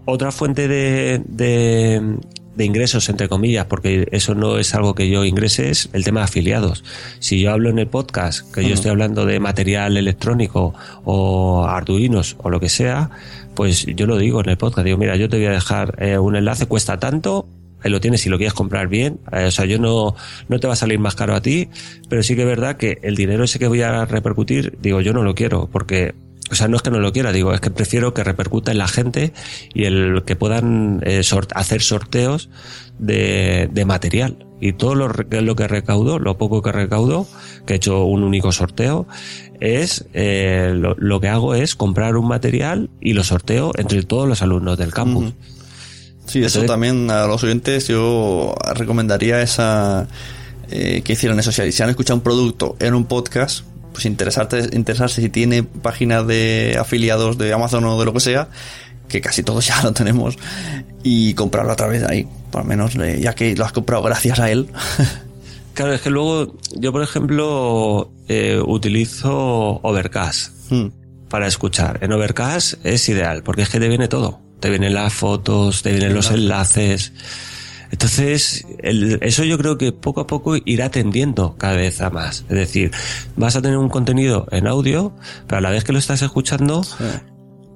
[0.06, 2.16] Otra fuente de, de,
[2.56, 6.20] de ingresos, entre comillas, porque eso no es algo que yo ingrese, es el tema
[6.20, 6.84] de afiliados.
[7.18, 10.74] Si yo hablo en el podcast, que yo estoy hablando de material electrónico
[11.04, 13.10] o arduinos o lo que sea,
[13.54, 14.84] pues yo lo digo en el podcast.
[14.84, 17.46] Digo, mira, yo te voy a dejar eh, un enlace, cuesta tanto,
[17.82, 19.20] ahí lo tienes si lo quieres comprar bien.
[19.32, 20.14] Eh, o sea, yo no,
[20.48, 21.68] no te va a salir más caro a ti,
[22.08, 25.12] pero sí que es verdad que el dinero ese que voy a repercutir, digo, yo
[25.12, 26.14] no lo quiero, porque
[26.50, 28.78] o sea, no es que no lo quiera, digo, es que prefiero que repercuta en
[28.78, 29.32] la gente
[29.72, 32.50] y el que puedan eh, sort- hacer sorteos
[32.98, 34.46] de, de material.
[34.60, 37.26] Y todo lo, lo que recaudo, lo poco que recaudo,
[37.66, 39.06] que he hecho un único sorteo,
[39.60, 44.26] es eh, lo, lo que hago es comprar un material y lo sorteo entre todos
[44.28, 45.32] los alumnos del campus.
[46.26, 50.08] Sí, eso también a los oyentes yo recomendaría esa
[50.70, 51.52] eh, que hicieran eso.
[51.52, 53.64] Si han escuchado un producto en un podcast,
[53.94, 58.48] pues interesarte, interesarse si tiene páginas de afiliados de Amazon o de lo que sea,
[59.08, 60.36] que casi todos ya lo tenemos,
[61.02, 62.28] y comprarlo a través de ahí.
[62.50, 64.68] Por lo menos, eh, ya que lo has comprado gracias a él.
[65.74, 70.86] Claro, es que luego yo, por ejemplo, eh, utilizo Overcast Mm.
[71.28, 71.98] para escuchar.
[72.00, 74.38] En Overcast es ideal porque es que te viene todo.
[74.60, 77.12] Te vienen las fotos, te vienen los enlaces.
[77.94, 82.40] Entonces, el- eso yo creo que poco a poco irá tendiendo cada vez a más.
[82.48, 82.90] Es decir,
[83.36, 85.12] vas a tener un contenido en audio,
[85.46, 86.82] pero a la vez que lo estás escuchando,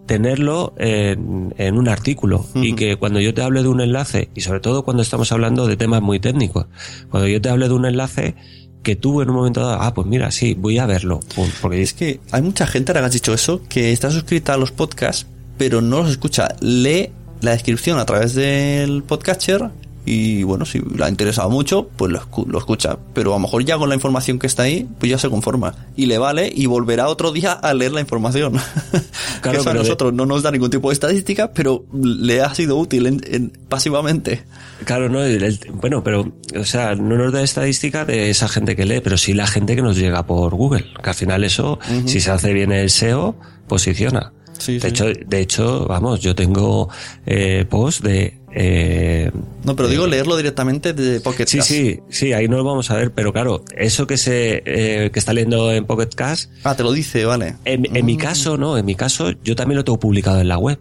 [0.06, 4.40] tenerlo en, en un artículo y que cuando yo te hable de un enlace y
[4.40, 6.66] sobre todo cuando estamos hablando de temas muy técnicos
[7.10, 8.34] cuando yo te hable de un enlace
[8.82, 11.20] que tú en un momento dado ah pues mira sí voy a verlo
[11.60, 14.56] porque Es que hay mucha gente, ahora que has dicho eso, que está suscrita a
[14.56, 15.26] los podcasts,
[15.58, 16.48] pero no los escucha.
[16.60, 17.10] Lee
[17.42, 19.70] la descripción a través del podcatcher
[20.08, 22.96] y bueno, si le ha interesado mucho, pues lo, escu- lo escucha.
[23.14, 25.74] Pero a lo mejor ya con la información que está ahí, pues ya se conforma.
[25.96, 28.54] Y le vale y volverá otro día a leer la información.
[29.42, 32.54] que eso a de- nosotros no nos da ningún tipo de estadística, pero le ha
[32.54, 34.44] sido útil en- en- pasivamente.
[34.84, 38.76] Claro, no, El- el- bueno, pero, o sea, no nos da estadística de esa gente
[38.76, 41.78] que lee, pero sí la gente que nos llega por Google, que al final eso,
[42.06, 43.36] si se hace bien el SEO,
[43.68, 44.32] posiciona.
[44.58, 44.86] Sí, de sí.
[44.88, 46.88] hecho, de hecho, vamos, yo tengo
[47.26, 49.30] eh, posts de eh,
[49.64, 51.68] No, pero digo leerlo directamente de Pocket Sí, Cast.
[51.70, 55.18] sí, sí, ahí no lo vamos a ver, pero claro, eso que se eh, que
[55.18, 57.54] está leyendo en Pocket Cast, Ah, te lo dice, vale.
[57.64, 60.58] en, en mi caso, no, en mi caso, yo también lo tengo publicado en la
[60.58, 60.78] web,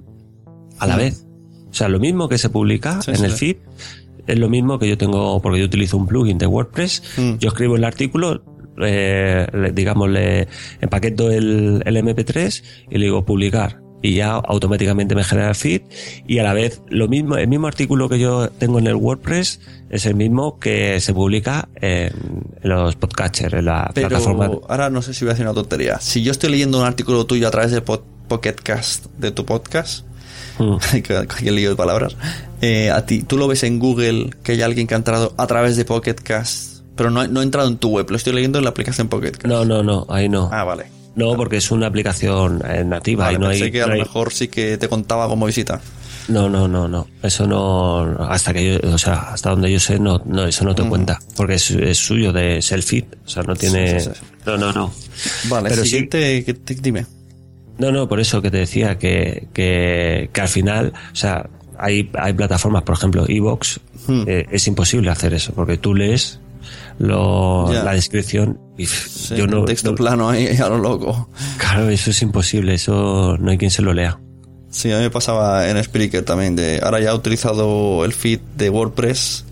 [0.80, 1.00] a la Mm.
[1.00, 1.24] vez.
[1.70, 3.24] O sea, lo mismo que se publica Sí, en sí.
[3.26, 3.56] el feed,
[4.26, 7.38] es lo mismo que yo tengo, porque yo utilizo un plugin de WordPress, Mm.
[7.38, 8.42] yo escribo el artículo,
[8.82, 10.48] eh, le- digamos, le
[10.82, 13.82] empaqueto el, el MP3 y le digo publicar.
[14.02, 15.82] Y ya automáticamente me genera el feed
[16.28, 19.60] y a la vez lo mismo, el mismo artículo que yo tengo en el WordPress
[19.90, 22.12] es el mismo que se publica en,
[22.62, 24.52] en los podcatchers, en la Pero plataforma.
[24.70, 26.00] ahora no sé si voy a decir una tontería.
[26.00, 29.46] Si yo estoy leyendo un artículo tuyo a través de Pod- Pocket Cast, de tu
[29.46, 30.06] podcast,
[30.60, 30.78] Mm.
[31.04, 32.16] que, que lío de palabras,
[32.62, 35.46] eh, a ti, tú lo ves en Google que hay alguien que ha entrado a
[35.46, 38.58] través de Pocket Cast, pero no, no ha entrado en tu web, lo estoy leyendo
[38.58, 39.46] en la aplicación Pocket Cast.
[39.46, 40.50] No, no, no, ahí no.
[40.52, 40.86] Ah, vale.
[41.18, 43.88] No, porque es una aplicación eh, nativa Vale, y no pensé hay, que a no
[43.90, 45.82] lo hay- mejor sí que te contaba como visita.
[46.30, 47.08] No, no, no, no.
[47.24, 50.76] Eso no, hasta que yo, o sea, hasta donde yo sé, no, no, eso no
[50.76, 51.20] te cuenta.
[51.36, 53.06] Porque es, es suyo de selfie.
[53.26, 54.00] O sea, no tiene.
[54.00, 54.26] Sí, sí, sí.
[54.46, 54.94] No, no, no.
[55.50, 57.06] Vale, Pero siguiente, que te- dime.
[57.78, 62.10] No, no, por eso que te decía que, que, que al final, o sea, hay,
[62.18, 64.24] hay plataformas, por ejemplo, Evox, Hmm.
[64.26, 66.40] eh, es imposible hacer eso, porque tú lees
[67.00, 71.30] lo, la descripción Sí, yo no, texto no- plano ahí a lo loco.
[71.58, 74.20] Claro, eso es imposible, eso no hay quien se lo lea.
[74.70, 76.56] Sí, a mí me pasaba en Spreaker también.
[76.56, 79.46] De, ahora ya he utilizado el feed de WordPress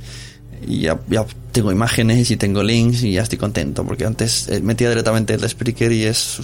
[0.68, 3.84] y ya, ya tengo imágenes y tengo links y ya estoy contento.
[3.86, 6.42] Porque antes eh, metía directamente el de Spreaker y es.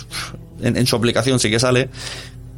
[0.64, 1.90] En, en su aplicación sí que sale,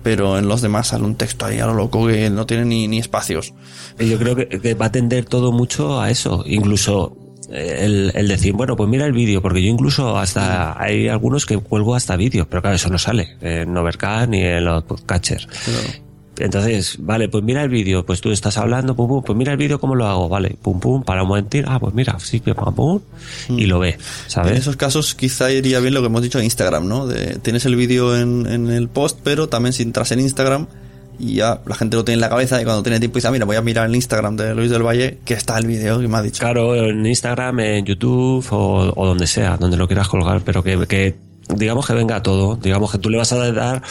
[0.04, 2.88] pero en los demás sale un texto ahí a lo loco que no tiene ni,
[2.88, 3.54] ni espacios.
[4.00, 6.44] Y yo creo que, que va a tender todo mucho a eso.
[6.48, 7.18] Incluso
[7.52, 11.58] el, el decir, bueno, pues mira el vídeo, porque yo incluso hasta hay algunos que
[11.58, 15.48] cuelgo hasta vídeos, pero claro, eso no sale en Overcast ni en los podcatchers.
[16.40, 19.58] Entonces, vale, pues mira el vídeo, pues tú estás hablando, pum, pum, pues mira el
[19.58, 22.56] vídeo cómo lo hago, vale, pum, pum, para un momentín, ah, pues mira, sí, pum,
[22.56, 23.02] pum, pum,
[23.60, 24.60] y lo ve, En ¿sabes?
[24.60, 27.06] esos casos quizá iría bien lo que hemos dicho en Instagram, ¿no?
[27.06, 30.66] De, tienes el vídeo en, en el post, pero también si entras en Instagram
[31.20, 33.32] y ya la gente lo tiene en la cabeza y cuando tiene tiempo dice, "Ah,
[33.32, 36.08] mira, voy a mirar el Instagram de Luis del Valle, que está el vídeo que
[36.08, 36.40] me ha dicho.
[36.40, 40.86] Claro, en Instagram, en YouTube o, o donde sea, donde lo quieras colgar, pero que,
[40.88, 41.16] que
[41.56, 43.82] digamos que venga todo, digamos que tú le vas a dar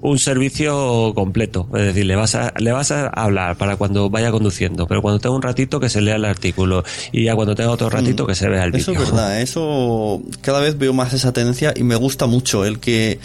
[0.00, 4.30] un servicio completo, es decir, le vas a le vas a hablar para cuando vaya
[4.32, 6.82] conduciendo, pero cuando tenga un ratito que se lea el artículo
[7.12, 9.04] y ya cuando tenga otro ratito que se vea el Eso vídeo.
[9.04, 13.20] es verdad, eso cada vez veo más esa tendencia y me gusta mucho el que,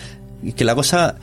[0.56, 1.16] que la cosa,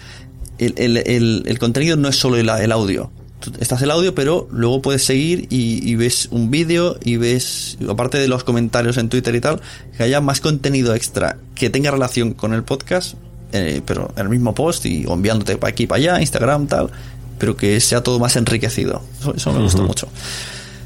[0.61, 3.11] el, el, el, el contenido no es solo el, audio.
[3.41, 7.79] Tú estás el audio, pero luego puedes seguir y, y ves un vídeo y ves,
[7.89, 9.61] aparte de los comentarios en Twitter y tal,
[9.97, 13.15] que haya más contenido extra que tenga relación con el podcast,
[13.53, 16.91] eh, pero en el mismo post y enviándote para aquí, para allá, Instagram, tal,
[17.39, 19.03] pero que sea todo más enriquecido.
[19.21, 20.09] Eso, eso me gusta mucho.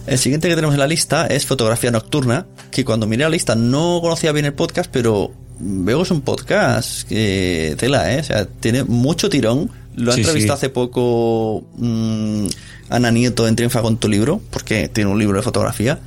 [0.06, 3.54] El siguiente que tenemos en la lista es fotografía nocturna, que cuando miré la lista
[3.54, 8.20] no conocía bien el podcast, pero veo que es un podcast que tela, ¿eh?
[8.20, 9.70] O sea, tiene mucho tirón.
[9.96, 10.66] Lo ha Sí, entrevistado sí.
[10.66, 12.46] hace poco mm,
[12.90, 16.00] Ana Nieto en Triunfa con tu libro, porque tiene un libro de fotografía.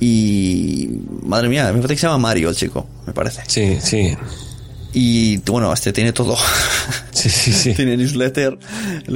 [0.00, 0.88] Y
[1.24, 3.42] madre mía, me parece que se llama Mario el chico, me parece.
[3.48, 4.16] Sí, sí.
[4.94, 6.36] Y bueno, este tiene todo.
[7.12, 7.74] Sí, sí, sí.
[7.76, 8.58] tiene newsletter,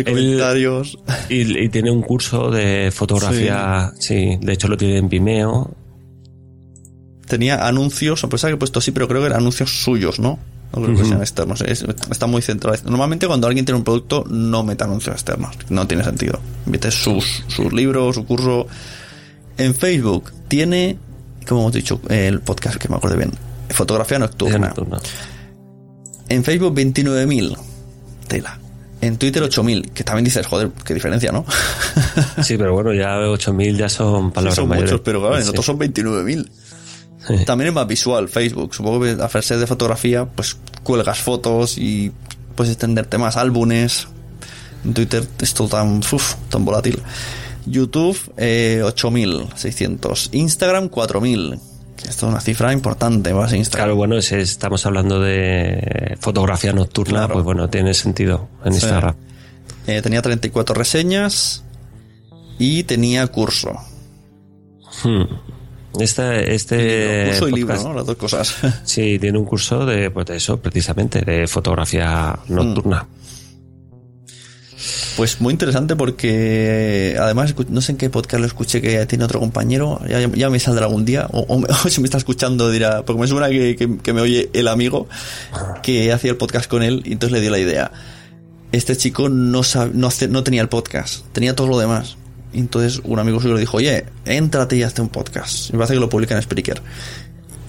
[0.05, 0.99] comentarios.
[1.29, 4.37] Y, y tiene un curso de fotografía, sí.
[4.41, 5.75] de hecho lo tiene en Vimeo.
[7.33, 10.39] Tenía anuncios, a pesar que he puesto sí, pero creo que eran anuncios suyos, ¿no?
[10.75, 11.61] No creo que sean externos.
[11.63, 12.79] es- está muy centrado.
[12.85, 15.55] Normalmente cuando alguien tiene un producto no mete anuncios externos.
[15.69, 16.41] No tiene sentido.
[16.67, 18.67] Mete sus, sus libros, su curso.
[19.59, 20.97] En Facebook tiene,
[21.47, 23.33] como hemos dicho, el podcast que me acuerdo bien,
[23.71, 24.73] fotografía nocturna.
[26.29, 27.57] En Facebook 29.000.
[28.29, 28.59] Tela.
[29.03, 31.45] En Twitter 8000, que también dices, joder, qué diferencia, ¿no?
[32.43, 34.93] Sí, pero bueno, ya 8000 ya son palabras Sí, son mayores.
[34.93, 35.49] muchos, pero claro, en Sí.
[35.51, 36.49] otros son 29.000.
[37.47, 38.75] También es más visual, Facebook.
[38.75, 42.11] Supongo que hacerse de fotografía, pues cuelgas fotos y
[42.57, 44.09] puedes extenderte más álbumes.
[44.85, 47.01] En Twitter es todo tan, uf, tan volátil.
[47.67, 50.31] YouTube, eh, 8.600.
[50.33, 51.61] Instagram, 4.000.
[51.97, 53.85] Que esto es una cifra importante, más Instagram.
[53.87, 57.35] Claro, bueno, si estamos hablando de fotografía nocturna, Claro.
[57.35, 58.79] pues bueno, tiene sentido en Sí.
[58.81, 59.15] Instagram.
[59.87, 61.63] Eh, tenía 34 reseñas
[62.59, 63.73] y tenía curso.
[65.05, 65.23] Hmm.
[66.01, 67.95] Este, este curso y libro.
[67.95, 68.55] Las dos cosas.
[68.85, 73.07] Sí, tiene un curso de, pues de eso, precisamente, de fotografía nocturna.
[75.17, 79.39] Pues muy interesante porque además no sé en qué podcast lo escuché que tiene otro
[79.39, 82.71] compañero, ya, ya me saldrá algún día, o, o me- o si me está escuchando
[82.71, 85.07] dirá, porque me suena que, que- que me oye el amigo
[85.83, 87.93] que hacía el podcast con él y entonces le dio la idea.
[88.73, 92.17] Este chico no, sab- no, no tenía el podcast, tenía todo lo demás.
[92.53, 95.71] Y entonces un amigo suyo le dijo, oye, éntrate y hazte un podcast.
[95.71, 96.81] Me parece que lo publica en Spreaker.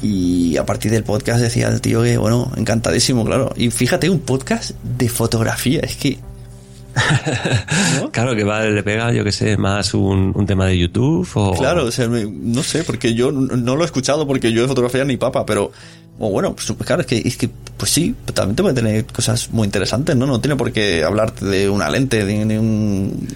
[0.02, 3.54] Y a partir del podcast decía el tío que, bueno, encantadísimo, claro.
[3.56, 6.20] Y fíjate, un podcast de fotografía, es que
[8.12, 11.54] Claro, que va, le pega, yo que sé, más un, un tema de YouTube o...
[11.58, 14.68] Claro, o sea, me- no sé, porque yo no lo he escuchado porque yo de
[14.68, 15.72] fotografía ni papa, pero
[16.20, 19.50] o bueno, pues, claro, es que, es que pues sí, también te puede tener cosas
[19.52, 20.26] muy interesantes, ¿no?
[20.26, 23.28] No tiene por qué hablarte de una lente, de, de un,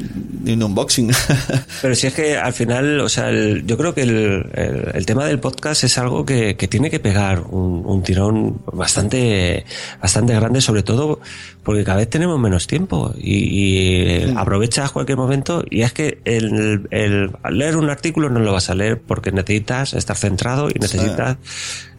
[0.43, 1.11] de un unboxing.
[1.81, 5.05] Pero si es que al final, o sea, el- yo creo que el, el- el
[5.05, 9.65] tema del podcast es algo que, que tiene que pegar un, un tirón bastante,
[10.01, 11.19] bastante grande, sobre todo
[11.63, 16.87] porque cada vez tenemos menos tiempo y, y aprovechas cualquier momento y es que el,
[16.91, 21.35] el leer un artículo no lo vas a leer porque necesitas estar centrado y necesitas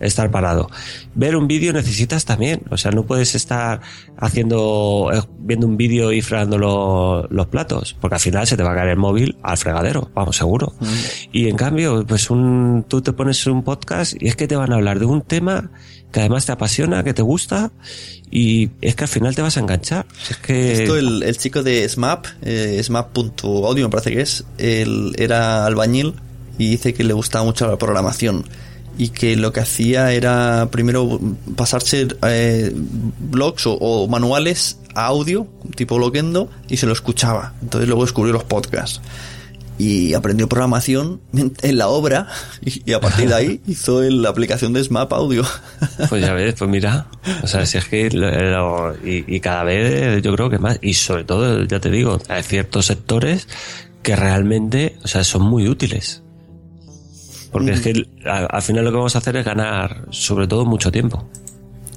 [0.01, 0.68] estar parado.
[1.15, 3.81] Ver un vídeo necesitas también, o sea, no puedes estar
[4.17, 8.63] haciendo, eh, viendo un vídeo y fregando lo- los platos, porque al final se te
[8.63, 10.75] va a caer el móvil al fregadero, vamos, seguro.
[11.33, 14.73] Y en cambio, pues un, tú te pones un podcast y es que te van
[14.73, 15.71] a hablar de un tema
[16.13, 17.71] que además te apasiona, que te gusta
[18.31, 20.07] y es que al final te vas a enganchar.
[20.31, 25.15] Es que Esto el, el chico de SMAP, eh, SMAP.audio me parece que es, él
[25.19, 26.15] era albañil
[26.59, 28.45] y dice que le gustaba mucho la programación
[28.99, 31.19] y que lo que hacía era primero
[31.57, 35.47] pasarse eh, blogs o, o manuales a audio,
[35.77, 37.55] tipo Loquendo, y se lo escuchaba.
[37.63, 39.01] Entonces luego descubrió los podcasts.
[39.81, 41.21] Y aprendió programación
[41.63, 42.27] en la obra
[42.61, 45.45] y, y a partir de ahí hizo el- la aplicación de SMAP Audio.
[46.09, 47.07] Pues ya ves, pues mira,
[47.43, 50.79] o sea, si es que lo- lo- y, y cada vez yo creo que más,
[50.83, 53.47] y sobre todo, ya te digo, hay ciertos sectores
[54.03, 56.23] que realmente, o sea, son muy útiles.
[57.51, 60.65] Porque es que al, al final lo que vamos a hacer es ganar, sobre todo,
[60.65, 61.27] mucho tiempo.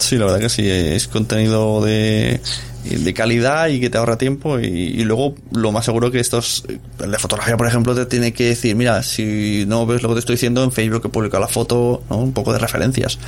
[0.01, 2.41] Sí, la verdad que sí, es contenido de,
[2.83, 6.63] de calidad y que te ahorra tiempo y, y luego lo más seguro que estos,
[6.97, 10.19] de fotografía por ejemplo, te tiene que decir, mira, si no ves lo que te
[10.21, 12.17] estoy diciendo en Facebook he publicado la foto, ¿no?
[12.17, 13.19] un poco de referencias.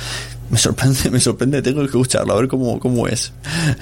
[0.50, 3.32] Me sorprende, me sorprende, tengo que escucharlo, a ver cómo, cómo es.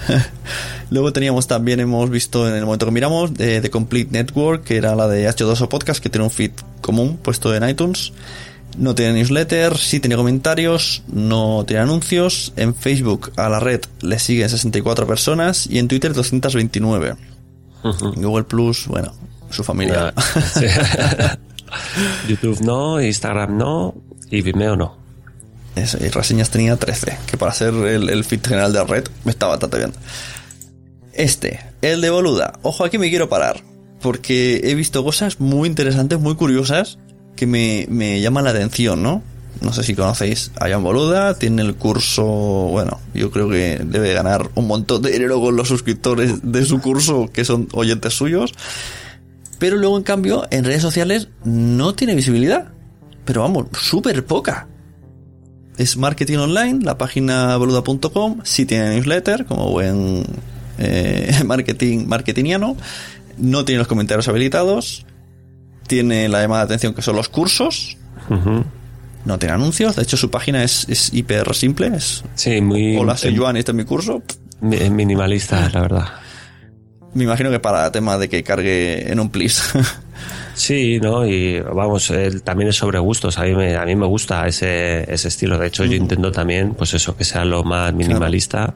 [0.91, 4.77] luego teníamos también, hemos visto en el momento que miramos, de The Complete Network, que
[4.77, 8.13] era la de H2O Podcast, que tiene un feed común puesto en iTunes.
[8.79, 12.55] No tiene newsletter, sí tiene comentarios, no tiene anuncios.
[12.57, 17.17] En Facebook a la red le siguen 64 personas y en Twitter 229.
[18.17, 19.13] Google Plus, bueno,
[19.51, 20.15] su familia.
[20.55, 20.65] Sí.
[22.29, 23.95] YouTube no, Instagram no
[24.31, 25.02] y Vimeo no.
[25.77, 29.47] Eso, y reseñas tenía 13, que para ser el, feed general de la red está
[29.47, 29.93] bastante bien.
[31.15, 32.59] Este, el de Boluda.
[32.63, 33.63] Ojo, aquí me quiero parar,
[34.01, 36.99] porque he visto cosas muy interesantes, muy curiosas,
[37.37, 39.23] que me, me llaman la atención, ¿no?
[39.63, 44.51] No sé si conocéis a Boluda, tiene el curso, bueno, yo creo que debe ganar
[44.57, 48.53] un montón de dinero con los suscriptores de su curso, que son oyentes suyos.
[49.61, 52.73] Pero luego, en cambio, en redes sociales no tiene visibilidad.
[53.25, 54.67] Pero vamos, súper poca.
[55.79, 60.25] Es marketing online, la página boluda.com, sí tiene newsletter, como buen
[60.79, 62.77] eh, marketing marketingiano.
[63.39, 65.07] No tiene los comentarios habilitados.
[65.87, 67.97] Tiene la llamada de atención que son los cursos.
[69.25, 69.97] No tiene anuncios.
[69.97, 71.89] De hecho, su página es, es hiper simple.
[71.97, 74.23] Es, Sí, muy Hola, soy em- Joan este es mi curso.
[74.61, 76.05] mi- minimalista, la verdad.
[77.15, 79.63] Me imagino que para tema de que cargue en un please.
[80.55, 81.27] Sí, ¿no?
[81.27, 83.39] Y vamos, él también es sobre gustos.
[83.39, 85.59] A mí me, a mí me gusta ese, ese estilo.
[85.59, 88.75] De hecho, yo intento también, pues eso, que sea lo más minimalista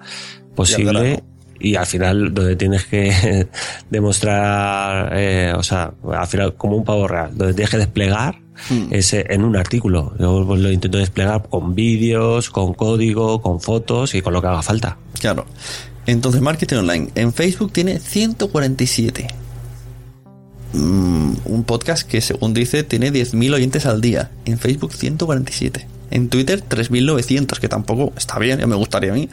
[0.54, 1.22] posible.
[1.58, 3.48] Y al final, donde tienes que
[3.90, 8.46] demostrar, eh, o sea, al final, como un pavo real, donde tienes que desplegar
[8.90, 10.14] es eh, en un artículo.
[10.18, 14.48] Yo pues, lo intento desplegar con vídeos, con código, con fotos y con lo que
[14.48, 14.98] haga falta.
[15.20, 15.46] Claro.
[16.06, 17.08] Entonces, marketing online.
[17.14, 19.26] En Facebook tiene 147.
[20.72, 24.30] Mm, un podcast que, según dice, tiene 10.000 oyentes al día.
[24.44, 25.86] En Facebook, 147.
[26.10, 29.28] En Twitter, 3.900, que tampoco está bien, ya me gustaría a mí.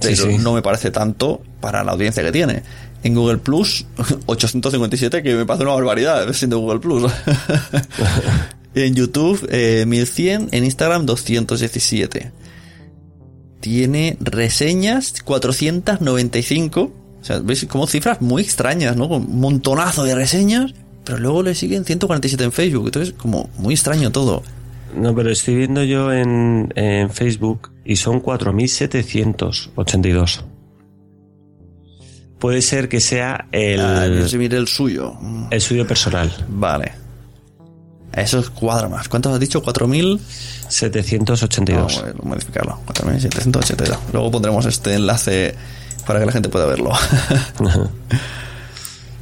[0.00, 0.38] Pero Sí, sí.
[0.38, 2.62] no me parece tanto para la audiencia que tiene.
[3.02, 3.86] En Google Plus,
[4.26, 7.10] 857, que me parece una barbaridad siendo Google Plus.
[8.74, 10.48] en YouTube, eh, 1100.
[10.52, 12.32] En Instagram, 217
[13.60, 16.92] tiene reseñas 495.
[17.20, 19.08] O sea, veis como cifras muy extrañas, ¿no?
[19.08, 20.72] Con un montonazo de reseñas,
[21.04, 22.86] pero luego le siguen 147 en Facebook.
[22.86, 24.42] Entonces, como muy extraño todo.
[24.96, 30.42] No, pero estoy viendo yo en, en Facebook y son 4.782.
[32.38, 35.14] Puede ser que sea el, Ah, yo sí miré el suyo.
[35.50, 36.32] el suyo personal.
[36.48, 36.92] Vale.
[38.14, 39.08] Eso es cuadra más.
[39.08, 39.62] ¿Cuántos has dicho?
[39.62, 40.18] 4.000.
[40.68, 42.02] 782.
[42.02, 42.78] Vamos a modificarlo.
[42.86, 43.98] 4.782.
[44.12, 45.54] Luego pondremos este enlace
[46.10, 46.90] para que la gente pueda verlo.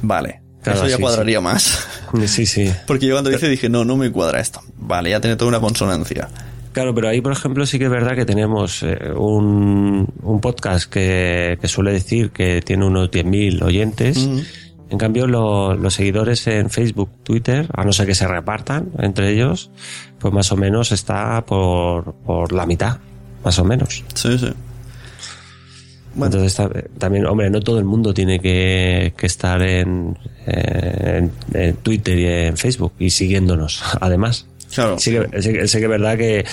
[0.01, 0.41] vale.
[0.61, 1.87] Claro, Eso ya sí, cuadraría más.
[2.25, 2.69] Sí, sí.
[2.85, 4.61] Porque yo cuando hice dije, no, no me cuadra esto.
[4.77, 6.27] Vale, ya tiene toda una consonancia.
[6.73, 10.89] Claro, pero ahí, por ejemplo, sí que es verdad que tenemos eh, un, un podcast
[10.91, 14.17] que, que suele decir que tiene unos 10.000 oyentes.
[14.89, 19.29] En cambio, lo- los seguidores en Facebook, Twitter, a no ser que se repartan entre
[19.31, 19.71] ellos,
[20.19, 22.97] pues más o menos está por, por la mitad,
[23.45, 24.03] más o menos.
[24.15, 24.51] Sí, sí.
[26.15, 30.17] Entonces ta- también, hombre, no todo el mundo tiene que, que estar en,
[30.47, 34.45] en, en Twitter y en Facebook y siguiéndonos, además.
[34.73, 34.97] Claro.
[34.99, 36.45] Sí que, sí que- sí que es verdad que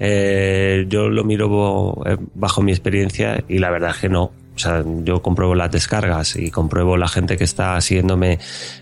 [0.00, 4.32] eh, yo lo miro eh, bajo mi experiencia y la verdad es que no.
[4.54, 8.38] O sea, yo compruebo las descargas y compruebo la gente que está siguiéndome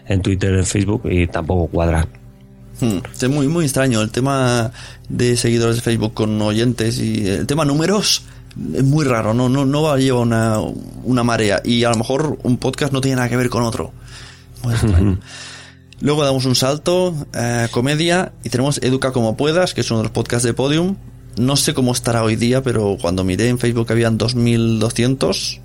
[0.08, 2.06] en Twitter, en Facebook y tampoco cuadran.
[2.80, 4.72] Hmm, Es muy, muy extraño el tema
[5.08, 8.24] de seguidores de Facebook con oyentes y el tema números
[8.74, 10.58] es muy raro, no, no, no va a llevar una,
[11.04, 13.92] una marea y a lo mejor un podcast no tiene nada que ver con otro.
[14.62, 15.18] Muy extraño.
[16.02, 20.04] Luego damos un salto, eh, comedia, y tenemos Educa como puedas, que es uno de
[20.04, 20.96] los podcasts de Podium.
[21.36, 25.58] No sé cómo estará hoy día, pero cuando miré en Facebook habían 2.200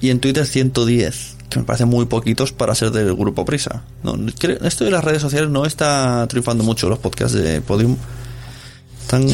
[0.00, 3.84] y en Twitter 110, que me parecen muy poquitos para ser del grupo Prisa.
[4.02, 7.96] No, creo- esto de las redes sociales no está triunfando mucho, los podcasts de Podium.
[9.04, 9.26] Están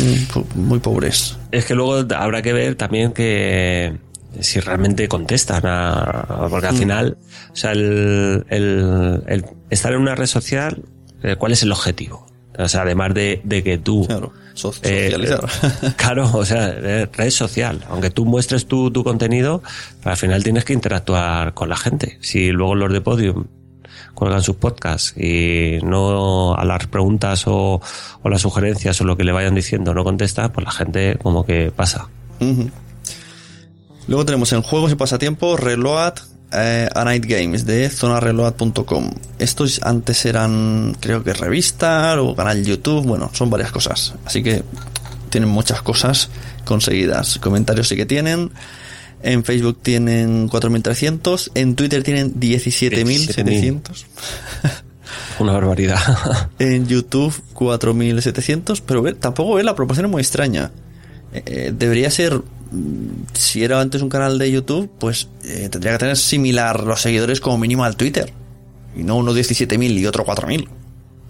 [0.54, 1.36] muy pobres.
[1.52, 3.96] Es que luego habrá que ver también que
[4.40, 6.78] si realmente contestan a, porque al Mm.
[6.78, 7.18] final,
[7.52, 10.82] o sea, el, el- el estar en una red social,
[11.22, 12.26] eh, ¿cuál es el objetivo?
[12.58, 15.44] O sea, además de, de que tú Claro, eh, socializar.
[15.62, 17.84] eh, claro, o sea, eh, red social.
[17.88, 19.62] Aunque tú muestres tu, tu contenido,
[20.04, 22.18] al final tienes que interactuar con la gente.
[22.20, 23.46] Si luego los de Podium
[24.14, 27.80] cuelgan sus podcasts y no a las preguntas o,
[28.22, 31.44] o las sugerencias o lo que le vayan diciendo no contesta, pues la gente como
[31.44, 32.08] que pasa.
[32.40, 32.70] Ujú.
[34.08, 36.14] Luego tenemos en juegos y pasatiempos Reload
[36.52, 39.10] eh, a Night Games de zonareload.com.
[39.38, 44.14] Estos antes eran, creo que revista o canal YouTube, bueno, son varias cosas.
[44.24, 44.64] Así que
[45.28, 46.28] tienen muchas cosas
[46.64, 47.38] conseguidas.
[47.38, 48.50] Comentarios sí que tienen.
[49.22, 51.50] En Facebook tienen 4.300.
[51.54, 54.04] En Twitter tienen 17.700.
[55.38, 55.98] Una barbaridad.
[56.58, 60.70] En YouTube 4.700, pero ve, tampoco ve la proporción es muy extraña.
[61.32, 65.92] Eh, eh, debería ser, mm, si era antes un canal de YouTube, pues eh, tendría
[65.92, 68.32] que tener similar los seguidores como mínimo al Twitter.
[68.96, 70.68] Y no uno 17.000 y otro 4.000.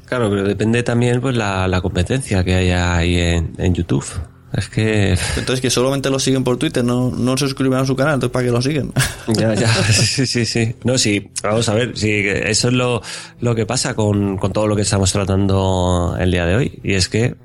[0.07, 4.05] Claro, pero depende también pues la, la competencia que haya ahí en, en YouTube.
[4.53, 7.95] Es que Entonces que solamente lo siguen por Twitter, no, no se suscriben a su
[7.97, 8.93] canal, entonces ¿para qué lo siguen?
[9.29, 10.75] Ya, ya, sí, sí, sí.
[10.85, 13.01] No, sí, vamos a ver, sí, eso es lo,
[13.41, 16.81] lo que pasa con, con todo lo que estamos tratando el día de hoy.
[16.83, 17.37] Y es que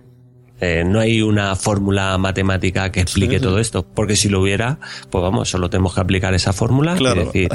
[0.61, 3.43] eh, no hay una fórmula matemática que explique Sí, sí.
[3.43, 3.85] todo esto.
[3.85, 4.79] Porque si lo hubiera,
[5.11, 7.21] pues vamos, solo tenemos que aplicar esa fórmula Claro.
[7.21, 7.49] y decir,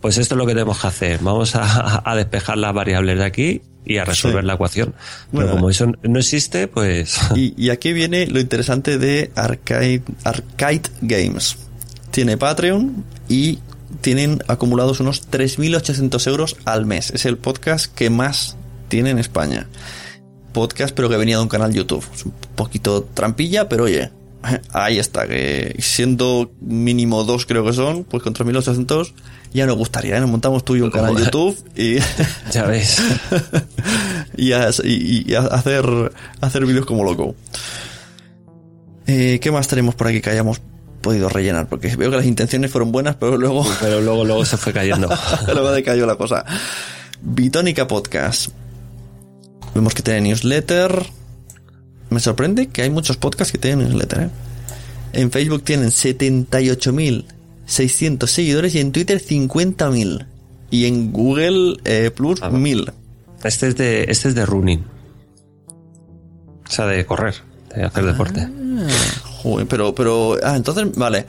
[0.00, 1.18] pues esto es lo que tenemos que hacer.
[1.22, 4.46] Vamos a, a despejar las variables de aquí y a resolver Sí.
[4.46, 4.94] la ecuación.
[5.32, 5.50] Pero Bueno.
[5.52, 7.18] como eso no existe, pues...
[7.34, 11.56] Y, y aquí viene lo interesante de Arcade, Arcade Games.
[12.12, 13.58] Tiene Patreon y
[14.00, 17.10] tienen acumulados unos 3.800 euros al mes.
[17.10, 18.56] Es el podcast que más
[18.88, 19.66] tiene en España.
[20.52, 22.04] Podcast, pero que venía de un canal YouTube.
[22.14, 24.10] Es un poquito trampilla, pero oye,
[24.72, 25.26] ahí está.
[25.26, 29.12] Que siendo mínimo dos, creo que son, pues con 3.800
[29.52, 30.16] ya nos gustaría.
[30.16, 30.20] ¿eh?
[30.20, 31.96] Nos montamos tú y un canal YouTube y.
[32.52, 32.98] ya ves.
[34.36, 37.34] y, a, y- y a hacer, hacer vídeos como loco.
[39.06, 40.60] Eh, ¿Qué más tenemos por aquí que hayamos
[41.00, 41.68] podido rellenar?
[41.68, 45.08] Porque veo que las intenciones fueron buenas, pero luego, Pero luego, luego se fue cayendo.
[45.46, 46.44] luego decayó la cosa.
[47.22, 48.48] Bitónica Podcast.
[49.74, 51.06] Vemos que tiene newsletter.
[52.10, 54.22] Me sorprende que hay muchos podcasts que tienen newsletter.
[54.24, 54.28] ¿eh?
[55.14, 55.90] En Facebook tienen
[57.68, 60.26] 600 seguidores y en Twitter 50.000.
[60.70, 62.92] Y en Google eh, Plus 1000.
[63.44, 64.84] Este es de, este es de running.
[66.66, 67.36] O sea, de correr,
[67.74, 68.40] de hacer deporte.
[68.40, 68.88] Ah,
[69.42, 71.26] joder, pero, pero, ah, entonces, vale.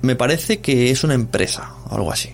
[0.00, 2.30] Me parece que es una empresa, o algo así.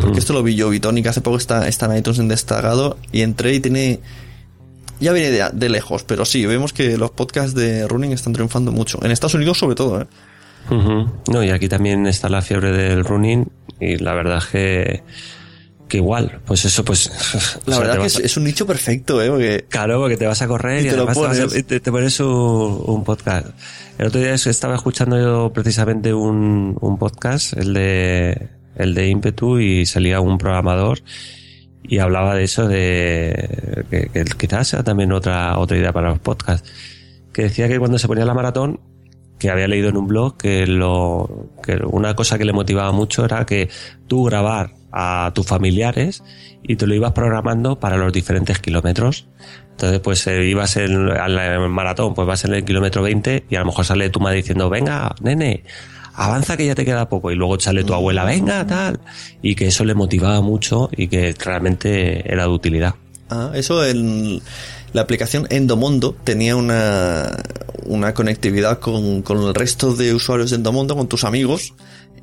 [0.00, 3.22] Porque esto lo vi yo, Bitonic, hace poco está, está en iTunes en destacado y
[3.22, 4.00] entré y tiene...
[5.00, 8.70] Ya viene de, de lejos, pero sí, vemos que los podcasts de running están triunfando
[8.70, 9.02] mucho.
[9.02, 10.06] En Estados Unidos sobre todo, ¿eh?
[10.68, 13.48] No, y aquí también está la fiebre del running
[13.80, 15.02] y la verdad es que,
[15.88, 17.10] que igual, pues eso, pues...
[17.66, 19.28] La sea, verdad que es, a- es un nicho perfecto, ¿eh?
[19.30, 21.66] Porque Claro, porque te vas a correr Y y, te además te, vas a- pones.
[21.66, 23.48] te- te pones un, un podcast.
[23.98, 29.58] El otro día estaba escuchando yo precisamente un, un podcast, el de, el de Impetu,
[29.58, 31.00] y salía un programador
[31.82, 36.18] y hablaba de eso, de que, que quizás sea también otra, otra idea para los
[36.20, 36.70] podcasts.
[37.32, 38.78] Que decía que cuando se ponía la maratón,
[39.40, 43.24] que había leído en un blog que lo que una cosa que le motivaba mucho
[43.24, 43.68] era que
[44.06, 46.22] tú grabar a tus familiares
[46.62, 49.26] y te lo ibas programando para los diferentes kilómetros.
[49.70, 53.60] Entonces, pues eh, ibas en, al maratón, pues vas en el kilómetro 20 y a
[53.60, 55.64] lo mejor sale tu madre diciendo, venga, nene,
[56.14, 57.30] avanza que ya te queda poco.
[57.30, 59.00] Y luego sale tu abuela, venga, tal.
[59.40, 62.94] Y que eso le motivaba mucho y que realmente era de utilidad.
[63.30, 64.42] Ah, eso en
[64.92, 67.36] la aplicación Endomondo tenía una,
[67.84, 71.74] una conectividad con, con el resto de usuarios de Endomondo, con tus amigos,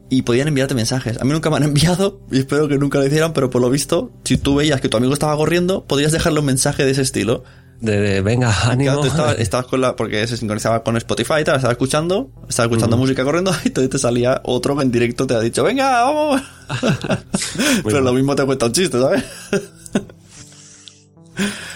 [0.10, 1.19] y podían enviarte mensajes.
[1.19, 3.69] A mí nunca me han enviado, y espero que nunca lo hicieran, pero por lo
[3.69, 7.02] visto, si tú veías que tu amigo estaba corriendo, podías dejarle un mensaje de ese
[7.02, 7.44] estilo.
[7.80, 9.02] De, de, venga, Claro, ánimo.
[9.02, 12.65] tú estabas, estabas con la, porque se sincronizaba con Spotify y tal, estaba escuchando, estaba
[12.65, 16.03] escuchando música corriendo, y entonces te salía otro que en directo te ha dicho, venga,
[16.03, 16.41] vamos.
[17.84, 19.23] pero lo mismo te cuenta un chiste, ¿sabes?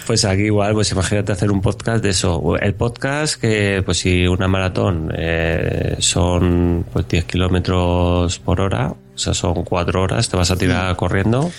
[0.06, 2.56] Pues aquí igual, pues imagínate hacer un podcast de eso.
[2.56, 9.18] El podcast que, pues si una maratón eh, son pues 10 kilómetros por hora, o
[9.18, 11.50] sea, son 4 horas, te vas a tirar corriendo,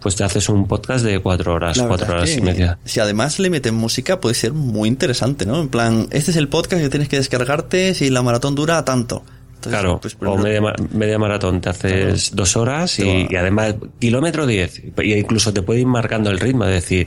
[0.00, 2.78] pues te haces un podcast de 4 horas, La 4 verdad horas que, y media.
[2.84, 5.60] Si además le meten música, puede ser muy interesante, ¿no?
[5.60, 9.22] En plan, este es el podcast que tienes que descargarte si la maratón dura tanto.
[9.68, 14.46] Entonces, Claro, pues, o media, ma- media maratón, te haces dos horas y además kilómetro
[14.46, 17.06] 10, y incluso te puede ir marcando el ritmo, es decir,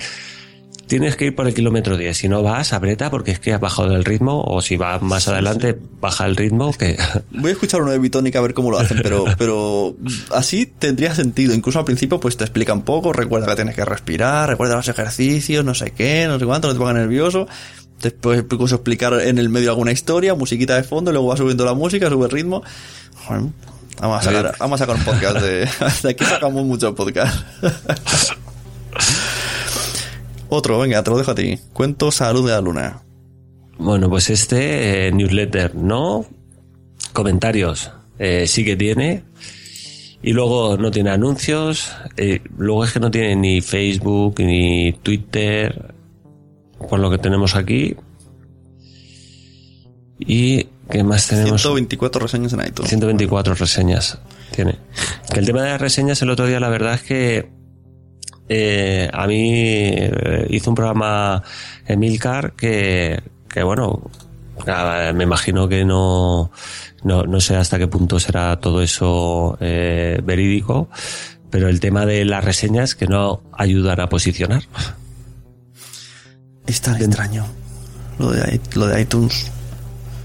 [0.88, 3.60] tienes que ir por el kilómetro 10, si no vas, aprieta porque es que has
[3.60, 6.96] bajado el ritmo, o si vas más adelante, baja el ritmo, que
[7.32, 9.96] Voy a escuchar uno de Bitónica a ver cómo lo hacen, pero, pero
[10.32, 11.54] así tendría sentido.
[11.56, 14.88] Incluso al principio, pues te explica un poco, recuerda que tienes que respirar, recuerda los
[14.88, 17.48] ejercicios, no sé qué, no sé cuánto, no te pongas nervioso.
[18.02, 21.74] Después incluso explicar en el medio alguna historia, musiquita de fondo, luego va subiendo la
[21.74, 22.64] música, sube el ritmo.
[23.26, 23.44] Joder,
[24.00, 25.68] vamos a sacar, vamos a sacar un podcast de,
[26.04, 27.44] de aquí sacamos muchos podcasts.
[30.50, 31.60] Otro, venga, te lo dejo a ti.
[31.74, 33.02] Cuento salud de la luna.
[33.78, 36.26] Bueno, pues este eh, newsletter no,
[37.14, 39.24] comentarios eh, sí que tiene
[40.22, 45.94] y luego no tiene anuncios, eh, luego es que no tiene ni Facebook ni Twitter,
[46.90, 47.96] por lo que tenemos aquí.
[50.20, 51.62] Y ¿qué más tenemos?
[51.62, 52.90] 124 reseñas en iTunes.
[52.90, 54.20] 124 reseñas
[54.52, 54.78] tiene.
[55.32, 57.50] Que el tema de las reseñas el otro día la verdad es que
[58.48, 61.44] eh, a mí eh, hizo un programa
[61.88, 64.10] Emilcar que, que bueno,
[65.14, 66.52] me imagino que no,
[67.04, 70.90] no, no sé hasta qué punto será todo eso eh, verídico,
[71.50, 74.64] pero el tema de las reseñas que no ayudan a posicionar.
[76.68, 77.46] Es tan extraño.
[78.20, 79.52] Lo de, lo de iTunes.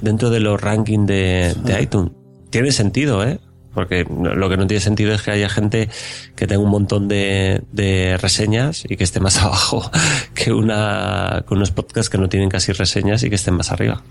[0.00, 2.12] dentro de los rankings de, de iTunes.
[2.50, 3.40] Tiene sentido, ¿eh?
[3.74, 5.88] Porque lo que no tiene sentido es que haya gente
[6.34, 9.90] que tenga un montón de, de reseñas y que esté más abajo
[10.34, 14.02] que, una, que unos podcasts que no tienen casi reseñas y que estén más arriba.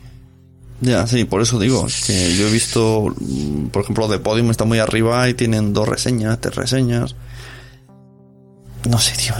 [0.81, 1.85] Ya, sí, por eso digo.
[2.05, 3.13] que yo he visto,
[3.71, 7.15] por ejemplo, de Podium está muy arriba y tienen dos reseñas, tres reseñas.
[8.87, 9.33] No sé, tío.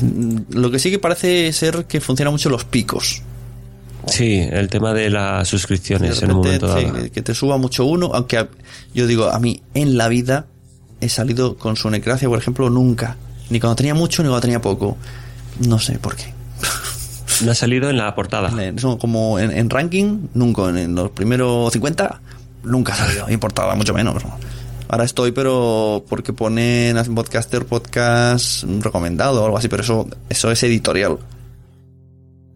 [0.50, 3.22] Lo que sí que parece ser que funcionan mucho los picos.
[4.08, 7.04] Sí, el tema de las De suscripciones en un repente, momento dado.
[7.04, 8.50] que- que te suba mucho uno, aunque a-
[8.94, 10.46] yo digo, a mí en la vida
[11.02, 13.18] he salido con su necracia, por ejemplo, nunca.
[13.50, 14.98] Ni cuando tenía mucho, ni cuando tenía poco.
[15.68, 16.34] No sé por qué.
[17.46, 18.52] No ha salido en la portada.
[18.76, 20.70] Eso como en, en ranking, nunca.
[20.70, 22.20] En, en los primeros 50,
[22.64, 23.30] nunca ha salido.
[23.30, 24.22] Importaba mucho menos.
[24.92, 30.50] Ahora estoy, pero porque ponen a podcaster podcast recomendado o algo así, pero eso, eso
[30.52, 31.20] es editorial.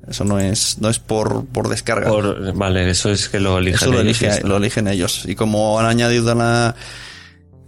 [0.07, 2.10] Eso no es, no es por, por descarga.
[2.10, 4.47] Por- vale, eso es que lo eligen Eso lo, ellos elige- está.
[4.47, 5.23] lo eligen ellos.
[5.27, 6.76] Y como han añadido la.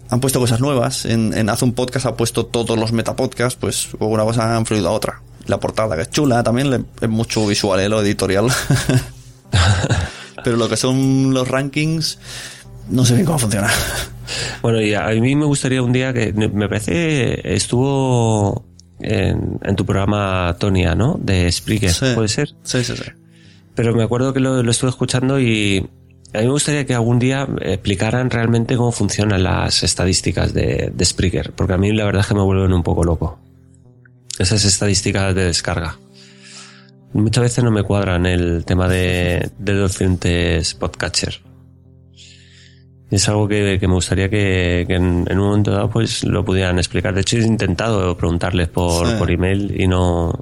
[0.09, 1.05] Han puesto cosas nuevas.
[1.05, 4.89] En, en Haz un podcast ha puesto todos los metapodcasts, pues una cosa ha influido
[4.89, 5.21] a otra.
[5.45, 7.87] La portada, que es chula, también le- es mucho visual, ¿eh?
[7.87, 8.47] lo editorial.
[10.43, 12.17] Pero lo que son los rankings,
[12.89, 13.69] no sé bien cómo funciona.
[14.61, 18.65] Bueno, y a mí me gustaría un día que me parece estuvo
[18.99, 21.19] en, en tu programa Tonia, ¿no?
[21.21, 22.05] De Spreaker, Sí.
[22.15, 22.49] ¿puede ser?
[22.63, 23.03] Sí, sí, sí.
[23.75, 25.85] Pero me acuerdo que lo, lo estuve escuchando y
[26.33, 31.05] a mí me gustaría que algún día explicaran realmente cómo funcionan las estadísticas de, de
[31.05, 33.37] Spreaker, porque a mí la verdad es que me vuelven un poco loco.
[34.39, 35.97] Esas estadísticas de descarga.
[37.13, 41.41] Muchas veces no me cuadran el tema de, de diferentes podcatcher.
[43.15, 46.43] Es algo que, que me gustaría que, que en, en un momento dado pues lo
[46.43, 47.13] pudieran explicar.
[47.13, 49.13] De hecho, he intentado preguntarles por, Sí.
[49.17, 50.33] por email y no,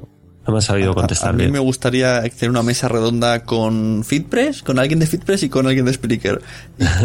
[0.46, 1.52] no me han sabido A, contestar a mí bien.
[1.54, 5.86] me gustaría hacer una mesa redonda con Fitpress, con alguien de Fitpress y con alguien
[5.86, 6.42] de Spreaker.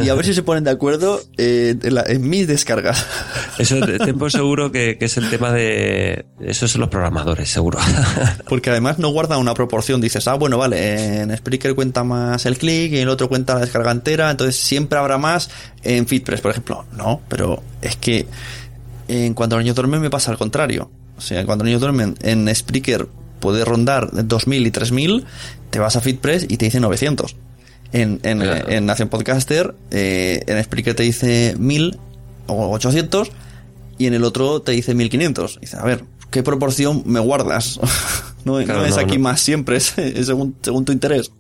[0.03, 3.07] Y, y a ver si se ponen de acuerdo eh, en, la- en mis descargas.
[3.59, 6.27] Eso te- ten por seguro que, que es el tema de...
[6.41, 7.79] Esos son los programadores, seguro.
[8.49, 10.01] Porque además no guarda una proporción.
[10.01, 13.55] Dices, ah, bueno, vale, en Spreaker cuenta más el clic y en el otro cuenta
[13.55, 14.31] la descarga entera.
[14.31, 15.49] Entonces siempre habrá más
[15.85, 16.85] en Fitpress, por ejemplo.
[16.97, 18.27] No, pero es que
[19.07, 20.91] en cuanto los niños duermen me pasa al contrario.
[21.17, 23.09] O sea, cuando niños duermen en Spreaker
[23.41, 25.25] puede rondar 2000 y 3000,
[25.71, 27.37] te vas a Fitpress y te dice 900.
[27.93, 28.69] En, en, Claro.
[28.69, 31.99] en Nación Podcaster, eh, en Spreaker te dice 1000
[32.47, 33.31] o 800
[33.99, 35.59] y en el otro te dice 1500.
[35.61, 37.81] Dice, a ver, ¿qué proporción me guardas?
[38.45, 39.25] no, Claro, no es no, aquí no.
[39.25, 41.33] más siempre, es, es según, según tu interés.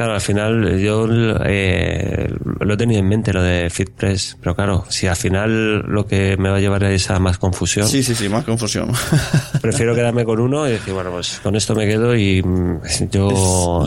[0.00, 1.06] Claro, al final yo
[1.44, 6.06] eh, lo he tenido en mente, lo de FitPress, pero claro, si al final lo
[6.06, 8.90] que me va a llevar es a más confusión, Sí, sí, sí, más confusión.
[9.60, 13.84] prefiero quedarme con uno y decir, bueno, pues con esto me quedo y mm, yo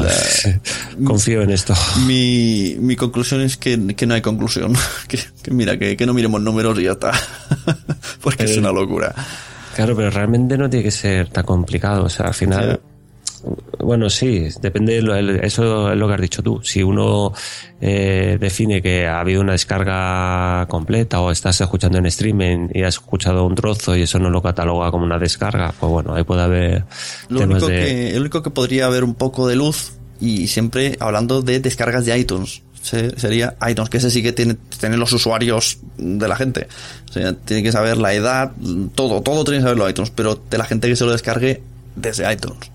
[1.04, 1.74] confío en esto.
[2.06, 4.72] mi, mi conclusión es que, que no hay conclusión.
[5.08, 7.12] que, que mira, que, que no miremos números y ya está.
[8.22, 9.16] Porque es una locura.
[9.76, 12.04] Claro, pero realmente no tiene que ser tan complicado.
[12.04, 12.80] O sea, al final,
[13.80, 16.62] bueno, sí, depende, de lo- eso es lo que has dicho tú.
[16.64, 17.34] Si uno
[17.82, 22.96] eh, define que ha habido una descarga completa o estás escuchando en streaming y has
[22.96, 26.42] escuchado un trozo y eso no lo cataloga como una descarga, pues bueno, ahí puede
[26.42, 26.86] haber
[27.30, 27.86] Lo temas único, de...
[27.86, 32.06] que, lo único que podría haber un poco de luz, y siempre hablando de descargas
[32.06, 36.36] de iTunes, se- sería iTunes, que ese sí que tiene, tiene los usuarios de la
[36.36, 36.68] gente.
[37.10, 38.52] O sea, tiene que saber la edad,
[38.96, 41.62] todo, todo tiene que saberlo iTunes, pero de la gente que se lo descargue
[41.96, 42.72] desde iTunes.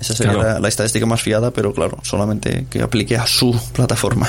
[0.00, 0.48] Esa sería Claro.
[0.54, 4.28] la, la estadística más fiada, pero claro, solamente que aplique a su plataforma.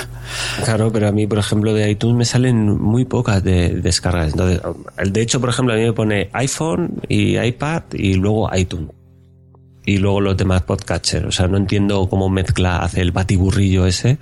[0.63, 4.31] Claro, pero a mí, por ejemplo, de iTunes me salen muy pocas de, descargas.
[4.31, 4.61] Entonces,
[5.11, 8.91] de hecho, por ejemplo, a mí me pone iPhone y iPad y luego iTunes.
[9.87, 11.25] Y luego los demás podcatcher.
[11.27, 14.17] O sea, no entiendo cómo mezcla, hace el batiburrillo ese.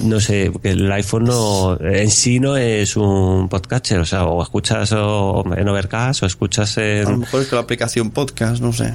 [0.00, 4.00] No sé, porque el iPhone no, en sí no es un podcatcher.
[4.00, 7.18] O sea, o escuchas en Overcast o escuchas A lo en...
[7.20, 8.94] mejor es que la aplicación podcast, no sé.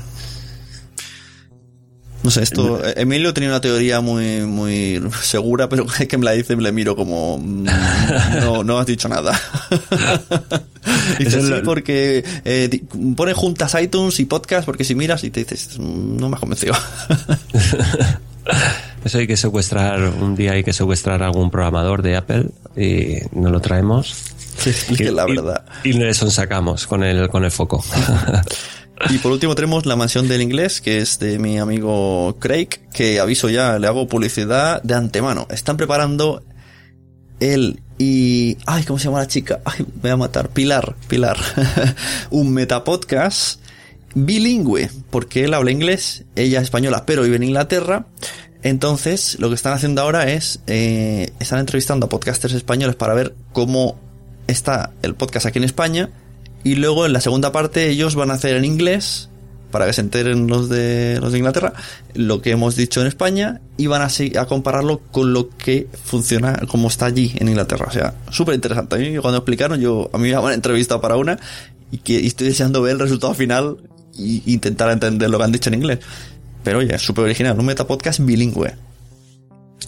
[2.23, 2.79] No sé, esto.
[2.95, 6.71] Emilio tenía una teoría muy, muy segura, pero es que me la dice y le
[6.71, 7.37] miro como.
[7.39, 7.65] mm,
[8.41, 9.35] No, no has dicho nada.
[11.19, 12.81] Dice, es sí, lo- porque eh,
[13.15, 16.39] pone juntas iTunes y podcast, porque si miras y te dices, "Mm, no me has
[16.39, 16.73] convencido.
[19.03, 23.17] Eso hay que secuestrar, un día hay que secuestrar a algún programador de Apple y
[23.33, 24.15] nos lo traemos.
[24.63, 25.63] que explique la Y- verdad.
[25.83, 27.83] Y, le sonsacamos con el, con el foco.
[29.09, 33.19] Y por último tenemos La Mansión del Inglés, que es de mi amigo Craig, que
[33.19, 35.47] aviso ya, le hago publicidad de antemano.
[35.49, 36.43] Están preparando
[37.39, 38.57] él y...
[38.65, 39.59] Ay, ¿cómo se llama la chica?
[39.65, 40.49] Ay, me voy a matar.
[40.49, 41.37] Pilar, Pilar.
[42.29, 43.61] Un metapodcast
[44.13, 48.05] bilingüe, porque él habla inglés, ella es española, pero vive en Inglaterra.
[48.63, 53.33] Entonces, lo que están haciendo ahora es, eh, están entrevistando a podcasters españoles para ver
[53.53, 53.97] cómo
[54.47, 56.09] está el podcast aquí en España.
[56.63, 59.29] Y luego en la segunda parte ellos van a hacer en inglés,
[59.71, 61.73] para que se enteren los de, los de Inglaterra,
[62.13, 64.09] lo que hemos dicho en España y van a,
[64.39, 67.87] a compararlo con lo que funciona, como está allí en Inglaterra.
[67.89, 68.95] O sea, súper interesante.
[68.95, 71.39] A mí cuando explicaron, yo, a mí me han entrevistado para una
[71.91, 73.77] y que y estoy deseando ver el resultado final
[74.17, 75.99] e intentar entender lo que han dicho en inglés.
[76.63, 78.75] Pero oye, súper original, un metapodcast bilingüe.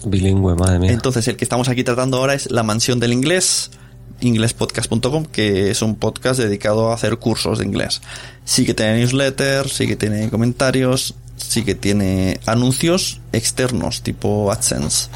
[0.04, 0.92] Bilingüe, madre mía.
[0.92, 3.70] Entonces, el que estamos aquí tratando ahora es La Mansión del Inglés,
[4.20, 8.00] inglespodcast.com, que es un podcast dedicado a hacer cursos de inglés.
[8.44, 15.08] Sí que tiene newsletter, sí que tiene comentarios, sí que tiene anuncios externos, tipo AdSense.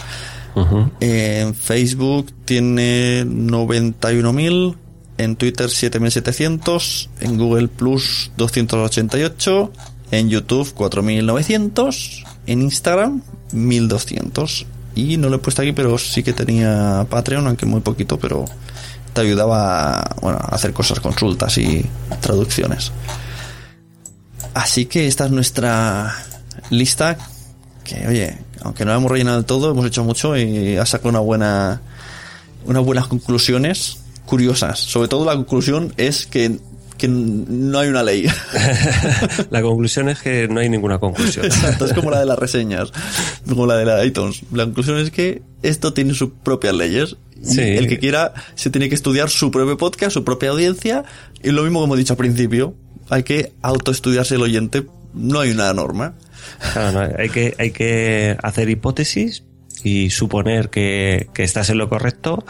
[0.99, 4.77] En Facebook tiene 91.000,
[5.19, 9.73] en Twitter 7.700, en Google Plus 288,
[10.11, 13.23] en YouTube 4.900, en Instagram
[13.53, 14.67] 1.200.
[14.97, 18.47] Y no lo he puesto aquí, pero sí que tenía Patreon, aunque muy poquito, pero
[19.13, 21.85] te ayudaba a, bueno, a hacer cosas, consultas y
[22.21, 22.93] traducciones.
[24.55, 26.15] Así que esta es nuestra
[26.71, 27.17] lista
[27.85, 31.11] que, oye, aunque no la hemos rellenado del todo, hemos hecho mucho y ha sacado
[31.11, 31.81] una buena
[32.69, 34.79] unas buenas conclusiones curiosas.
[34.79, 36.59] Sobre todo la conclusión es que,
[36.99, 38.27] que no hay una ley.
[39.51, 41.47] la conclusión es que no hay ninguna conclusión.
[41.47, 42.93] Exacto, es como la de las reseñas,
[43.49, 44.43] como la de la iTunes.
[44.53, 47.17] La conclusión es que esto tiene sus propias leyes.
[47.45, 51.05] Y el que quiera se tiene que estudiar su propio podcast, su propia audiencia.
[51.43, 52.75] Y lo mismo como he dicho al principio,
[53.09, 54.87] hay que autoestudiarse el oyente.
[55.15, 56.15] No hay una norma.
[56.73, 59.43] Claro, hay, que, hay que hacer hipótesis
[59.89, 62.45] y suponer que, que, estás en lo correcto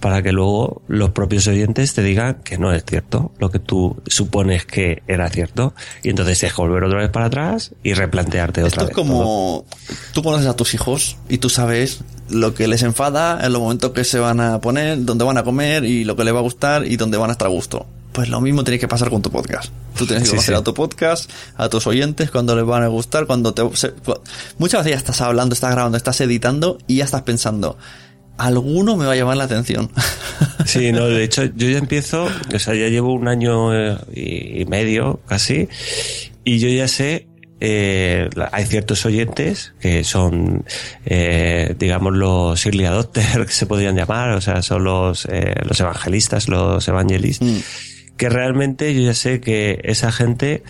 [0.00, 4.00] para que luego los propios oyentes te digan que no es cierto lo que tú
[4.06, 8.84] supones que era cierto y entonces que volver otra vez para atrás y replantearte otra
[8.84, 8.90] vez.
[8.90, 9.64] Esto es como
[10.12, 12.00] tú conoces a tus hijos y tú sabes
[12.30, 15.44] lo que les enfada en los momentos que se van a poner, dónde van a
[15.44, 17.86] comer y lo que les va a gustar y dónde van a estar a gusto.
[18.18, 19.72] Pues lo mismo tiene que pasar con tu podcast.
[19.96, 23.26] Tú tienes que conocer a tu podcast, a tus oyentes, cuando les van a gustar,
[23.26, 23.62] cuando te...
[23.62, 27.78] muchas veces ya estás hablando, estás grabando, estás editando y ya estás pensando,
[28.36, 29.92] alguno me va a llamar la atención.
[30.66, 34.64] Sí, no, de hecho yo ya empiezo, o sea, ya llevo un año eh, y
[34.64, 35.68] medio casi,
[36.44, 37.28] y yo ya sé
[37.60, 40.64] eh, hay ciertos oyentes que son,
[41.06, 45.78] eh, digamos, los early adopters que se podrían llamar, o sea, son los, eh, los
[45.78, 47.87] evangelistas, los evangelistas, mm
[48.18, 50.62] que realmente yo ya sé que esa gente,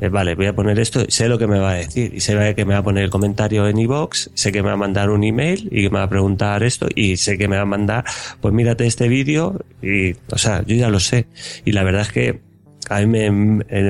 [0.00, 2.54] eh, vale, voy a poner esto, sé lo que me va a decir y sé
[2.56, 5.10] que me va a poner el comentario en iBox, sé que me va a mandar
[5.10, 7.66] un email y que me va a preguntar esto y sé que me va a
[7.66, 8.04] mandar,
[8.40, 11.26] pues mírate este vídeo y, o sea, yo ya lo sé.
[11.64, 12.45] Y la verdad es que
[12.88, 13.30] a mí me,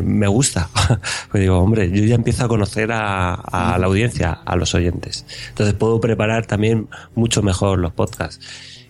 [0.02, 0.68] me gusta.
[1.31, 5.27] pues digo, hombre, yo ya empiezo a conocer a, a la audiencia, a los oyentes.
[5.48, 8.40] Entonces puedo preparar también mucho mejor los podcasts.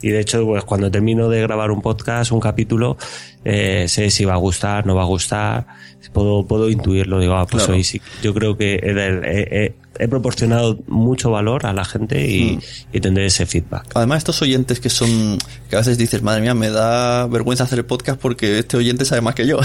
[0.03, 2.97] Y de hecho, pues cuando termino de grabar un podcast, un capítulo,
[3.45, 5.67] eh, sé si va a gustar, no va a gustar,
[6.13, 8.01] puedo, puedo intuirlo, digo, ah, pues hoy sí.
[8.23, 12.61] Yo creo que he, he, proporcionado mucho valor a la gente y, mm.
[12.93, 13.87] y, tendré ese feedback.
[13.95, 17.79] Además, estos oyentes que son, que a veces dices, madre mía, me da vergüenza hacer
[17.79, 19.59] el podcast porque este oyente sabe más que yo.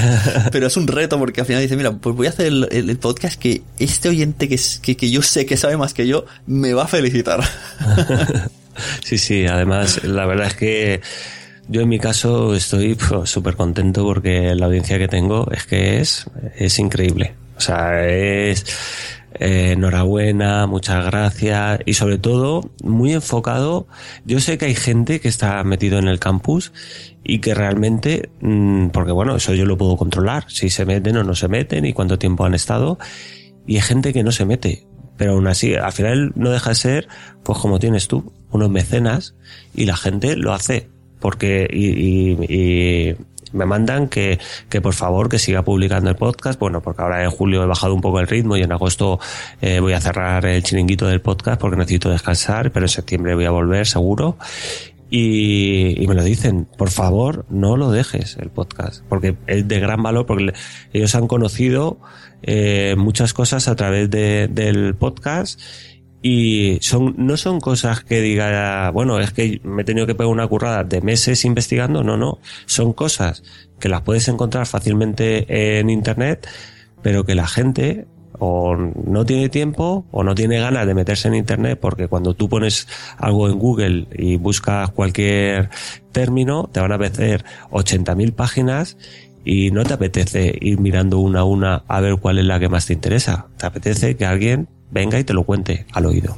[0.52, 3.38] Pero es un reto porque al final dice, mira, pues voy a hacer el, podcast
[3.38, 6.84] que este oyente que, que, que yo sé que sabe más que yo me va
[6.84, 7.40] a felicitar.
[9.04, 11.00] Sí, sí, además la verdad es que
[11.68, 16.26] yo en mi caso estoy súper contento porque la audiencia que tengo es que es,
[16.56, 17.34] es increíble.
[17.56, 18.64] O sea, es
[19.38, 23.86] eh, enhorabuena, muchas gracias y sobre todo muy enfocado.
[24.24, 26.72] Yo sé que hay gente que está metido en el campus
[27.24, 31.24] y que realmente, mm, porque bueno, eso yo lo puedo controlar, si se meten o
[31.24, 32.98] no se meten y cuánto tiempo han estado.
[33.66, 34.86] Y hay gente que no se mete,
[35.16, 37.08] pero aún así, al final no deja de ser,
[37.42, 39.34] pues como tienes tú, unos mecenas
[39.74, 40.88] y la gente lo hace
[41.20, 43.16] porque y, y,
[43.52, 44.38] me mandan que,
[44.68, 47.94] que por favor que siga publicando el podcast, bueno, porque ahora en julio he bajado
[47.94, 49.18] un poco el ritmo y en agosto
[49.60, 53.44] eh, voy a cerrar el chiringuito del podcast porque necesito descansar, pero en septiembre voy
[53.44, 54.36] a volver seguro.
[55.10, 59.80] Y, y, me lo dicen, por favor, no lo dejes el podcast, porque es de
[59.80, 60.52] gran valor, porque
[60.92, 61.98] ellos han conocido
[62.42, 65.60] eh, muchas cosas a través de, del podcast
[66.22, 70.32] y son, no son cosas que diga, bueno, es que me he tenido que pegar
[70.32, 73.42] una currada de meses investigando, no, no, son cosas
[73.78, 76.48] que las puedes encontrar fácilmente en internet,
[77.02, 78.06] pero que la gente
[78.40, 82.48] o no tiene tiempo o no tiene ganas de meterse en internet porque cuando tú
[82.48, 82.86] pones
[83.16, 85.70] algo en Google y buscas cualquier
[86.12, 88.96] término te van a aparecer 80.000 páginas
[89.44, 92.68] y no te apetece ir mirando una a una a ver cuál es la que
[92.68, 93.46] más te interesa.
[93.56, 96.34] Te apetece que alguien venga y te lo cuente al oído.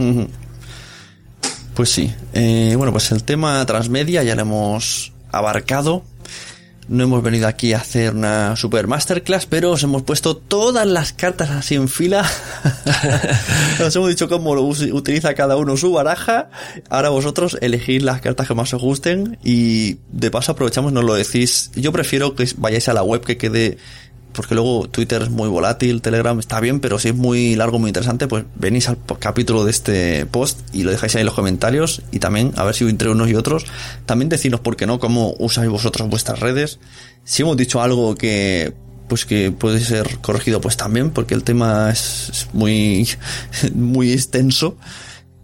[1.74, 2.12] Pues sí.
[2.34, 6.04] Eh, bueno, pues el tema transmedia ya lo hemos abarcado.
[6.88, 11.12] No hemos venido aquí a hacer una super masterclass, pero os hemos puesto todas las
[11.12, 12.28] cartas así en fila.
[13.80, 16.50] Os hemos dicho cómo lo utiliza cada uno su baraja.
[16.88, 21.14] Ahora vosotros elegís las cartas que más os gusten y de paso aprovechamos, nos lo
[21.14, 21.70] decís.
[21.76, 23.78] Yo prefiero que vayáis a la web que quede
[24.32, 27.88] porque luego Twitter es muy volátil, Telegram está bien, pero si es muy largo, muy
[27.88, 32.02] interesante, pues venís al capítulo de este post y lo dejáis ahí en los comentarios
[32.12, 33.66] y también, a ver si entre unos y otros,
[34.06, 36.78] también deciros por qué no, cómo usáis vosotros vuestras redes.
[37.24, 38.74] Si hemos dicho algo que
[39.08, 43.08] pues que puede ser corregido pues también porque el tema es, muy
[43.74, 44.76] muy extenso.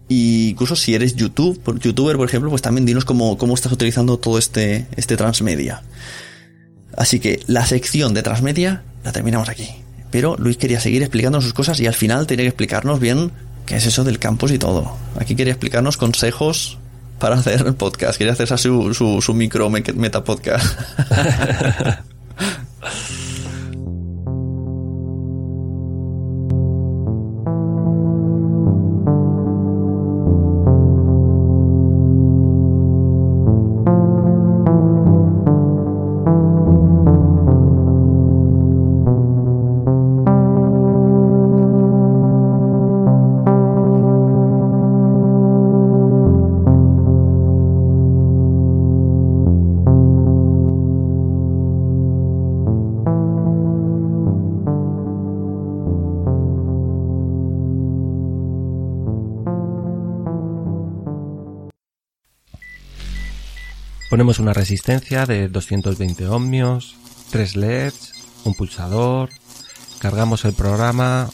[0.09, 4.17] Y incluso si eres YouTube, youtuber por ejemplo pues también dinos cómo, cómo estás utilizando
[4.17, 5.83] todo este este transmedia
[6.97, 9.69] Así que la sección de transmedia la terminamos aquí.
[10.11, 13.31] Pero Luis quería seguir explicando sus cosas y al final tenía que explicarnos bien
[13.65, 14.97] qué es eso del campus y todo.
[15.19, 16.77] Aquí quería explicarnos consejos
[17.19, 18.17] para hacer el podcast.
[18.17, 20.23] Quería hacer su, su, su micro meta
[64.27, 66.97] Ponemos una resistencia de 220 ohmios,
[67.31, 68.11] tres LEDs,
[68.43, 69.29] un pulsador,
[69.99, 71.29] cargamos el programa.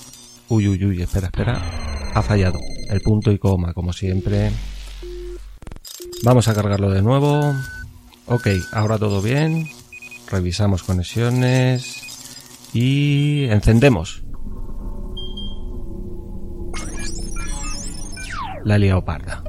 [0.47, 2.11] Uy, uy, uy, espera, espera.
[2.13, 2.59] Ha fallado.
[2.89, 4.51] El punto y coma, como siempre.
[6.21, 7.55] Vamos a cargarlo de nuevo.
[8.27, 9.67] Ok, ahora todo bien.
[10.29, 12.69] Revisamos conexiones.
[12.73, 14.23] Y encendemos.
[18.63, 19.43] La leoparda.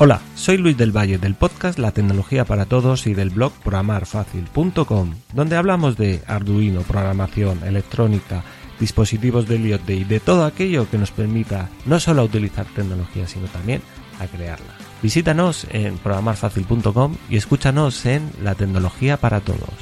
[0.00, 5.14] Hola, soy Luis del Valle del podcast La Tecnología para Todos y del blog programarfacil.com,
[5.32, 8.44] donde hablamos de Arduino, programación, electrónica,
[8.78, 13.48] dispositivos de IoT y de todo aquello que nos permita no solo utilizar tecnología, sino
[13.48, 13.82] también
[14.20, 14.72] a crearla.
[15.02, 19.74] Visítanos en programarfacil.com y escúchanos en La Tecnología para Todos.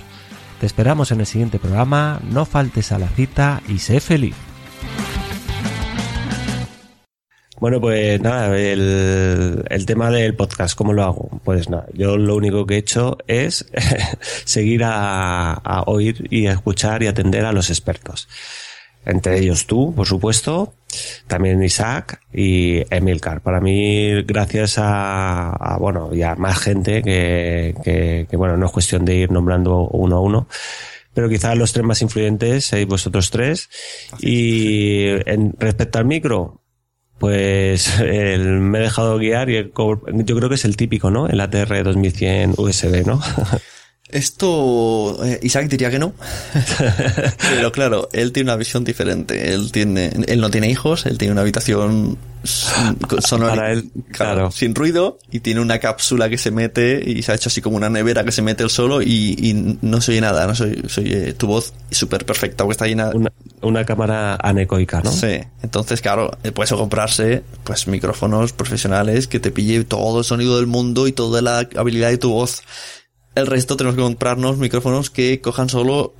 [0.61, 4.46] Te esperamos en el siguiente programa, no faltes a la cita y sé feliz.
[7.59, 11.41] Bueno, pues nada, el, el, tema del podcast, ¿cómo lo hago?
[11.43, 13.67] Pues nada, yo lo único que he hecho es
[14.45, 18.29] seguir a, a, oír y a escuchar y atender a los expertos.
[19.07, 20.75] Entre ellos tú, por supuesto,
[21.29, 23.41] también Isaac y Emilcar.
[23.41, 28.67] Para mí, gracias a, a bueno, y a más gente que, que, que, bueno, no
[28.67, 30.49] es cuestión de ir nombrando uno a uno,
[31.15, 33.71] pero quizás los tres más influyentes seis vosotros tres.
[34.21, 36.61] Y en, respecto al micro,
[37.19, 41.29] pues el, me he dejado guiar y el, yo creo que es el típico, ¿no?
[41.29, 43.21] El ATR 2100 USB, ¿no?
[44.11, 46.15] Esto, eh, Isaac diría que no.
[47.51, 49.53] Pero claro, él tiene una visión diferente.
[49.53, 52.17] Él tiene, él no tiene hijos, él tiene una habitación
[53.19, 54.51] sonora, Para él, claro.
[54.53, 57.77] sin ruido y tiene una cápsula que se mete y se ha hecho así como
[57.77, 60.89] una nevera que se mete el solo y, y no se oye nada, no se,
[60.89, 65.11] se oye tu voz súper perfecta porque está llena una, una cámara anecoica, ¿no?
[65.11, 70.67] Sí, entonces claro, puedes comprarse pues micrófonos profesionales que te pille todo el sonido del
[70.67, 72.63] mundo y toda la habilidad de tu voz
[73.37, 76.15] el resto tenemos que comprarnos micrófonos que cojan solo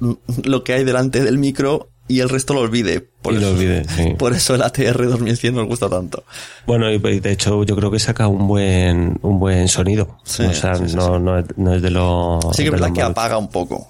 [0.45, 3.01] lo que hay delante del micro y el resto lo olvide.
[3.01, 4.15] Por, y eso, lo olvide, sí.
[4.19, 6.25] por eso el ATR 2100 nos gusta tanto.
[6.67, 10.19] Bueno, y de hecho yo creo que saca un buen un buen sonido.
[10.25, 12.39] Sí, o sea, sí, no, no, no, es de lo...
[12.53, 13.89] Sí que es verdad que apaga un poco.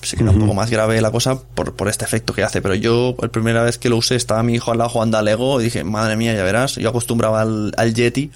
[0.00, 2.62] Sí que era un poco más grave la cosa por, por este efecto que hace.
[2.62, 5.22] Pero yo, la primera vez que lo usé, estaba mi hijo al lado jugando a
[5.22, 6.76] Lego y dije, madre mía, ya verás.
[6.76, 8.32] Yo acostumbraba al, al Yeti.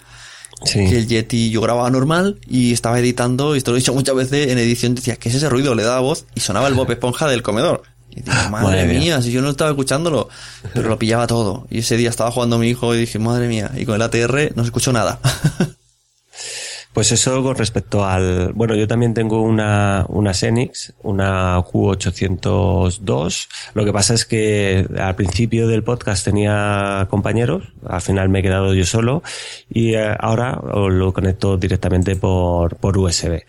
[0.65, 0.89] Sí.
[0.89, 4.15] Que el Yeti yo grababa normal y estaba editando, y esto lo he dicho muchas
[4.17, 5.75] veces en edición, decía, ¿qué es ese ruido?
[5.75, 7.83] Le daba voz y sonaba el Bob Esponja del comedor.
[8.11, 8.99] Y digo, madre, Madre mía.
[8.99, 10.31] mía, si yo no estaba escuchándolo,
[10.73, 11.67] pero lo pillaba todo.
[11.71, 14.53] Y ese día estaba jugando mi hijo y dije, madre mía, y con el ATR
[14.55, 15.21] no se escuchó nada.
[16.97, 18.55] Pues eso con respecto al...
[18.55, 23.49] Bueno, yo también tengo una, una Xenix, una Q802.
[23.75, 28.43] Lo que pasa es que al principio del podcast tenía compañeros, al final me he
[28.43, 29.23] quedado yo solo
[29.69, 33.43] y eh, ahora lo conecto directamente por, por USB.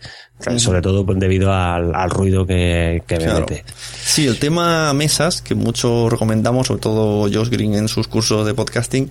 [0.58, 3.40] Sobre todo pues, debido al, al ruido que, que me Claro.
[3.48, 3.64] mete.
[4.04, 8.52] Sí, el tema mesas, que mucho recomendamos, sobre todo Josh Green en sus cursos de
[8.52, 9.10] podcasting,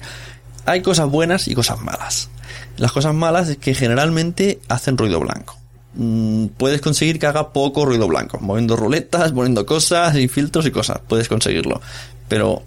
[0.65, 2.29] hay cosas buenas y cosas malas.
[2.77, 5.57] Las cosas malas es que generalmente hacen ruido blanco.
[5.95, 10.71] Mm, puedes conseguir que haga poco ruido blanco, moviendo ruletas, poniendo cosas y filtros y
[10.71, 11.81] cosas, puedes conseguirlo.
[12.27, 12.63] Pero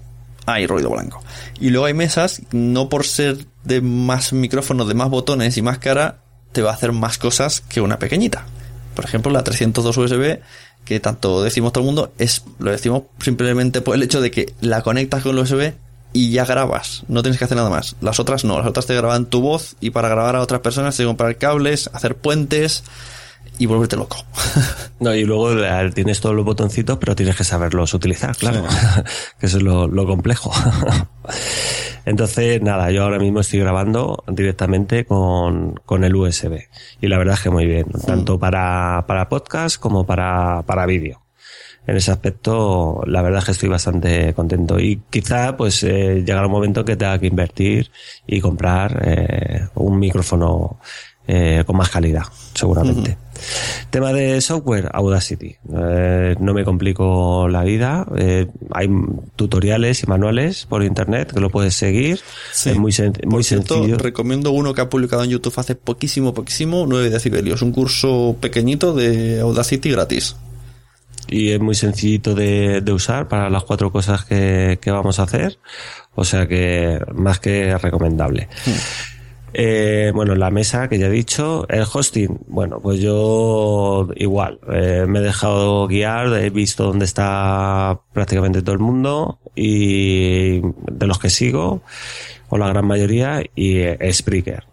[0.47, 1.23] hay ruido blanco.
[1.61, 5.79] Y luego hay mesas, no por ser de más micrófonos, de más botones y más
[5.79, 6.23] cara,
[6.53, 8.47] te va a hacer más cosas que una pequeñita.
[8.97, 10.41] Por ejemplo, la 302 USB,
[10.85, 14.53] que tanto decimos todo el mundo, es, lo decimos simplemente por el hecho de que
[14.61, 15.75] la conectas con el USB
[16.13, 17.05] y ya grabas.
[17.09, 17.97] No tienes que hacer nada más.
[18.01, 20.97] Las otras no, las otras te graban tu voz y para grabar a otras personas
[20.97, 22.85] tienes que comprar cables, hacer puentes
[23.59, 24.17] y volverte loco.
[25.01, 25.55] No, y luego
[25.95, 28.65] tienes todos los botoncitos, pero tienes que saberlos utilizar, claro.
[29.41, 30.53] que eso es lo, lo complejo.
[32.05, 36.65] Entonces, nada, yo ahora mismo estoy grabando directamente con, con el USB.
[37.01, 41.23] Y la verdad es que muy bien, tanto para, para podcast como para, para vídeo.
[41.91, 44.79] En ese aspecto, la verdad es que estoy bastante contento.
[44.79, 47.91] Y quizá, pues, eh, llegará un momento que tenga que invertir
[48.29, 50.79] y comprar eh, un micrófono
[51.27, 52.23] eh, con más calidad,
[52.55, 53.17] seguramente.
[53.91, 55.57] Tema de software, Audacity.
[55.75, 58.07] Eh, no me complico la vida.
[58.17, 58.89] Eh, hay
[59.37, 62.21] tutoriales y manuales por internet que lo puedes seguir.
[62.53, 63.99] Es muy, sen- muy Por cierto, sencillo.
[63.99, 67.63] recomiendo uno que ha publicado en YouTube hace poquísimo, poquísimo, 9 decibelios.
[67.63, 70.37] Un curso pequeñito de Audacity gratis.
[71.31, 75.23] Y es muy sencillito de, de usar para las cuatro cosas que, que vamos a
[75.23, 75.59] hacer.
[76.15, 78.49] O sea que más que recomendable.
[79.53, 85.07] Eh, bueno, la mesa que ya he dicho, el hosting, bueno, pues yo igual, eh,
[85.09, 91.19] me he dejado guiar, he visto dónde está prácticamente todo el mundo y de los
[91.19, 91.83] que sigo,
[92.49, 94.65] o la gran mayoría, y eh, Spreaker.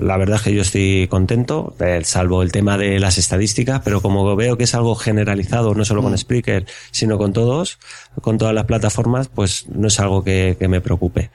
[0.00, 4.00] La verdad es que yo estoy contento, eh, salvo el tema de las estadísticas, pero
[4.00, 6.18] como veo que es algo generalizado, no solo con Mm.
[6.18, 7.78] Spreaker, sino con todos,
[8.22, 11.30] con todas las plataformas, pues no es algo que, que me preocupe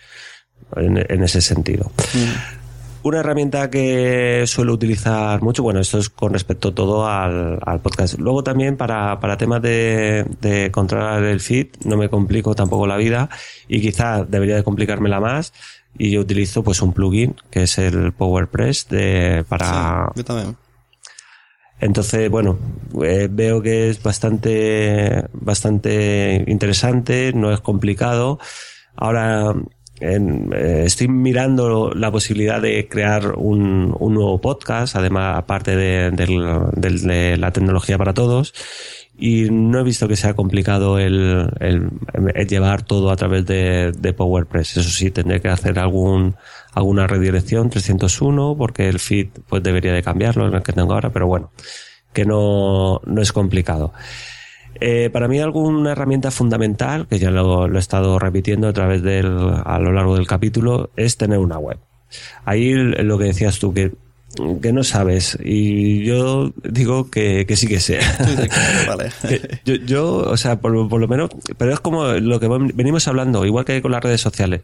[0.76, 1.92] en, en ese sentido.
[3.04, 8.20] Una herramienta que suelo utilizar mucho, bueno, esto es con respecto todo al, al podcast.
[8.20, 12.98] Luego también para, para temas de, de controlar el feed, no me complico tampoco la
[12.98, 13.28] vida
[13.68, 15.52] y quizá debería de complicármela más.
[15.98, 20.56] Y yo utilizo pues un plugin que es el PowerPress de, para, Sí, yo también.
[21.80, 22.60] entonces, bueno,
[23.04, 28.38] eh, veo que es bastante, bastante interesante, no es complicado.
[28.96, 29.56] Ahora
[30.02, 37.52] eh, estoy mirando la posibilidad de crear un, un nuevo podcast, además, aparte de, la
[37.52, 38.54] tecnología para todos.
[39.18, 41.52] Y no he visto que sea complicado el,
[42.50, 44.78] llevar todo a través de, de PowerPress.
[44.78, 46.36] Eso sí, tendré que hacer algún,
[46.74, 51.12] alguna redirección 301 porque el feed pues debería de cambiarlo en el que tengo ahora,
[51.12, 51.52] pero bueno,
[52.14, 53.94] que no, no es complicado.
[54.80, 59.02] Eh, para mí alguna herramienta fundamental, que ya lo, lo he estado repitiendo a través
[59.04, 59.28] del,
[59.64, 61.78] a lo largo del capítulo, es tener una web.
[62.46, 63.92] Ahí lo que decías tú, que,
[64.62, 68.00] que no sabes, y yo digo que, que sí que sé.
[68.88, 69.10] Vale.
[69.66, 73.46] Yo, yo, o sea, por, por lo menos, pero es como lo que venimos hablando,
[73.46, 74.62] igual que con las redes sociales.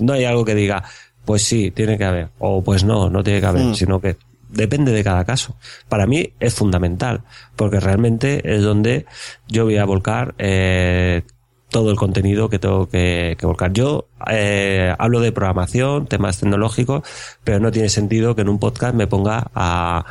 [0.00, 0.82] No hay algo que diga,
[1.24, 3.74] pues sí, tiene que haber, o pues no, no tiene que haber, Mm.
[3.74, 4.16] sino que
[4.52, 5.56] depende de cada caso.
[5.88, 7.22] Para mí es fundamental,
[7.56, 9.06] porque realmente es donde
[9.48, 11.22] yo voy a volcar eh,
[11.68, 13.72] todo el contenido que tengo que, que volcar.
[13.72, 17.02] Yo eh, hablo de programación, temas tecnológicos,
[17.42, 20.04] pero no tiene sentido que en un podcast me ponga a,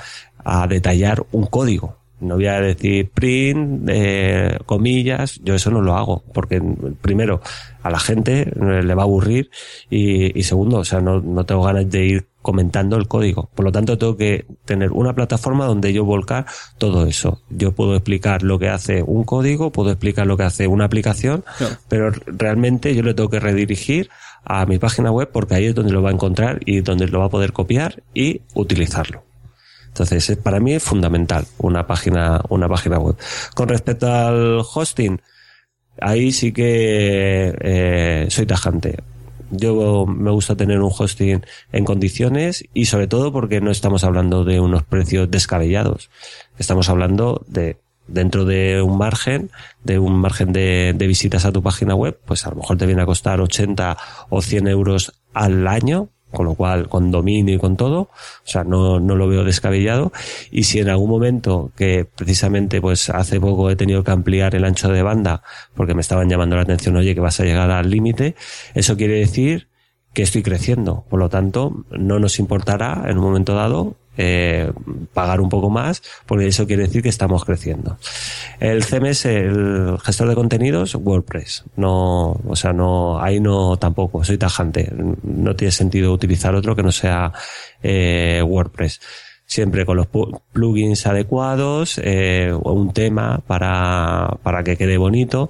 [0.43, 2.00] a detallar un código.
[2.21, 6.61] No voy a decir print, eh, comillas, yo eso no lo hago, porque
[7.01, 7.41] primero
[7.83, 9.49] a la gente eh, le va a aburrir
[9.89, 13.49] y, y segundo, o sea, no, no tengo ganas de ir comentando el código.
[13.53, 16.45] Por lo tanto, tengo que tener una plataforma donde yo volcar
[16.77, 17.41] todo eso.
[17.49, 21.43] Yo puedo explicar lo que hace un código, puedo explicar lo que hace una aplicación,
[21.87, 24.09] pero realmente yo le tengo que redirigir
[24.43, 27.19] a mi página web porque ahí es donde lo va a encontrar y donde lo
[27.19, 29.23] va a poder copiar y utilizarlo.
[29.91, 33.17] Entonces, eh, para mí es fundamental una página, una página web.
[33.53, 35.21] Con respecto al hosting,
[35.99, 38.97] ahí sí que eh, soy tajante.
[39.51, 41.41] Yo me gusta tener un hosting
[41.73, 46.09] en condiciones y sobre todo porque no estamos hablando de unos precios descabellados.
[46.57, 47.77] Estamos hablando de
[48.07, 49.51] dentro de un margen,
[49.83, 52.85] de un margen de, de visitas a tu página web, pues a lo mejor te
[52.85, 53.97] viene a costar 80
[54.29, 58.09] o 100 euros al año, con lo cual con dominio y con todo, o
[58.43, 60.11] sea, no, no lo veo descabellado.
[60.51, 64.65] Y si en algún momento, que precisamente pues hace poco he tenido que ampliar el
[64.65, 65.43] ancho de banda
[65.75, 68.35] porque me estaban llamando la atención, oye, que vas a llegar al límite,
[68.73, 69.67] eso quiere decir
[70.13, 71.05] que estoy creciendo.
[71.09, 74.71] Por lo tanto, no nos importará en un momento dado eh,
[75.13, 77.97] pagar un poco más, porque eso quiere decir que estamos creciendo.
[78.59, 81.63] El CMS, el gestor de contenidos, WordPress.
[81.77, 84.91] No, o sea, no, ahí no tampoco, soy tajante.
[85.23, 87.31] No tiene sentido utilizar otro que no sea
[87.81, 88.99] eh, WordPress.
[89.45, 90.07] Siempre con los
[90.53, 95.49] plugins adecuados, eh, un tema para, para que quede bonito.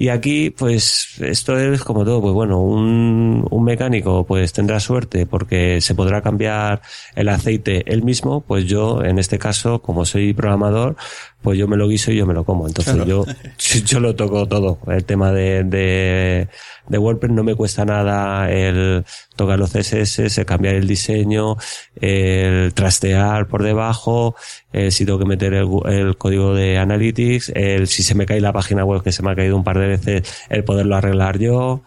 [0.00, 5.26] Y aquí, pues, esto es como todo, pues bueno, un, un mecánico pues tendrá suerte
[5.26, 6.80] porque se podrá cambiar
[7.14, 10.96] el aceite él mismo, pues yo, en este caso, como soy programador,
[11.42, 12.66] pues yo me lo guiso y yo me lo como.
[12.66, 13.08] Entonces Claro.
[13.08, 13.24] yo,
[13.86, 14.78] yo lo toco todo.
[14.86, 16.48] El tema de, de,
[16.88, 19.04] de WordPress no me cuesta nada el
[19.36, 21.56] tocar los CSS, el cambiar el diseño,
[22.00, 24.34] el trastear por debajo,
[24.72, 28.40] eh, si tengo que meter el, el código de Analytics, el si se me cae
[28.40, 31.38] la página web que se me ha caído un par de veces, el poderlo arreglar
[31.38, 31.82] yo.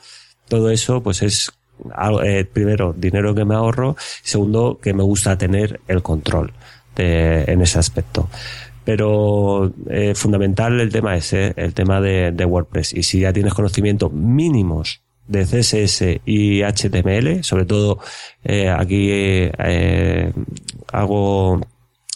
[0.47, 1.51] Todo eso, pues es
[1.93, 6.53] algo- eh, primero dinero que me ahorro y segundo que me gusta tener el control
[6.95, 8.29] de- en ese aspecto
[8.85, 12.93] pero eh, fundamental el tema ese, el tema de, WordPress.
[12.93, 17.99] Y si ya tienes conocimientos mínimos de CSS y HTML, sobre todo
[18.43, 20.33] eh, aquí eh,
[20.91, 21.61] hago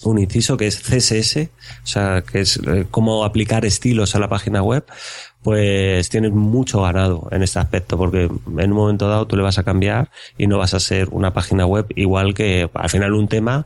[0.03, 1.49] un inciso que es CSS,
[1.84, 4.85] o sea, que es eh, cómo aplicar estilos a la página web,
[5.44, 9.57] pues tienes mucho ganado en este aspecto, porque en un momento dado tú le vas
[9.57, 13.27] a cambiar y no vas a ser una página web igual que al final un
[13.27, 13.65] tema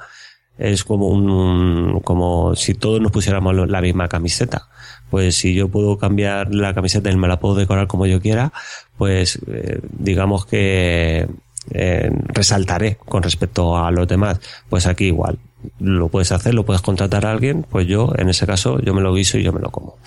[0.58, 4.68] es como un, como si todos nos pusiéramos la misma camiseta.
[5.10, 8.54] Pues si yo puedo cambiar la camiseta y me la puedo decorar como yo quiera,
[8.98, 11.28] pues eh, digamos que
[11.72, 14.40] eh, resaltaré con respecto a los demás.
[14.70, 15.38] Pues aquí igual,
[15.80, 19.02] lo puedes hacer, lo puedes contratar a alguien, pues yo, en ese caso, yo me
[19.02, 19.98] lo guiso y yo me lo como.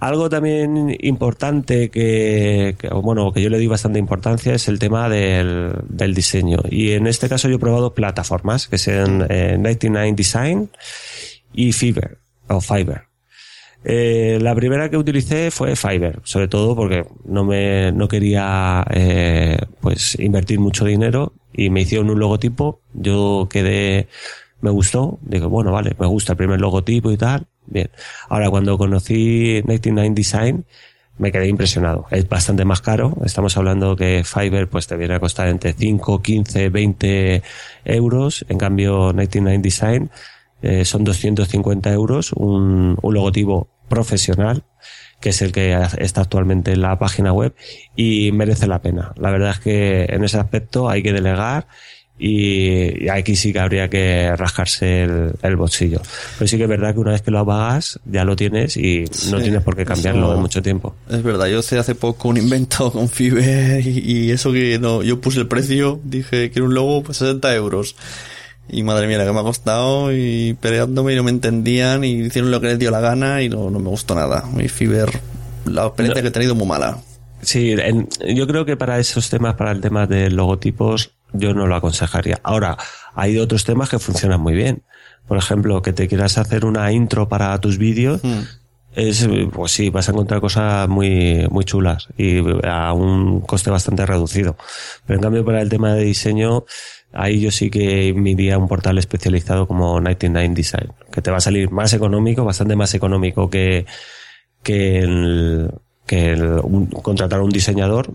[0.00, 5.72] Algo también importante que, bueno, que yo le di bastante importancia es el tema del,
[5.88, 6.60] del diseño.
[6.70, 10.70] Y en este caso yo he probado plataformas que sean eh, 99 Design
[11.52, 13.08] y Fiverr o Fiverr.
[13.84, 19.58] Eh, la primera que utilicé fue Fiverr, sobre todo porque no me no quería eh,
[19.80, 22.82] pues invertir mucho dinero y me hicieron un logotipo.
[22.94, 24.06] Yo quedé,
[24.60, 27.90] me gustó, digo bueno vale, me gusta el primer logotipo y tal, Bien.
[28.28, 30.64] Ahora, cuando conocí 99 Design,
[31.18, 32.06] me quedé impresionado.
[32.10, 33.16] Es bastante más caro.
[33.24, 37.42] Estamos hablando que Fiverr pues te viene a costar entre 5, 15, 20
[37.84, 38.46] euros.
[38.48, 40.10] En cambio, 99 Design
[40.62, 42.32] eh, son 250 euros.
[42.32, 44.64] Un, un logotipo profesional
[45.20, 47.54] que es el que está actualmente en la página web
[47.96, 49.12] y merece la pena.
[49.16, 51.66] La verdad es que en ese aspecto hay que delegar
[52.18, 56.00] y, aquí sí que habría que rascarse el, bolsillo.
[56.38, 59.04] Pero sí que es verdad que una vez que lo pagas, ya lo tienes y
[59.30, 60.94] no tienes por qué cambiarlo en mucho tiempo.
[61.08, 65.20] Es verdad, yo hice hace poco un invento con Fiverr y, eso que no, yo
[65.20, 67.94] puse el precio, dije que era un logo, pues 60 euros.
[68.70, 72.50] Y madre mía, que me ha costado y peleándome y no me entendían y hicieron
[72.50, 74.44] lo que les dio la gana y no, no me gustó nada.
[74.52, 75.10] Mi Fiverr,
[75.64, 76.98] la experiencia que he tenido muy mala.
[77.40, 77.74] Sí,
[78.34, 82.40] yo creo que para esos temas, para el tema de logotipos, yo no lo aconsejaría.
[82.42, 82.76] Ahora,
[83.14, 84.82] hay otros temas que funcionan muy bien.
[85.26, 88.40] Por ejemplo, que te quieras hacer una intro para tus vídeos, hmm.
[88.94, 94.06] es, pues sí, vas a encontrar cosas muy, muy chulas y a un coste bastante
[94.06, 94.56] reducido.
[95.06, 96.64] Pero en cambio, para el tema de diseño,
[97.12, 101.30] ahí yo sí que me iría a un portal especializado como 99 Design, que te
[101.30, 103.84] va a salir más económico, bastante más económico que,
[104.62, 105.70] que el,
[106.06, 106.62] que el,
[107.02, 108.14] contratar a un diseñador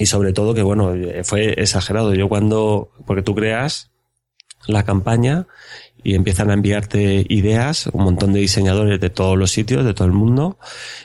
[0.00, 0.94] y sobre todo que bueno,
[1.24, 2.14] fue exagerado.
[2.14, 3.90] Yo cuando, porque tú creas
[4.66, 5.46] la campaña
[6.02, 10.06] y empiezan a enviarte ideas, un montón de diseñadores de todos los sitios, de todo
[10.06, 10.58] el mundo,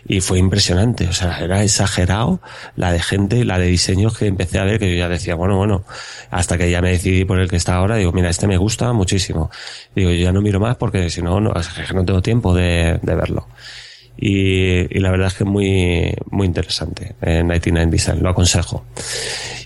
[0.07, 1.09] y fue impresionante.
[1.09, 2.39] O sea, era exagerado
[2.77, 5.57] la de gente, la de diseños que empecé a ver, que yo ya decía, bueno,
[5.57, 5.83] bueno,
[6.31, 8.93] hasta que ya me decidí por el que está ahora, digo, mira, este me gusta
[8.93, 9.51] muchísimo.
[9.93, 11.51] Digo, yo ya no miro más porque si no, no,
[11.93, 13.45] no tengo tiempo de, de verlo
[14.17, 18.85] y, la verdad es que es muy, muy interesante en 99 Design, lo aconsejo.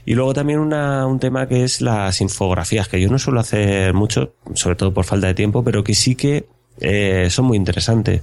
[0.05, 3.93] Y luego también una, un tema que es las infografías, que yo no suelo hacer
[3.93, 6.47] mucho, sobre todo por falta de tiempo, pero que sí que
[6.79, 8.21] eh, son muy interesantes.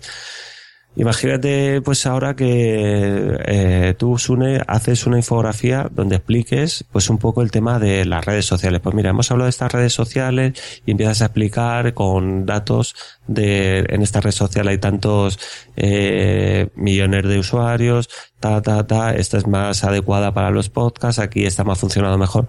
[0.99, 7.43] Imagínate pues ahora que eh, tú, Sune, haces una infografía donde expliques pues un poco
[7.43, 8.81] el tema de las redes sociales.
[8.81, 10.55] Pues mira, hemos hablado de estas redes sociales
[10.87, 12.95] y empiezas a explicar con datos
[13.27, 15.39] de en esta red social hay tantos
[15.77, 18.09] eh, millones de usuarios,
[18.41, 22.47] ta, ta, ta, esta es más adecuada para los podcasts, aquí está más funcionando mejor.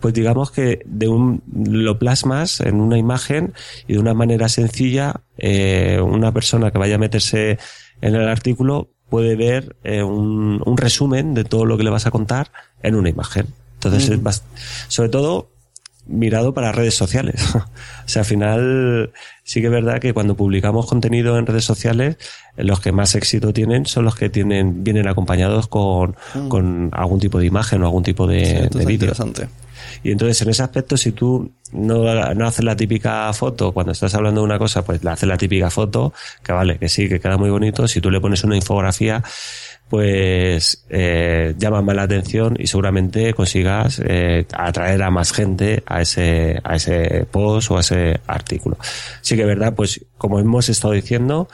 [0.00, 3.54] Pues digamos que de un, lo plasmas en una imagen
[3.86, 7.58] y de una manera sencilla, eh, una persona que vaya a meterse
[8.00, 12.06] en el artículo puede ver eh, un, un, resumen de todo lo que le vas
[12.06, 12.50] a contar
[12.82, 13.46] en una imagen.
[13.74, 14.42] Entonces, es
[14.88, 15.48] sobre todo
[16.06, 17.54] mirado para redes sociales.
[17.54, 19.12] o sea, al final
[19.44, 22.16] sí que es verdad que cuando publicamos contenido en redes sociales,
[22.56, 26.48] los que más éxito tienen son los que tienen vienen acompañados con, mm.
[26.48, 29.12] con algún tipo de imagen o algún tipo de, de vídeo.
[30.06, 34.14] Y entonces, en ese aspecto, si tú no, no haces la típica foto, cuando estás
[34.14, 36.12] hablando de una cosa, pues le haces la típica foto,
[36.44, 37.88] que vale, que sí, que queda muy bonito.
[37.88, 39.20] Si tú le pones una infografía,
[39.88, 46.02] pues eh, llama más la atención y seguramente consigas eh, atraer a más gente a
[46.02, 48.78] ese, a ese post o a ese artículo.
[49.22, 51.48] Sí que verdad, pues como hemos estado diciendo,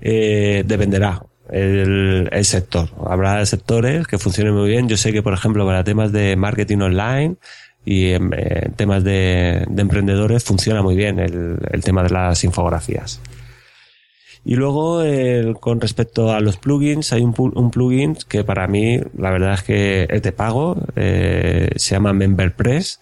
[0.00, 2.88] eh, dependerá el, el, sector.
[3.06, 4.88] Habrá sectores que funcionen muy bien.
[4.88, 7.36] Yo sé que, por ejemplo, para temas de marketing online
[7.84, 8.30] y en,
[8.76, 13.20] temas de, de, emprendedores funciona muy bien el, tema de las infografías.
[14.44, 15.02] Y luego,
[15.60, 19.62] con respecto a los plugins, hay un, un, plugin que para mí, la verdad es
[19.62, 22.98] que es de pago, eh, se llama MemberPress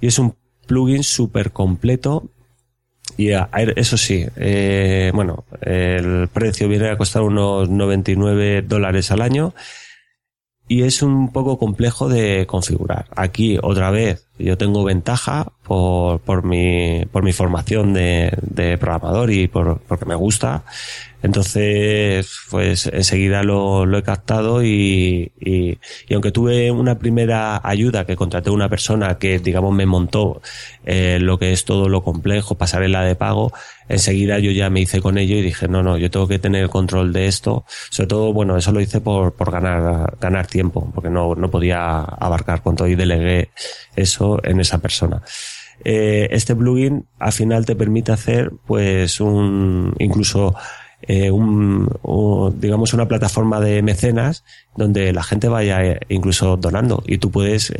[0.00, 0.34] y es un
[0.66, 2.30] plugin súper completo.
[3.18, 3.32] Y
[3.76, 9.52] eso sí, eh, bueno, el precio viene a costar unos 99 dólares al año
[10.70, 13.06] y es un poco complejo de configurar.
[13.16, 19.48] Aquí, otra vez, yo tengo ventaja por, por, mi, por mi formación de, programador y
[19.48, 20.64] por, porque me gusta.
[21.22, 25.78] Entonces, pues enseguida lo, lo he captado y, y,
[26.12, 30.40] aunque tuve una primera ayuda que contraté una persona que, digamos, me montó
[30.86, 33.52] eh, lo que es todo lo complejo, pasarela de pago,
[33.88, 36.70] enseguida yo ya me hice con ello y dije, no, no, yo tengo que tener
[36.70, 37.64] control de esto.
[37.90, 42.00] Sobre todo, bueno, eso lo hice por, por ganar, ganar tiempo, porque no, no podía
[42.00, 43.50] abarcar con todo y delegué
[44.00, 45.22] eso en esa persona.
[45.84, 50.54] Eh, este plugin al final te permite hacer pues un incluso
[51.02, 51.88] eh, un,
[52.60, 54.44] digamos una plataforma de mecenas
[54.76, 57.72] donde la gente vaya eh, incluso donando y tú puedes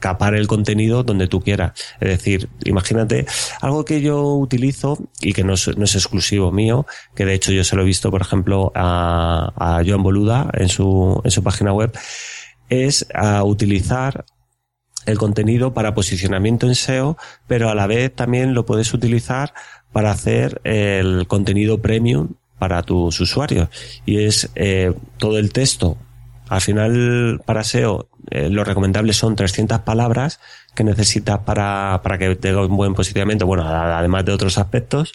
[0.00, 1.72] capar el contenido donde tú quieras.
[2.00, 3.24] Es decir, imagínate
[3.62, 6.84] algo que yo utilizo y que no es, no es exclusivo mío,
[7.14, 10.68] que de hecho yo se lo he visto, por ejemplo, a, a Joan Boluda en
[10.68, 11.96] su, en su página web,
[12.68, 14.26] es a utilizar
[15.06, 17.16] el contenido para posicionamiento en SEO,
[17.46, 19.54] pero a la vez también lo puedes utilizar
[19.92, 23.68] para hacer el contenido premium para tus usuarios.
[24.06, 25.96] Y es eh, todo el texto.
[26.48, 30.38] Al final, para SEO, eh, lo recomendable son 300 palabras
[30.74, 35.12] que necesitas para, para que tenga un buen posicionamiento, bueno, además de otros aspectos.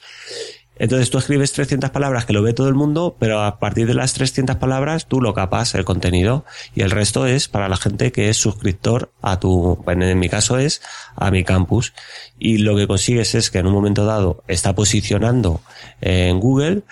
[0.79, 3.93] Entonces tú escribes 300 palabras que lo ve todo el mundo, pero a partir de
[3.93, 6.45] las 300 palabras tú lo capas el contenido
[6.75, 10.57] y el resto es para la gente que es suscriptor a tu, en mi caso
[10.57, 10.81] es
[11.15, 11.93] a mi campus.
[12.39, 15.61] Y lo que consigues es que en un momento dado está posicionando
[16.01, 16.83] en Google,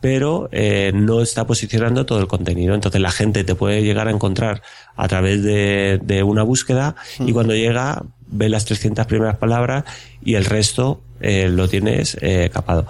[0.00, 2.74] pero eh, no está posicionando todo el contenido.
[2.74, 4.62] Entonces la gente te puede llegar a encontrar
[4.96, 9.84] a través de, de una búsqueda y cuando llega ve las 300 primeras palabras
[10.22, 12.86] y el resto eh, lo tienes eh, capado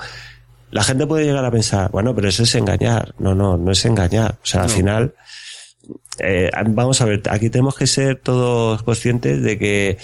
[0.75, 3.15] la gente puede llegar a pensar, bueno, pero eso es engañar.
[3.21, 4.39] No, no, no es engañar.
[4.43, 5.15] O sea, al final,
[6.19, 9.99] eh, vamos a ver, aquí tenemos que ser todos conscientes de que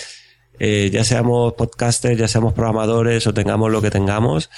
[0.61, 4.49] eh, ya seamos podcasters, ya seamos programadores o tengamos lo que tengamos,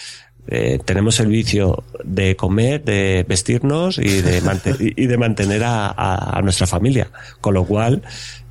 [0.49, 4.43] eh, tenemos el vicio de comer, de vestirnos y de,
[4.97, 7.11] y de mantener a, a, nuestra familia.
[7.41, 8.03] Con lo cual,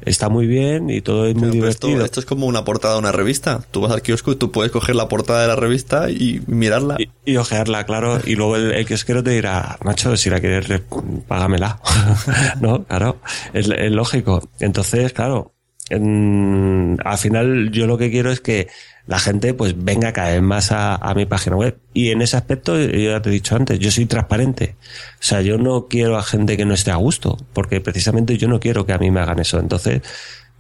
[0.05, 1.93] está muy bien y todo es muy divertido.
[1.93, 3.61] Esto, esto, es como una portada de una revista.
[3.71, 6.95] Tú vas al kiosco y tú puedes coger la portada de la revista y mirarla.
[6.97, 8.19] Y, y ojearla, claro.
[8.25, 10.81] Y luego el, el, kiosquero te dirá, macho, si la quieres,
[11.27, 11.79] págamela.
[12.61, 13.19] no, claro,
[13.53, 14.41] es, es, lógico.
[14.59, 15.53] Entonces, claro,
[15.89, 18.69] en, al final yo lo que quiero es que
[19.11, 21.77] la gente pues venga cada vez más a, a, mi página web.
[21.93, 24.77] Y en ese aspecto, yo ya te he dicho antes, yo soy transparente.
[25.15, 28.47] O sea, yo no quiero a gente que no esté a gusto, porque precisamente yo
[28.47, 29.59] no quiero que a mí me hagan eso.
[29.59, 30.01] Entonces,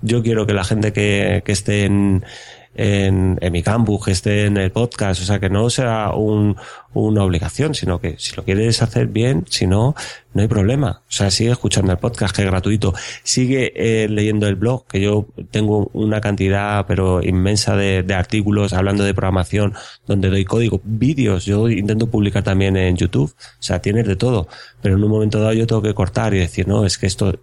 [0.01, 2.25] yo quiero que la gente que, que esté en,
[2.75, 6.55] en, en, mi campus, que esté en el podcast, o sea, que no sea un,
[6.93, 9.95] una obligación, sino que si lo quieres hacer bien, si no,
[10.33, 11.01] no hay problema.
[11.01, 12.93] O sea, sigue escuchando el podcast, que es gratuito.
[13.23, 18.73] Sigue eh, leyendo el blog, que yo tengo una cantidad, pero inmensa de, de, artículos
[18.73, 19.73] hablando de programación,
[20.07, 23.33] donde doy código, vídeos, yo intento publicar también en YouTube.
[23.35, 24.47] O sea, tienes de todo.
[24.81, 27.37] Pero en un momento dado yo tengo que cortar y decir, no, es que esto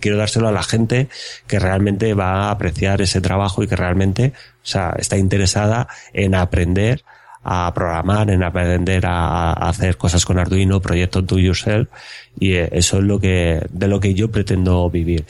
[0.00, 1.08] quiero dárselo a la gente
[1.46, 6.34] que realmente va a apreciar ese trabajo y que realmente, o sea, está interesada en
[6.34, 7.02] aprender
[7.44, 11.88] a programar, en aprender a, hacer cosas con Arduino, proyectos do yourself,
[12.38, 15.24] y eso es lo que, de lo que yo pretendo vivir.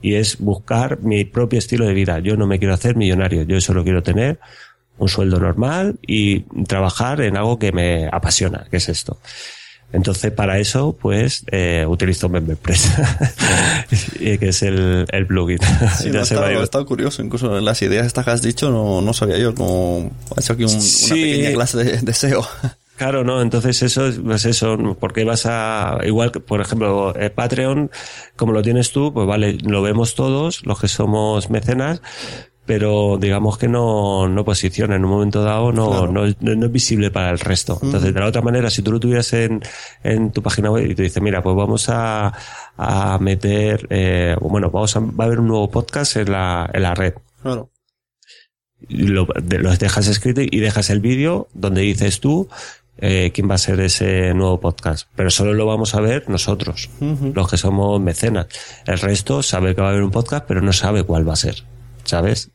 [0.00, 2.20] Y es buscar mi propio estilo de vida.
[2.20, 4.38] Yo no me quiero hacer millonario, yo solo quiero tener
[4.96, 9.18] un sueldo normal y trabajar en algo que me apasiona, que es esto.
[9.90, 12.90] Entonces, para eso, pues, eh, utilizo MemberPress,
[14.18, 15.58] que es el, el plugin.
[15.98, 19.38] Sí, no, estaba, estado curioso, incluso las ideas estas que has dicho no, no sabía
[19.38, 21.06] yo, como he hecho aquí un, sí.
[21.06, 22.46] una pequeña clase de, de SEO.
[22.98, 27.30] Claro, no, entonces eso es pues eso, porque vas a, igual que, por ejemplo, eh,
[27.30, 27.92] Patreon,
[28.34, 32.02] como lo tienes tú, pues vale, lo vemos todos, los que somos mecenas,
[32.68, 36.12] pero digamos que no, no posiciona en un momento dado, no, claro.
[36.12, 37.78] no, no, no, es visible para el resto.
[37.82, 39.62] Entonces, de la otra manera, si tú lo tuvieras en,
[40.04, 42.30] en tu página web y te dice, mira, pues vamos a,
[42.76, 46.82] a meter, eh, bueno, vamos a, va a haber un nuevo podcast en la, en
[46.82, 47.14] la red.
[47.42, 47.70] Claro.
[48.86, 52.48] Lo, lo dejas escrito y dejas el vídeo donde dices tú
[52.98, 55.08] eh, quién va a ser ese nuevo podcast.
[55.16, 57.34] Pero solo lo vamos a ver nosotros, uh -huh.
[57.34, 58.46] los que somos mecenas.
[58.86, 61.36] El resto sabe que va a haber un podcast, pero no sabe cuál va a
[61.36, 61.64] ser.
[62.04, 62.50] ¿Sabes?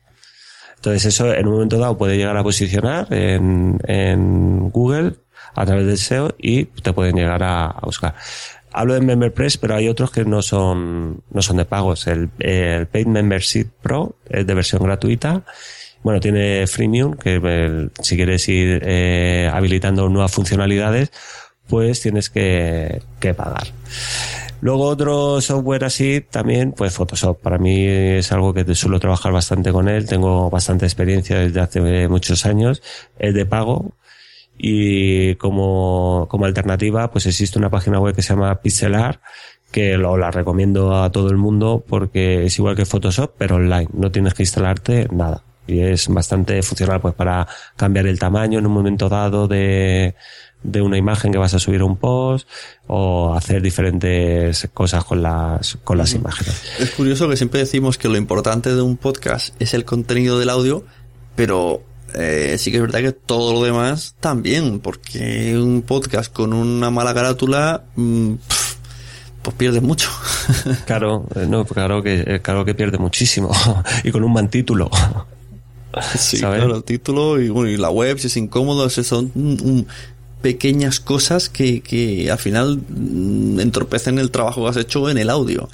[0.84, 5.14] Entonces eso en un momento dado puede llegar a posicionar en, en Google
[5.54, 8.14] a través del SEO y te pueden llegar a, a, buscar.
[8.70, 12.06] Hablo de MemberPress, pero hay otros que no son, no son de pagos.
[12.06, 15.42] El, el Paid Membership Pro es de versión gratuita.
[16.02, 21.10] Bueno, tiene freemium, que si quieres ir eh, habilitando nuevas funcionalidades,
[21.66, 23.68] pues tienes que, que pagar.
[24.64, 27.38] Luego otro software así también, pues Photoshop.
[27.38, 30.08] Para mí es algo que suelo trabajar bastante con él.
[30.08, 32.82] Tengo bastante experiencia desde hace muchos años.
[33.18, 33.92] Es de pago.
[34.56, 39.20] Y como, como alternativa, pues existe una página web que se llama Pixelar,
[39.70, 43.88] que lo, la recomiendo a todo el mundo porque es igual que Photoshop, pero online.
[43.92, 45.42] No tienes que instalarte nada.
[45.66, 47.46] Y es bastante funcional pues para
[47.76, 50.14] cambiar el tamaño en un momento dado de,
[50.64, 52.48] de una imagen que vas a subir a un post
[52.88, 56.62] o hacer diferentes cosas con las, con las imágenes.
[56.80, 60.50] Es curioso que siempre decimos que lo importante de un podcast es el contenido del
[60.50, 60.84] audio,
[61.36, 61.82] pero
[62.14, 66.90] eh, sí que es verdad que todo lo demás también, porque un podcast con una
[66.90, 68.34] mala carátula, mm,
[69.42, 70.08] pues pierde mucho.
[70.86, 73.50] claro, eh, no, claro que, eh, claro que pierde muchísimo.
[74.04, 74.90] y con un mal título.
[76.18, 79.86] Sí, claro, el título y, bueno, y la web, si es incómodo, son un,
[80.44, 85.30] pequeñas cosas que, que al final mm, entorpecen el trabajo que has hecho en el
[85.30, 85.70] audio.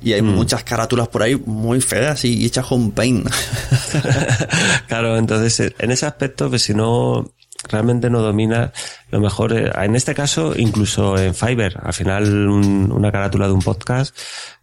[0.00, 0.34] Y hay mm.
[0.34, 3.28] muchas carátulas por ahí muy feas y hechas con paint.
[4.88, 7.34] claro, entonces eh, en ese aspecto, pues si no
[7.68, 8.72] realmente no domina,
[9.10, 13.60] lo mejor, eh, en este caso, incluso en Fiverr, al final una carátula de un
[13.60, 14.16] podcast,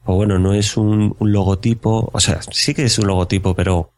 [0.03, 3.91] pues bueno, no es un, un logotipo, o sea, sí que es un logotipo, pero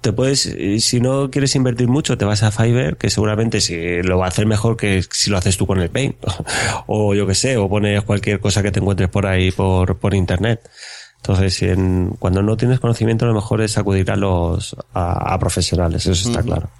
[0.00, 4.18] te puedes, si no quieres invertir mucho, te vas a Fiverr, que seguramente si lo
[4.18, 6.16] va a hacer mejor que si lo haces tú con el Paint.
[6.86, 10.14] o yo que sé, o pones cualquier cosa que te encuentres por ahí por, por
[10.14, 10.68] internet.
[11.16, 16.28] Entonces, en, cuando no tienes conocimiento, lo mejor es acudir a los, a, profesionales, eso
[16.28, 16.70] está claro.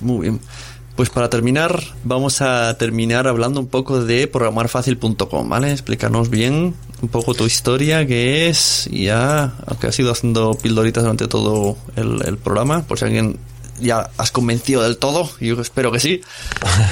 [0.00, 0.40] Muy bien.
[1.00, 5.72] Pues para terminar, vamos a terminar hablando un poco de programarfacil.com, ¿vale?
[5.72, 11.02] Explícanos bien un poco tu historia, qué es, y ya, aunque has ido haciendo pildoritas
[11.02, 13.38] durante todo el, programa, por si alguien
[13.80, 16.20] ya has convencido del todo, yo espero que sí,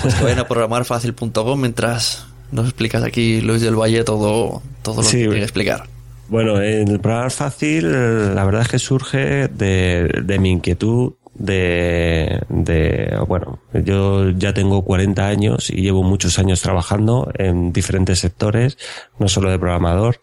[0.01, 5.07] pues que vayan a programarfacil.com mientras nos explicas aquí, Luis del Valle, todo, todo lo
[5.07, 5.87] que tiene que explicar.
[6.31, 7.93] Bueno, el programar fácil,
[8.35, 14.85] la verdad es que surge de, de mi inquietud de, de, bueno, yo ya tengo
[14.85, 18.77] 40 años y llevo muchos años trabajando en diferentes sectores,
[19.19, 20.21] no solo de programador,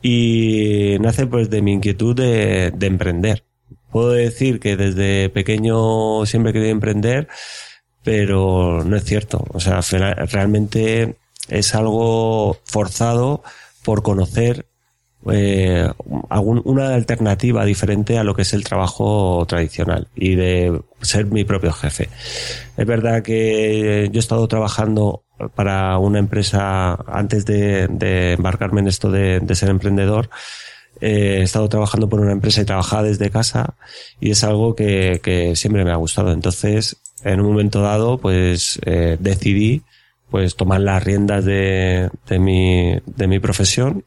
[0.00, 3.44] y nace pues de mi inquietud de, de emprender.
[3.90, 7.28] Puedo decir que desde pequeño siempre quería emprender,
[8.02, 9.44] pero no es cierto.
[9.52, 9.80] O sea,
[10.26, 11.16] realmente
[11.48, 13.42] es algo forzado
[13.84, 14.66] por conocer
[15.30, 15.88] eh,
[16.38, 21.72] una alternativa diferente a lo que es el trabajo tradicional y de ser mi propio
[21.72, 22.08] jefe.
[22.76, 25.22] Es verdad que yo he estado trabajando
[25.54, 30.28] para una empresa antes de, embarcarme en esto de, ser emprendedor.
[31.00, 33.74] Eh, he estado trabajando por una empresa y trabajaba desde casa
[34.20, 36.32] y es algo que, siempre me ha gustado.
[36.32, 39.82] Entonces, en un momento dado, pues eh, decidí
[40.30, 44.04] pues tomar las riendas de, de, mi, de mi profesión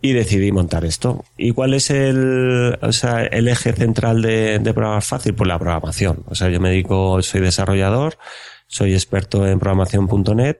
[0.00, 1.24] y decidí montar esto.
[1.36, 5.34] ¿Y cuál es el, o sea, el eje central de, de programar fácil?
[5.34, 6.24] Pues la programación.
[6.28, 8.18] O sea, yo me dedico, soy desarrollador,
[8.66, 10.58] soy experto en programación.net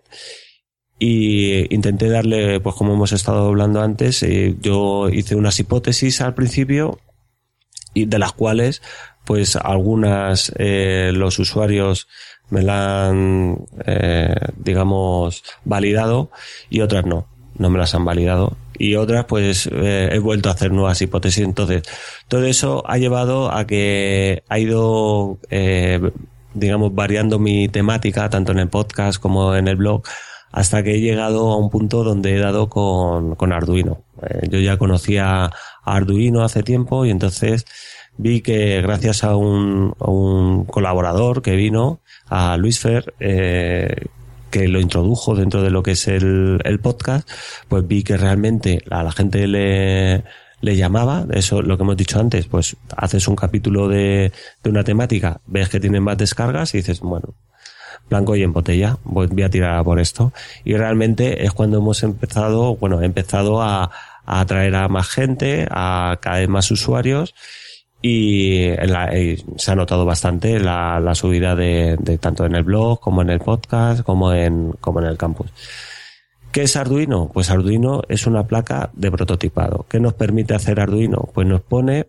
[0.98, 6.34] y intenté darle, pues como hemos estado hablando antes, eh, yo hice unas hipótesis al
[6.34, 6.98] principio
[7.94, 8.82] y de las cuales,
[9.24, 12.08] pues algunas eh, los usuarios
[12.50, 16.30] me la han, eh, digamos, validado
[16.70, 20.52] y otras no, no me las han validado y otras pues eh, he vuelto a
[20.52, 21.44] hacer nuevas hipótesis.
[21.44, 21.82] Entonces,
[22.28, 26.00] todo eso ha llevado a que ha ido, eh,
[26.54, 30.02] digamos, variando mi temática, tanto en el podcast como en el blog,
[30.52, 34.02] hasta que he llegado a un punto donde he dado con, con Arduino.
[34.22, 35.50] Eh, yo ya conocía
[35.84, 37.66] Arduino hace tiempo y entonces
[38.16, 44.06] vi que gracias a un, a un colaborador que vino, a Luis Fer, eh,
[44.50, 47.28] que lo introdujo dentro de lo que es el, el podcast,
[47.68, 50.24] pues vi que realmente a la gente le,
[50.60, 54.84] le llamaba, eso lo que hemos dicho antes, pues haces un capítulo de, de una
[54.84, 57.34] temática, ves que tienen más descargas y dices, bueno,
[58.08, 60.32] blanco y en botella, voy a tirar por esto.
[60.64, 63.90] Y realmente es cuando hemos empezado, bueno, he empezado a,
[64.24, 67.34] a atraer a más gente, a cada vez más usuarios
[68.00, 68.70] y
[69.56, 73.40] se ha notado bastante la, subida de, de, tanto en el blog como en el
[73.40, 75.50] podcast como en, como en el campus.
[76.52, 77.30] ¿Qué es Arduino?
[77.32, 79.84] Pues Arduino es una placa de prototipado.
[79.88, 81.28] ¿Qué nos permite hacer Arduino?
[81.34, 82.06] Pues nos pone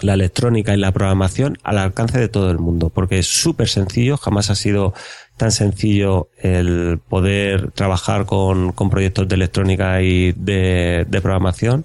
[0.00, 4.16] la electrónica y la programación al alcance de todo el mundo, porque es súper sencillo,
[4.16, 4.94] jamás ha sido
[5.36, 11.84] tan sencillo el poder trabajar con, con proyectos de electrónica y de programación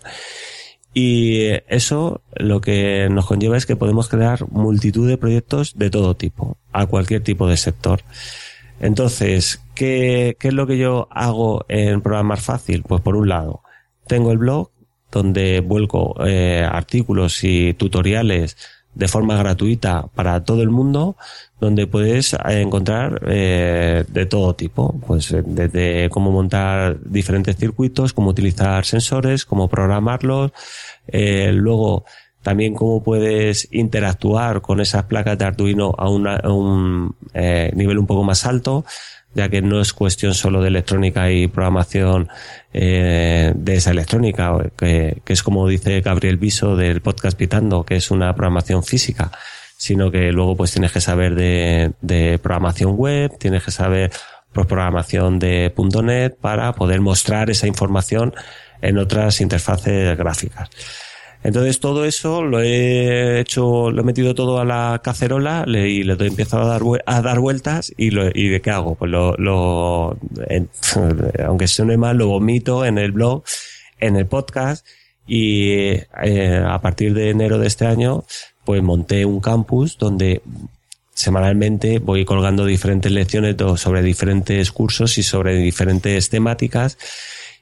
[1.00, 6.16] y eso lo que nos conlleva es que podemos crear multitud de proyectos de todo
[6.16, 8.02] tipo, a cualquier tipo de sector.
[8.80, 12.82] Entonces, ¿qué, ¿qué es lo que yo hago en Programar Fácil?
[12.82, 13.62] Pues por un lado,
[14.08, 14.72] tengo el blog
[15.12, 18.58] donde vuelco eh, artículos y tutoriales
[18.98, 21.16] de forma gratuita para todo el mundo,
[21.60, 28.14] donde puedes eh, encontrar eh, de todo tipo, pues eh, desde cómo montar diferentes circuitos,
[28.14, 30.52] cómo utilizar sensores, cómo programarlos,
[31.08, 32.06] eh, luego
[32.42, 38.08] también cómo puedes interactuar con esas placas de Arduino a, una- un eh, nivel un
[38.08, 38.84] poco más alto,
[39.34, 42.30] ya que no es cuestión solo de electrónica y programación
[42.74, 47.96] eh, de esa electrónica, que, que es como dice Gabriel Viso del podcast Pitando, que
[47.96, 49.32] es una programación física,
[49.78, 54.12] sino que luego pues tienes que saber de, de programación web, tienes que saber
[54.52, 55.72] pues, programación de
[56.04, 58.34] .NET para poder mostrar esa información
[58.82, 60.70] en otras interfaces gráficas.
[61.44, 66.04] Entonces todo eso lo he hecho, lo he metido todo a la cacerola le- y
[66.04, 69.12] le doy, empiezo a dar, a dar vueltas y, lo, y de qué hago, pues
[69.12, 70.18] lo, lo
[70.50, 70.70] en-
[71.46, 73.44] aunque suene mal, lo vomito en el blog,
[74.00, 74.86] en el podcast
[75.26, 75.70] y
[76.24, 78.24] eh, a partir de enero de este año
[78.66, 80.42] pues monté un campus donde
[81.14, 86.98] semanalmente voy colgando diferentes lecciones sobre diferentes cursos y sobre diferentes temáticas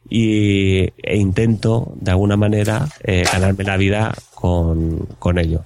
[0.09, 5.63] y, e intento de alguna manera eh, ganarme la vida con, con ello.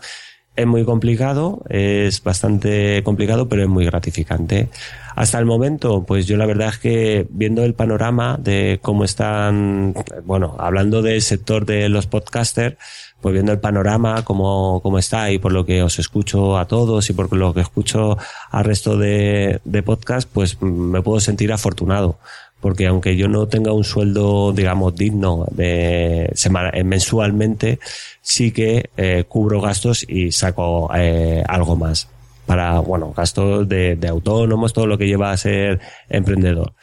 [0.55, 4.67] Es muy complicado, es bastante complicado, pero es muy gratificante.
[5.15, 9.93] Hasta el momento, pues yo la verdad es que viendo el panorama de cómo están,
[10.25, 12.75] bueno, hablando del sector de los podcasters,
[13.21, 17.09] pues viendo el panorama, cómo, cómo está y por lo que os escucho a todos
[17.09, 18.17] y por lo que escucho
[18.51, 22.17] al resto de, de podcast, pues me puedo sentir afortunado.
[22.61, 27.79] Porque aunque yo no tenga un sueldo, digamos, digno de semana, eh, mensualmente,
[28.21, 32.07] sí que eh, cubro gastos y saco eh, algo más
[32.45, 35.79] para, bueno, gastos de, de autónomos, todo lo que lleva a ser
[36.09, 36.73] emprendedor.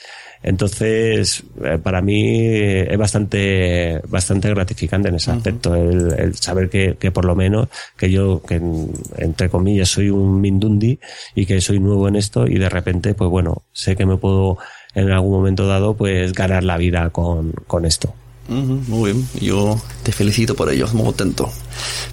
[0.43, 6.97] Entonces, eh, para mí es bastante, bastante gratificante en ese aspecto, el, el saber que,
[6.99, 11.01] que por lo menos, que yo, que en- entre comillas soy un mindundi
[11.35, 14.57] y que soy nuevo en esto y de repente, pues bueno, sé que me puedo
[14.97, 18.15] en algún momento dado, pues ganar la vida con, con esto.
[18.49, 21.51] Muy bien, yo te felicito por ello, muy contento.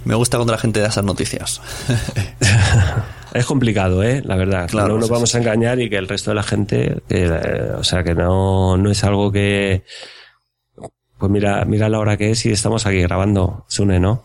[0.04, 1.62] Me gusta cuando la gente da esas noticias.
[3.34, 4.22] Es complicado, ¿eh?
[4.24, 4.70] La verdad.
[4.70, 7.72] Claro, no nos sí, vamos a engañar y que el resto de la gente, eh,
[7.76, 9.84] o sea, que no, no es algo que,
[11.18, 14.24] pues mira, mira la hora que es y estamos aquí grabando, Sune, ¿no?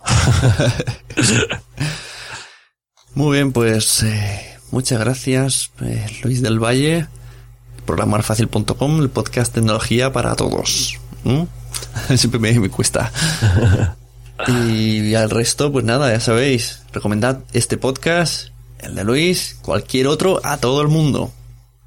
[3.15, 7.07] Muy bien, pues eh, muchas gracias, eh, Luis del Valle,
[7.89, 10.99] programarfacil.com, el podcast tecnología para todos.
[11.25, 11.45] ¿Mm?
[12.17, 13.11] Siempre me, me cuesta.
[14.47, 18.49] y al resto, pues nada, ya sabéis, recomendad este podcast,
[18.81, 21.33] el de Luis, cualquier otro, a todo el mundo.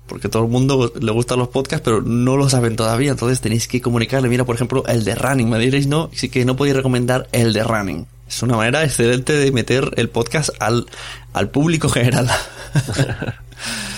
[0.07, 3.11] Porque todo el mundo le gustan los podcasts, pero no lo saben todavía.
[3.11, 4.27] Entonces tenéis que comunicarle.
[4.27, 5.49] Mira, por ejemplo, el de Running.
[5.49, 8.07] Me diréis no, sí que no podéis recomendar el de Running.
[8.27, 10.87] Es una manera excelente de meter el podcast al,
[11.31, 12.27] al público general.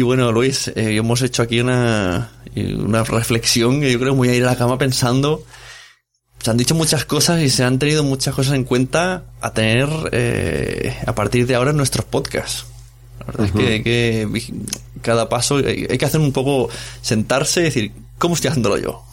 [0.00, 4.28] y bueno, Luis, eh, hemos hecho aquí una, una reflexión que yo creo que voy
[4.30, 5.44] a ir a la cama pensando.
[6.42, 9.90] Se han dicho muchas cosas y se han tenido muchas cosas en cuenta a tener
[10.12, 12.64] eh, a partir de ahora en nuestros podcasts.
[13.18, 14.54] La verdad es que, que
[15.02, 16.70] cada paso hay, hay que hacer un poco
[17.02, 19.04] sentarse y decir, ¿cómo estoy haciéndolo yo?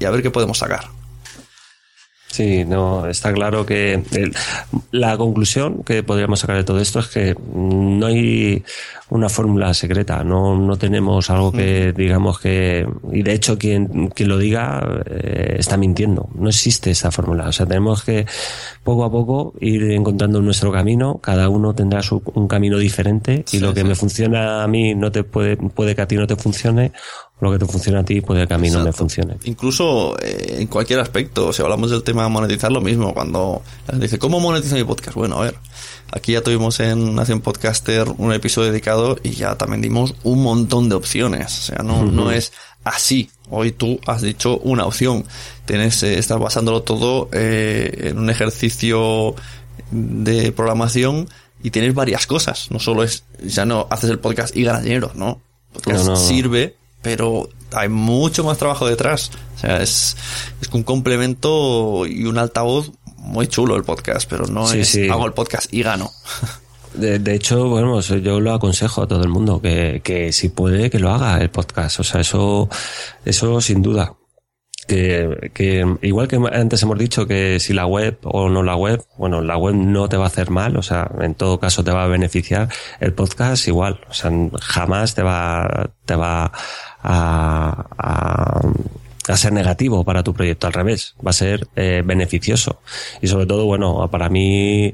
[0.00, 0.88] Y a ver qué podemos sacar.
[2.36, 4.34] Sí, no, está claro que el-
[4.90, 8.62] la conclusión que podríamos sacar de todo esto es que no hay
[9.08, 14.28] una fórmula secreta, no, no tenemos algo que digamos que, y de hecho quien, quien
[14.28, 18.26] lo diga eh, está mintiendo, no existe esa fórmula, o sea, tenemos que
[18.84, 23.56] poco a poco ir encontrando nuestro camino, cada uno tendrá su, un camino diferente y
[23.56, 23.86] Sí, lo que sí.
[23.86, 26.92] me funciona a mí no te puede, puede que a ti no te funcione,
[27.38, 29.36] lo que te funciona a ti puede que a mí no me funcione.
[29.44, 33.12] Incluso eh, en cualquier aspecto, si hablamos del tema de monetizar, lo mismo.
[33.12, 35.14] Cuando la gente dice, ¿cómo monetizo mi podcast?
[35.14, 35.54] Bueno, a ver,
[36.12, 40.88] aquí ya tuvimos en Nación Podcaster un episodio dedicado y ya también dimos un montón
[40.88, 41.58] de opciones.
[41.58, 42.52] O sea, no, no es
[42.84, 43.30] así.
[43.50, 45.24] Hoy tú has dicho una opción.
[45.66, 49.34] Tienes, eh, estás basándolo todo eh, en un ejercicio
[49.90, 51.28] de programación
[51.62, 52.70] y tienes varias cosas.
[52.70, 55.40] No solo es, ya no haces el podcast y ganas dinero, ¿no?
[55.72, 56.16] Podcast no.
[56.16, 56.76] sirve,
[57.06, 59.30] pero hay mucho más trabajo detrás.
[59.54, 60.16] O sea, es,
[60.60, 65.08] es un complemento y un altavoz muy chulo el podcast, pero no Sí, es sí.
[65.08, 66.10] hago el podcast y gano.
[66.94, 70.88] De, de hecho, bueno, yo lo aconsejo a todo el mundo que, que si puede
[70.88, 72.00] que lo haga el podcast.
[72.00, 72.70] O sea, eso,
[73.24, 74.14] eso sin duda.
[74.88, 79.04] Que, que igual que antes hemos dicho que si la web o no la web,
[79.18, 81.90] bueno, la web no te va a hacer mal, o sea, en todo caso te
[81.90, 82.68] va a beneficiar.
[83.00, 84.30] El podcast igual, o sea,
[84.62, 86.50] jamás te va, te va
[87.06, 88.60] a, a
[89.28, 92.80] a ser negativo para tu proyecto, al revés, va a ser eh, beneficioso.
[93.20, 94.92] Y sobre todo, bueno, para mí,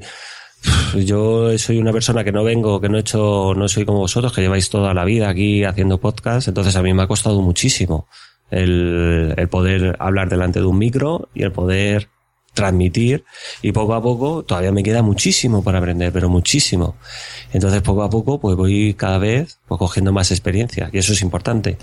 [0.95, 4.33] yo soy una persona que no vengo, que no he hecho, no soy como vosotros,
[4.33, 8.07] que lleváis toda la vida aquí haciendo podcast, entonces a mí me ha costado muchísimo
[8.49, 12.09] el, el poder hablar delante de un micro y el poder
[12.53, 13.23] transmitir
[13.61, 16.95] y poco a poco todavía me queda muchísimo para aprender, pero muchísimo.
[17.51, 21.21] Entonces poco a poco pues voy cada vez pues, cogiendo más experiencia y eso es
[21.21, 21.77] importante.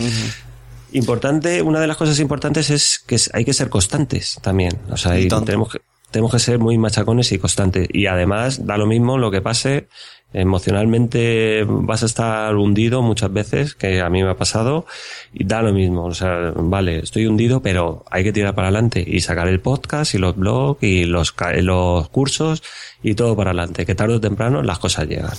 [0.93, 4.79] Importante, una de las cosas importantes es que hay que ser constantes también.
[4.91, 5.13] O sea,
[5.45, 5.81] tenemos que,
[6.11, 7.89] tenemos que ser muy machacones y constantes.
[7.93, 9.89] Y además, da lo mismo lo que pase,
[10.33, 14.87] emocionalmente vas a estar hundido muchas veces, que a mí me ha pasado,
[15.33, 16.05] y da lo mismo.
[16.05, 20.15] O sea, vale, estoy hundido, pero hay que tirar para adelante y sacar el podcast
[20.15, 22.63] y los blogs y los, los cursos
[23.03, 25.35] y todo para adelante, que tarde o temprano las cosas llegan.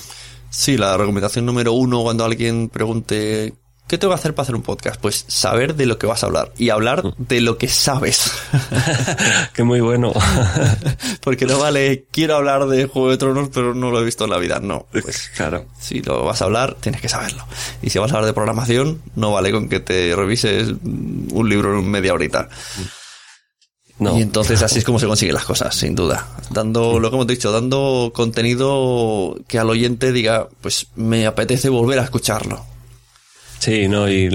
[0.50, 3.54] Sí, la recomendación número uno cuando alguien pregunte
[3.88, 5.02] ¿Qué tengo que hacer para hacer un podcast?
[5.02, 7.14] Pues saber de lo que vas a hablar y hablar mm.
[7.18, 8.32] de lo que sabes.
[9.54, 10.14] Qué muy bueno.
[11.22, 14.30] Porque no vale, quiero hablar de Juego de Tronos, pero no lo he visto en
[14.30, 14.62] la vida.
[14.62, 15.66] No, pues claro.
[15.78, 17.46] Si lo vas a hablar, tienes que saberlo.
[17.82, 21.78] Y si vas a hablar de programación, no vale con que te revises un libro
[21.78, 22.48] en media horita.
[24.00, 24.18] No.
[24.18, 26.30] Y entonces así es como se consiguen las cosas, sin duda.
[26.50, 32.00] Dando, lo que hemos dicho, dando contenido que al oyente diga, pues me apetece volver
[32.00, 32.71] a escucharlo
[33.62, 34.28] Sí, no, y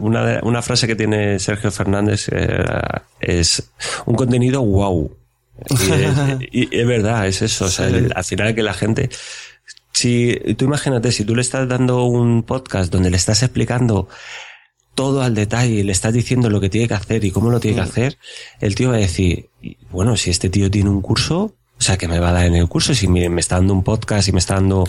[0.00, 2.64] una, una frase que tiene Sergio Fernández eh,
[3.20, 3.70] es
[4.06, 5.14] un contenido wow.
[6.50, 7.66] Y es, verdad, es eso.
[7.66, 9.10] O sea, al final que la gente.
[9.92, 14.08] Si tú imagínate, si tú le estás dando un podcast donde le estás explicando
[14.94, 17.76] todo al detalle, le estás diciendo lo que tiene que hacer y cómo lo tiene
[17.76, 17.88] que mm.
[17.90, 18.18] hacer,
[18.60, 19.50] el tío va a decir,
[19.90, 22.54] bueno, si este tío tiene un curso, o sea, que me va a dar en
[22.54, 24.84] el curso si me, está dando un podcast y me está dando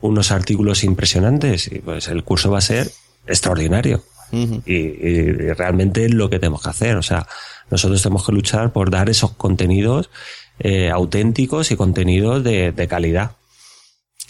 [0.00, 2.90] unos artículos impresionantes, y pues el curso va a ser
[3.26, 4.02] extraordinario.
[4.32, 6.96] y, realmente es lo que tenemos que hacer.
[6.96, 7.26] O sea,
[7.70, 10.10] nosotros tenemos que luchar por dar esos contenidos
[10.58, 13.32] eh, auténticos y contenidos de, calidad.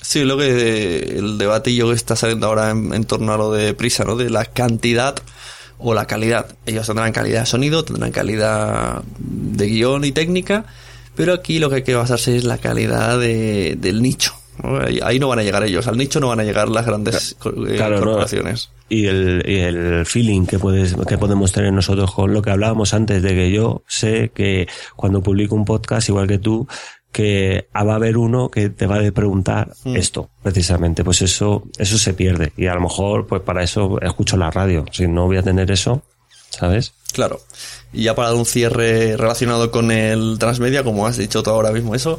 [0.00, 4.04] Sí, lo que el debatillo que está saliendo ahora en, torno a lo de prisa,
[4.04, 4.16] ¿no?
[4.16, 5.14] De la cantidad
[5.78, 6.56] o la calidad.
[6.66, 10.64] Ellos tendrán calidad de sonido, tendrán calidad de guion y técnica,
[11.14, 14.34] pero aquí lo que hay que basarse es la calidad de, del nicho.
[15.02, 17.78] Ahí no van a llegar ellos, al nicho no van a llegar las grandes eh,
[17.78, 18.70] corporaciones.
[18.88, 22.94] Y, el, y el feeling que, puedes, que podemos tener nosotros con lo que hablábamos
[22.94, 26.68] antes, de que yo sé que cuando publico un podcast, igual que tú,
[27.12, 29.96] que va a haber uno que te va a preguntar mm.
[29.96, 31.04] esto, precisamente.
[31.04, 32.52] Pues eso, eso se pierde.
[32.56, 34.84] Y a lo mejor, pues para eso escucho la radio.
[34.90, 36.02] Si no voy a tener eso,
[36.48, 36.94] ¿sabes?
[37.12, 37.40] Claro.
[37.92, 41.70] Y ya para dar un cierre relacionado con el transmedia, como has dicho tú ahora
[41.70, 42.18] mismo eso,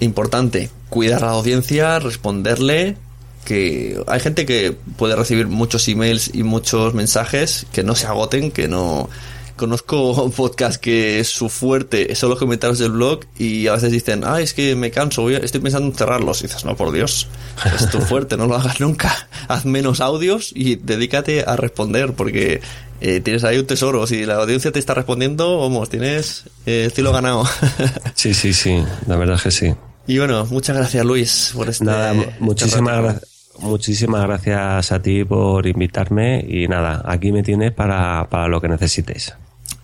[0.00, 2.96] importante, cuidar a la audiencia, responderle,
[3.44, 8.50] que hay gente que puede recibir muchos emails y muchos mensajes que no se agoten,
[8.50, 9.08] que no...
[9.56, 14.22] Conozco un podcast que su fuerte son los comentarios del blog y a veces dicen,
[14.24, 16.40] ah, es que me canso, estoy pensando en cerrarlos.
[16.40, 17.28] Y dices, no, por Dios,
[17.76, 19.28] es tu fuerte, no lo hagas nunca.
[19.48, 22.60] Haz menos audios y dedícate a responder porque
[23.00, 24.06] eh, tienes ahí un tesoro.
[24.06, 27.44] Si la audiencia te está respondiendo, vamos, tienes eh, el cielo ganado.
[28.14, 29.74] sí, sí, sí, la verdad es que sí.
[30.06, 31.84] Y bueno, muchas gracias Luis por este.
[31.84, 33.20] Nada, este muchísimas,
[33.58, 38.68] muchísimas gracias a ti por invitarme y nada, aquí me tienes para, para lo que
[38.68, 39.34] necesites.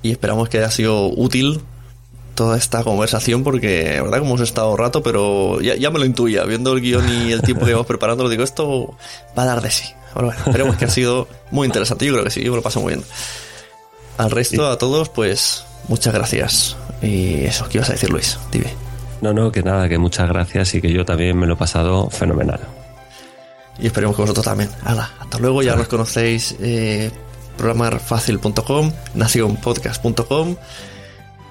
[0.02, 1.60] Y esperamos que haya sido útil
[2.34, 6.04] toda esta conversación porque, la verdad, como hemos estado rato, pero ya, ya me lo
[6.04, 8.96] intuía, viendo el guion y el tiempo que vamos preparando, lo digo, esto
[9.36, 9.84] va a dar de sí.
[10.14, 12.80] Bueno, esperemos que ha sido muy interesante, yo creo que sí, yo me lo paso
[12.80, 13.04] muy bien.
[14.18, 16.76] Al resto, a todos, pues muchas gracias.
[17.02, 18.38] Y eso, ¿qué ibas a decir, Luis?
[18.52, 18.72] Dime.
[19.20, 22.08] No, no, que nada, que muchas gracias y que yo también me lo he pasado
[22.08, 22.60] fenomenal.
[23.80, 24.70] Y esperemos que vosotros también.
[24.84, 26.54] Hala, hasta luego, ya nos conocéis.
[26.60, 27.10] Eh,
[27.58, 30.56] programarfacil.com, nacionpodcast.com.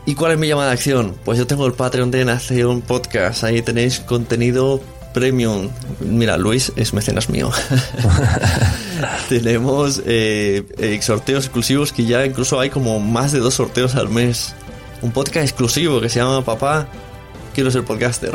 [0.07, 1.15] ¿Y cuál es mi llamada de acción?
[1.23, 3.43] Pues yo tengo el Patreon de Nación Podcast.
[3.43, 4.81] Ahí tenéis contenido
[5.13, 5.69] premium.
[5.99, 7.51] Mira, Luis es mecenas mío.
[9.29, 14.09] Tenemos eh, eh, sorteos exclusivos que ya incluso hay como más de dos sorteos al
[14.09, 14.55] mes.
[15.01, 16.87] Un podcast exclusivo que se llama Papá
[17.57, 18.31] quiero ser podcaster.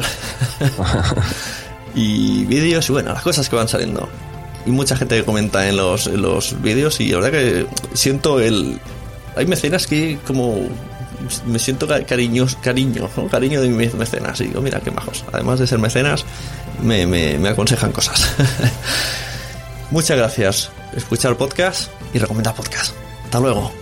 [1.94, 4.09] y vídeos y bueno, las cosas que van saliendo.
[4.66, 8.78] Y mucha gente que comenta en los, los vídeos y la verdad que siento el...
[9.34, 10.68] Hay mecenas que como
[11.47, 14.41] me siento cariños, cariño, cariño de mis mecenas.
[14.41, 15.24] Y digo, mira qué majos.
[15.32, 16.24] Además de ser mecenas,
[16.82, 18.34] me, me, me aconsejan cosas.
[19.91, 20.70] Muchas gracias.
[20.97, 22.94] Escuchar podcast y recomendar podcast.
[23.24, 23.82] Hasta luego.